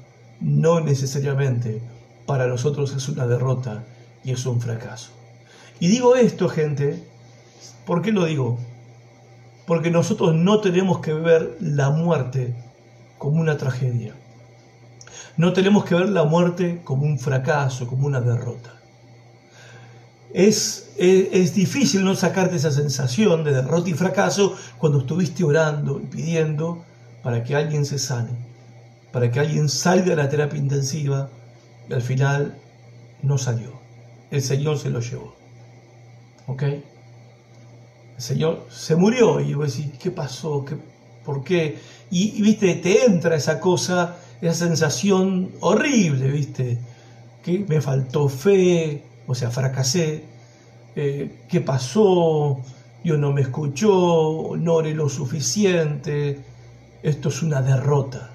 no 0.40 0.80
necesariamente 0.80 1.82
para 2.24 2.46
nosotros 2.46 2.94
es 2.96 3.10
una 3.10 3.26
derrota 3.26 3.84
y 4.24 4.32
es 4.32 4.46
un 4.46 4.58
fracaso. 4.58 5.10
Y 5.80 5.88
digo 5.88 6.16
esto, 6.16 6.48
gente, 6.48 7.06
¿por 7.84 8.00
qué 8.00 8.10
lo 8.10 8.24
digo? 8.24 8.58
Porque 9.66 9.90
nosotros 9.90 10.34
no 10.34 10.62
tenemos 10.62 11.00
que 11.00 11.12
ver 11.12 11.58
la 11.60 11.90
muerte 11.90 12.54
como 13.18 13.38
una 13.38 13.58
tragedia. 13.58 14.14
No 15.36 15.52
tenemos 15.52 15.84
que 15.84 15.94
ver 15.94 16.08
la 16.08 16.24
muerte 16.24 16.80
como 16.84 17.04
un 17.04 17.18
fracaso, 17.18 17.86
como 17.86 18.06
una 18.06 18.20
derrota. 18.20 18.74
Es, 20.32 20.92
es, 20.96 21.54
difícil 21.54 22.04
no 22.04 22.14
sacarte 22.14 22.56
esa 22.56 22.70
sensación 22.70 23.44
de 23.44 23.52
derrota 23.52 23.90
y 23.90 23.94
fracaso 23.94 24.56
cuando 24.78 25.00
estuviste 25.00 25.44
orando 25.44 26.00
y 26.00 26.06
pidiendo 26.06 26.84
para 27.22 27.44
que 27.44 27.54
alguien 27.54 27.84
se 27.84 27.98
sane, 27.98 28.30
para 29.12 29.30
que 29.30 29.40
alguien 29.40 29.68
salga 29.68 30.10
de 30.10 30.16
la 30.16 30.28
terapia 30.28 30.58
intensiva 30.58 31.28
y 31.88 31.92
al 31.92 32.02
final 32.02 32.58
no 33.22 33.36
salió. 33.36 33.78
El 34.30 34.40
Señor 34.40 34.78
se 34.78 34.88
lo 34.88 35.00
llevó. 35.00 35.34
¿Ok? 36.46 36.62
El 36.62 36.82
Señor 38.22 38.66
se 38.70 38.96
murió 38.96 39.40
y 39.40 39.52
vos 39.52 39.76
decís, 39.76 39.98
¿qué 39.98 40.10
pasó? 40.10 40.64
¿Qué, 40.64 40.76
¿Por 41.24 41.44
qué? 41.44 41.78
Y, 42.10 42.38
y, 42.38 42.42
viste, 42.42 42.74
te 42.76 43.04
entra 43.04 43.36
esa 43.36 43.60
cosa, 43.60 44.16
esa 44.42 44.66
sensación 44.66 45.52
horrible, 45.60 46.28
viste, 46.28 46.78
que 47.42 47.60
me 47.60 47.80
faltó 47.80 48.28
fe, 48.28 49.04
o 49.26 49.34
sea, 49.34 49.50
fracasé, 49.50 50.24
eh, 50.96 51.44
qué 51.48 51.60
pasó, 51.60 52.60
Dios 53.04 53.18
no 53.18 53.32
me 53.32 53.42
escuchó, 53.42 54.56
no 54.58 54.74
oré 54.74 54.94
lo 54.94 55.08
suficiente, 55.08 56.40
esto 57.02 57.28
es 57.28 57.42
una 57.42 57.62
derrota. 57.62 58.30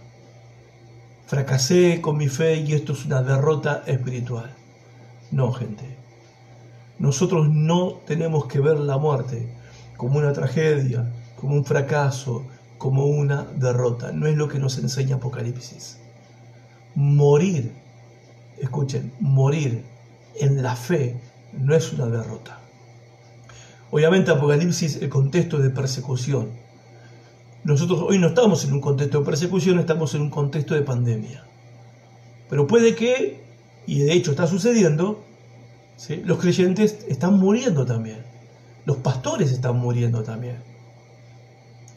Fracasé 1.25 1.99
con 1.99 2.17
mi 2.17 2.29
fe 2.29 2.55
y 2.55 2.73
esto 2.73 2.93
es 2.93 3.05
una 3.05 3.21
derrota 3.21 3.83
espiritual. 3.85 4.49
No, 5.31 5.51
gente. 5.51 5.97
Nosotros 6.99 7.49
no 7.49 7.99
tenemos 8.05 8.45
que 8.45 8.61
ver 8.61 8.79
la 8.79 8.97
muerte 8.97 9.53
como 9.97 10.19
una 10.19 10.31
tragedia, 10.31 11.11
como 11.35 11.55
un 11.55 11.65
fracaso, 11.65 12.45
como 12.77 13.05
una 13.05 13.43
derrota. 13.43 14.11
No 14.11 14.27
es 14.27 14.35
lo 14.35 14.47
que 14.47 14.59
nos 14.59 14.77
enseña 14.77 15.15
Apocalipsis. 15.15 15.99
Morir, 16.95 17.71
escuchen, 18.59 19.11
morir 19.19 19.83
en 20.39 20.61
la 20.61 20.75
fe 20.75 21.19
no 21.53 21.75
es 21.75 21.93
una 21.93 22.07
derrota. 22.07 22.59
Obviamente 23.91 24.31
Apocalipsis, 24.31 25.01
el 25.01 25.09
contexto 25.09 25.59
de 25.59 25.69
persecución. 25.69 26.49
Nosotros 27.63 28.01
hoy 28.07 28.19
no 28.19 28.27
estamos 28.27 28.63
en 28.65 28.73
un 28.73 28.81
contexto 28.81 29.19
de 29.19 29.25
persecución, 29.25 29.79
estamos 29.79 30.13
en 30.15 30.21
un 30.21 30.29
contexto 30.29 30.73
de 30.73 30.81
pandemia. 30.81 31.43
Pero 32.49 32.67
puede 32.67 32.95
que, 32.95 33.43
y 33.85 33.99
de 33.99 34.13
hecho 34.13 34.31
está 34.31 34.47
sucediendo, 34.47 35.23
los 36.23 36.39
creyentes 36.39 37.05
están 37.07 37.39
muriendo 37.39 37.85
también. 37.85 38.23
Los 38.85 38.97
pastores 38.97 39.51
están 39.51 39.77
muriendo 39.77 40.23
también. 40.23 40.57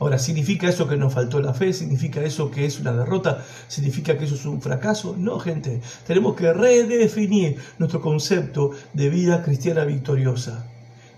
Ahora, 0.00 0.18
¿significa 0.18 0.66
eso 0.66 0.88
que 0.88 0.96
nos 0.96 1.12
faltó 1.12 1.40
la 1.40 1.52
fe? 1.52 1.74
¿Significa 1.74 2.22
eso 2.22 2.50
que 2.50 2.64
es 2.64 2.80
una 2.80 2.92
derrota? 2.92 3.44
¿Significa 3.68 4.16
que 4.16 4.24
eso 4.24 4.34
es 4.34 4.46
un 4.46 4.62
fracaso? 4.62 5.14
No, 5.18 5.38
gente. 5.38 5.82
Tenemos 6.06 6.34
que 6.36 6.50
redefinir 6.54 7.58
nuestro 7.78 8.00
concepto 8.00 8.70
de 8.94 9.10
vida 9.10 9.42
cristiana 9.42 9.84
victoriosa. 9.84 10.66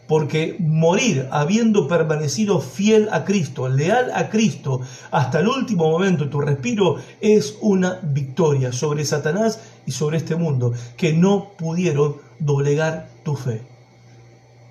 Porque 0.09 0.57
morir 0.59 1.28
habiendo 1.30 1.87
permanecido 1.87 2.61
fiel 2.61 3.09
a 3.12 3.24
Cristo, 3.24 3.68
leal 3.68 4.11
a 4.12 4.28
Cristo, 4.28 4.80
hasta 5.12 5.39
el 5.39 5.47
último 5.47 5.89
momento 5.89 6.24
de 6.24 6.30
tu 6.30 6.41
respiro, 6.41 6.97
es 7.20 7.57
una 7.61 8.01
victoria 8.03 8.72
sobre 8.72 9.05
Satanás 9.05 9.61
y 9.87 9.93
sobre 9.93 10.16
este 10.16 10.35
mundo, 10.35 10.72
que 10.97 11.12
no 11.12 11.53
pudieron 11.57 12.16
doblegar 12.41 13.09
tu 13.22 13.37
fe. 13.37 13.62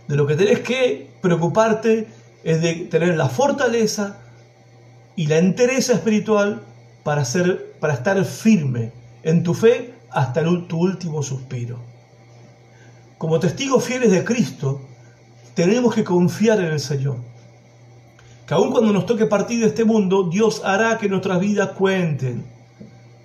De 0.10 0.18
lo 0.18 0.28
que 0.28 0.36
tenés 0.36 0.60
que 0.60 1.12
preocuparte 1.22 2.08
es 2.44 2.62
de 2.62 2.74
tener 2.90 3.16
la 3.16 3.30
fortaleza 3.30 4.18
y 5.16 5.28
la 5.28 5.38
entereza 5.38 5.94
espiritual 5.94 6.64
para, 7.04 7.26
ser, 7.26 7.74
para 7.80 7.94
estar 7.94 8.24
firme 8.26 8.92
en 9.24 9.44
tu 9.44 9.54
fe 9.54 9.94
hasta 10.10 10.44
tu 10.68 10.80
último 10.80 11.24
suspiro. 11.24 11.80
Como 13.18 13.40
testigos 13.40 13.84
fieles 13.84 14.12
de 14.12 14.24
Cristo, 14.24 14.82
tenemos 15.54 15.94
que 15.94 16.04
confiar 16.04 16.60
en 16.60 16.72
el 16.72 16.80
Señor. 16.80 17.18
Que 18.48 18.54
aun 18.54 18.72
cuando 18.72 18.92
nos 18.92 19.06
toque 19.06 19.26
partir 19.26 19.60
de 19.60 19.68
este 19.68 19.86
mundo, 19.86 20.30
Dios 20.30 20.62
hará 20.66 20.98
que 20.98 21.08
nuestras 21.08 21.40
vidas 21.40 21.70
cuenten 21.70 22.46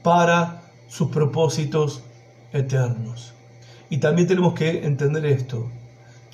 para 0.03 0.63
sus 0.89 1.09
propósitos 1.09 2.03
eternos. 2.53 3.33
Y 3.89 3.99
también 3.99 4.29
tenemos 4.29 4.55
que 4.55 4.85
entender 4.85 5.25
esto, 5.27 5.69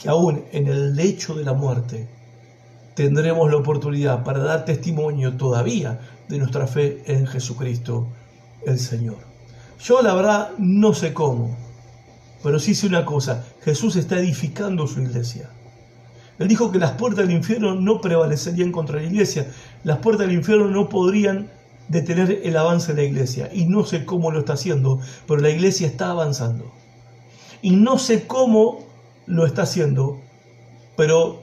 que 0.00 0.08
aún 0.08 0.44
en 0.52 0.66
el 0.66 0.94
lecho 0.96 1.34
de 1.34 1.44
la 1.44 1.52
muerte, 1.52 2.08
tendremos 2.94 3.50
la 3.50 3.56
oportunidad 3.56 4.24
para 4.24 4.40
dar 4.40 4.64
testimonio 4.64 5.36
todavía 5.36 6.00
de 6.28 6.38
nuestra 6.38 6.66
fe 6.66 7.02
en 7.06 7.26
Jesucristo 7.26 8.06
el 8.66 8.78
Señor. 8.78 9.18
Yo 9.80 10.02
la 10.02 10.14
verdad 10.14 10.50
no 10.58 10.94
sé 10.94 11.12
cómo, 11.12 11.56
pero 12.42 12.58
sí 12.58 12.74
sé 12.74 12.86
una 12.86 13.04
cosa, 13.04 13.44
Jesús 13.62 13.96
está 13.96 14.18
edificando 14.18 14.86
su 14.86 15.00
iglesia. 15.00 15.50
Él 16.38 16.48
dijo 16.48 16.72
que 16.72 16.78
las 16.78 16.92
puertas 16.92 17.26
del 17.26 17.36
infierno 17.36 17.74
no 17.74 18.00
prevalecerían 18.00 18.72
contra 18.72 18.96
la 18.96 19.04
iglesia, 19.04 19.46
las 19.84 19.98
puertas 19.98 20.26
del 20.26 20.36
infierno 20.36 20.68
no 20.68 20.88
podrían 20.88 21.50
detener 21.88 22.40
el 22.42 22.56
avance 22.56 22.94
de 22.94 23.02
la 23.02 23.08
iglesia. 23.08 23.50
Y 23.52 23.66
no 23.66 23.84
sé 23.84 24.04
cómo 24.04 24.30
lo 24.30 24.40
está 24.40 24.54
haciendo, 24.54 25.00
pero 25.26 25.40
la 25.40 25.50
iglesia 25.50 25.86
está 25.86 26.10
avanzando. 26.10 26.72
Y 27.60 27.70
no 27.72 27.98
sé 27.98 28.26
cómo 28.26 28.80
lo 29.26 29.46
está 29.46 29.62
haciendo, 29.62 30.20
pero 30.96 31.41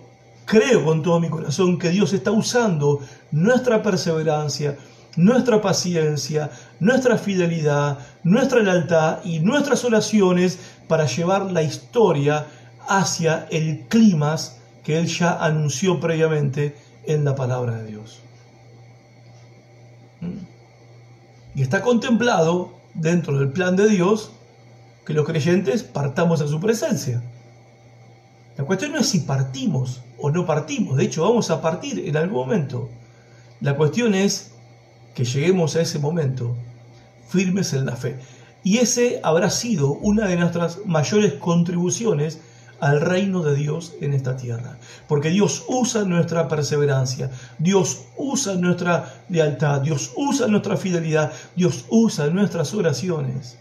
Creo 0.50 0.84
con 0.84 1.04
todo 1.04 1.20
mi 1.20 1.30
corazón 1.30 1.78
que 1.78 1.92
Dios 1.92 2.12
está 2.12 2.32
usando 2.32 3.02
nuestra 3.30 3.84
perseverancia, 3.84 4.80
nuestra 5.16 5.62
paciencia, 5.62 6.50
nuestra 6.80 7.20
fidelidad, 7.20 8.00
nuestra 8.24 8.60
lealtad 8.62 9.20
y 9.24 9.42
nuestras 9.42 9.86
oraciones 9.86 10.58
para 10.88 11.06
llevar 11.06 11.52
la 11.52 11.62
historia 11.62 12.48
hacia 12.88 13.46
el 13.52 13.82
clima 13.90 14.38
que 14.84 14.98
Él 14.98 15.06
ya 15.06 15.38
anunció 15.38 16.00
previamente 16.00 16.76
en 17.06 17.26
la 17.26 17.36
palabra 17.36 17.76
de 17.76 17.86
Dios. 17.86 18.20
¿Mm? 20.22 21.60
Y 21.60 21.62
está 21.62 21.84
contemplado 21.84 22.74
dentro 22.96 23.38
del 23.38 23.52
plan 23.52 23.76
de 23.76 23.88
Dios 23.88 24.32
que 25.06 25.14
los 25.14 25.28
creyentes 25.28 25.84
partamos 25.84 26.42
a 26.42 26.48
su 26.48 26.60
presencia. 26.60 27.22
La 28.60 28.66
cuestión 28.66 28.92
no 28.92 29.00
es 29.00 29.08
si 29.08 29.22
partimos 29.22 30.02
o 30.18 30.32
no 30.32 30.46
partimos, 30.46 30.98
de 30.98 31.06
hecho 31.06 31.22
vamos 31.22 31.50
a 31.50 31.62
partir 31.62 31.98
en 32.06 32.18
algún 32.18 32.40
momento. 32.40 32.90
La 33.62 33.78
cuestión 33.78 34.14
es 34.14 34.52
que 35.16 35.24
lleguemos 35.24 35.78
a 35.78 35.82
ese 35.82 35.98
momento 35.98 36.58
firmes 37.30 37.72
en 37.72 37.86
la 37.86 37.96
fe. 37.96 38.20
Y 38.62 38.80
ese 38.80 39.22
habrá 39.24 39.50
sido 39.50 39.94
una 39.94 40.28
de 40.28 40.36
nuestras 40.36 40.80
mayores 40.86 41.36
contribuciones 41.36 42.42
al 42.82 43.00
reino 43.00 43.44
de 43.44 43.56
Dios 43.56 43.94
en 44.02 44.12
esta 44.12 44.36
tierra. 44.36 44.78
Porque 45.08 45.30
Dios 45.30 45.64
usa 45.70 46.04
nuestra 46.04 46.50
perseverancia, 46.50 47.32
Dios 47.60 48.08
usa 48.18 48.56
nuestra 48.56 49.24
lealtad, 49.30 49.80
Dios 49.80 50.12
usa 50.18 50.48
nuestra 50.48 50.76
fidelidad, 50.76 51.32
Dios 51.56 51.86
usa 51.88 52.28
nuestras 52.28 52.74
oraciones 52.74 53.58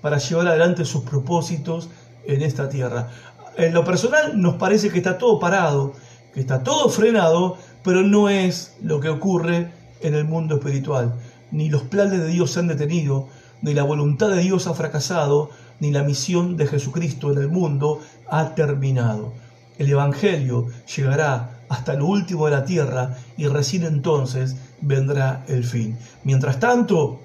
para 0.00 0.16
llevar 0.16 0.48
adelante 0.48 0.86
sus 0.86 1.04
propósitos 1.04 1.90
en 2.24 2.40
esta 2.40 2.70
tierra 2.70 3.10
en 3.56 3.72
lo 3.72 3.84
personal 3.84 4.40
nos 4.40 4.54
parece 4.56 4.90
que 4.90 4.98
está 4.98 5.18
todo 5.18 5.38
parado, 5.38 5.94
que 6.34 6.40
está 6.40 6.62
todo 6.62 6.88
frenado, 6.88 7.56
pero 7.82 8.02
no 8.02 8.28
es 8.28 8.76
lo 8.82 9.00
que 9.00 9.08
ocurre 9.08 9.72
en 10.00 10.14
el 10.14 10.24
mundo 10.24 10.56
espiritual. 10.56 11.14
Ni 11.50 11.68
los 11.68 11.82
planes 11.82 12.20
de 12.20 12.28
Dios 12.28 12.50
se 12.50 12.60
han 12.60 12.68
detenido, 12.68 13.28
ni 13.62 13.72
la 13.72 13.84
voluntad 13.84 14.28
de 14.28 14.40
Dios 14.40 14.66
ha 14.66 14.74
fracasado, 14.74 15.50
ni 15.80 15.90
la 15.90 16.02
misión 16.02 16.56
de 16.56 16.66
Jesucristo 16.66 17.32
en 17.32 17.38
el 17.38 17.48
mundo 17.48 18.00
ha 18.28 18.54
terminado. 18.54 19.32
El 19.78 19.90
Evangelio 19.90 20.66
llegará 20.94 21.60
hasta 21.68 21.94
lo 21.94 22.06
último 22.06 22.46
de 22.46 22.52
la 22.52 22.64
tierra 22.64 23.16
y 23.36 23.46
recién 23.46 23.84
entonces 23.84 24.56
vendrá 24.80 25.44
el 25.48 25.64
fin. 25.64 25.98
Mientras 26.24 26.60
tanto, 26.60 27.20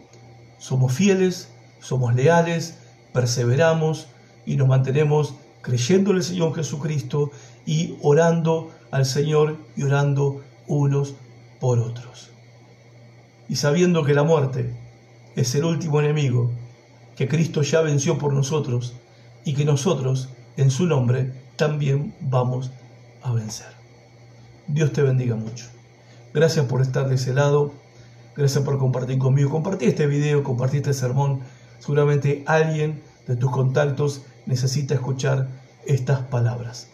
somos 0.58 0.94
fieles, 0.94 1.50
somos 1.80 2.16
leales, 2.16 2.78
perseveramos 3.14 4.08
y 4.46 4.56
nos 4.56 4.68
mantenemos 4.68 5.36
creyendo 5.62 6.12
en 6.12 6.18
el 6.18 6.24
Señor 6.24 6.56
Jesucristo 6.56 7.32
y 7.66 7.96
orando 8.02 8.72
al 8.92 9.06
Señor 9.06 9.58
y 9.76 9.84
orando 9.84 10.42
unos 10.68 11.16
por 11.60 11.80
otros. 11.80 12.32
Y 13.48 13.56
sabiendo 13.56 14.04
que 14.04 14.14
la 14.14 14.24
muerte 14.24 14.74
es 15.36 15.54
el 15.56 15.66
último 15.66 16.00
enemigo, 16.00 16.52
que 17.16 17.28
Cristo 17.28 17.62
ya 17.62 17.82
venció 17.82 18.18
por 18.18 18.34
nosotros 18.34 18.94
y 19.46 19.54
que 19.54 19.66
nosotros, 19.66 20.30
en 20.58 20.72
su 20.72 20.86
nombre, 20.86 21.34
también 21.56 22.16
vamos 22.22 22.72
a 23.22 23.34
vencer. 23.34 23.68
Dios 24.68 24.92
te 24.94 25.02
bendiga 25.02 25.36
mucho. 25.36 25.66
Gracias 26.34 26.66
por 26.66 26.82
estar 26.82 27.10
de 27.10 27.16
ese 27.16 27.34
lado. 27.34 27.74
Gracias 28.36 28.64
por 28.64 28.78
compartir 28.78 29.18
conmigo. 29.18 29.50
Compartí 29.50 29.86
este 29.86 30.08
video, 30.08 30.44
compartí 30.44 30.78
este 30.78 30.94
sermón. 30.94 31.42
Seguramente 31.80 32.44
alguien 32.48 33.02
de 33.28 33.36
tus 33.36 33.52
contactos 33.52 34.24
necesita 34.46 34.94
escuchar 34.94 35.48
estas 35.86 36.20
palabras. 36.20 36.88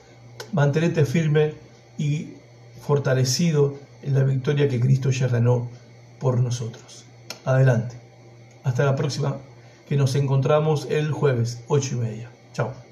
Mantenete 0.52 1.06
firme 1.06 1.54
y 1.98 2.34
fortalecido 2.82 3.76
en 4.02 4.14
la 4.14 4.24
victoria 4.24 4.70
que 4.70 4.80
Cristo 4.80 5.10
ya 5.10 5.28
ganó 5.28 5.70
por 6.20 6.40
nosotros. 6.40 7.06
Adelante. 7.46 7.96
Hasta 8.64 8.86
la 8.86 8.96
próxima, 8.96 9.38
que 9.88 9.96
nos 9.96 10.16
encontramos 10.16 10.88
el 10.90 11.12
jueves, 11.12 11.64
ocho 11.68 11.96
y 11.96 12.00
media. 12.00 12.30
Chao. 12.54 12.87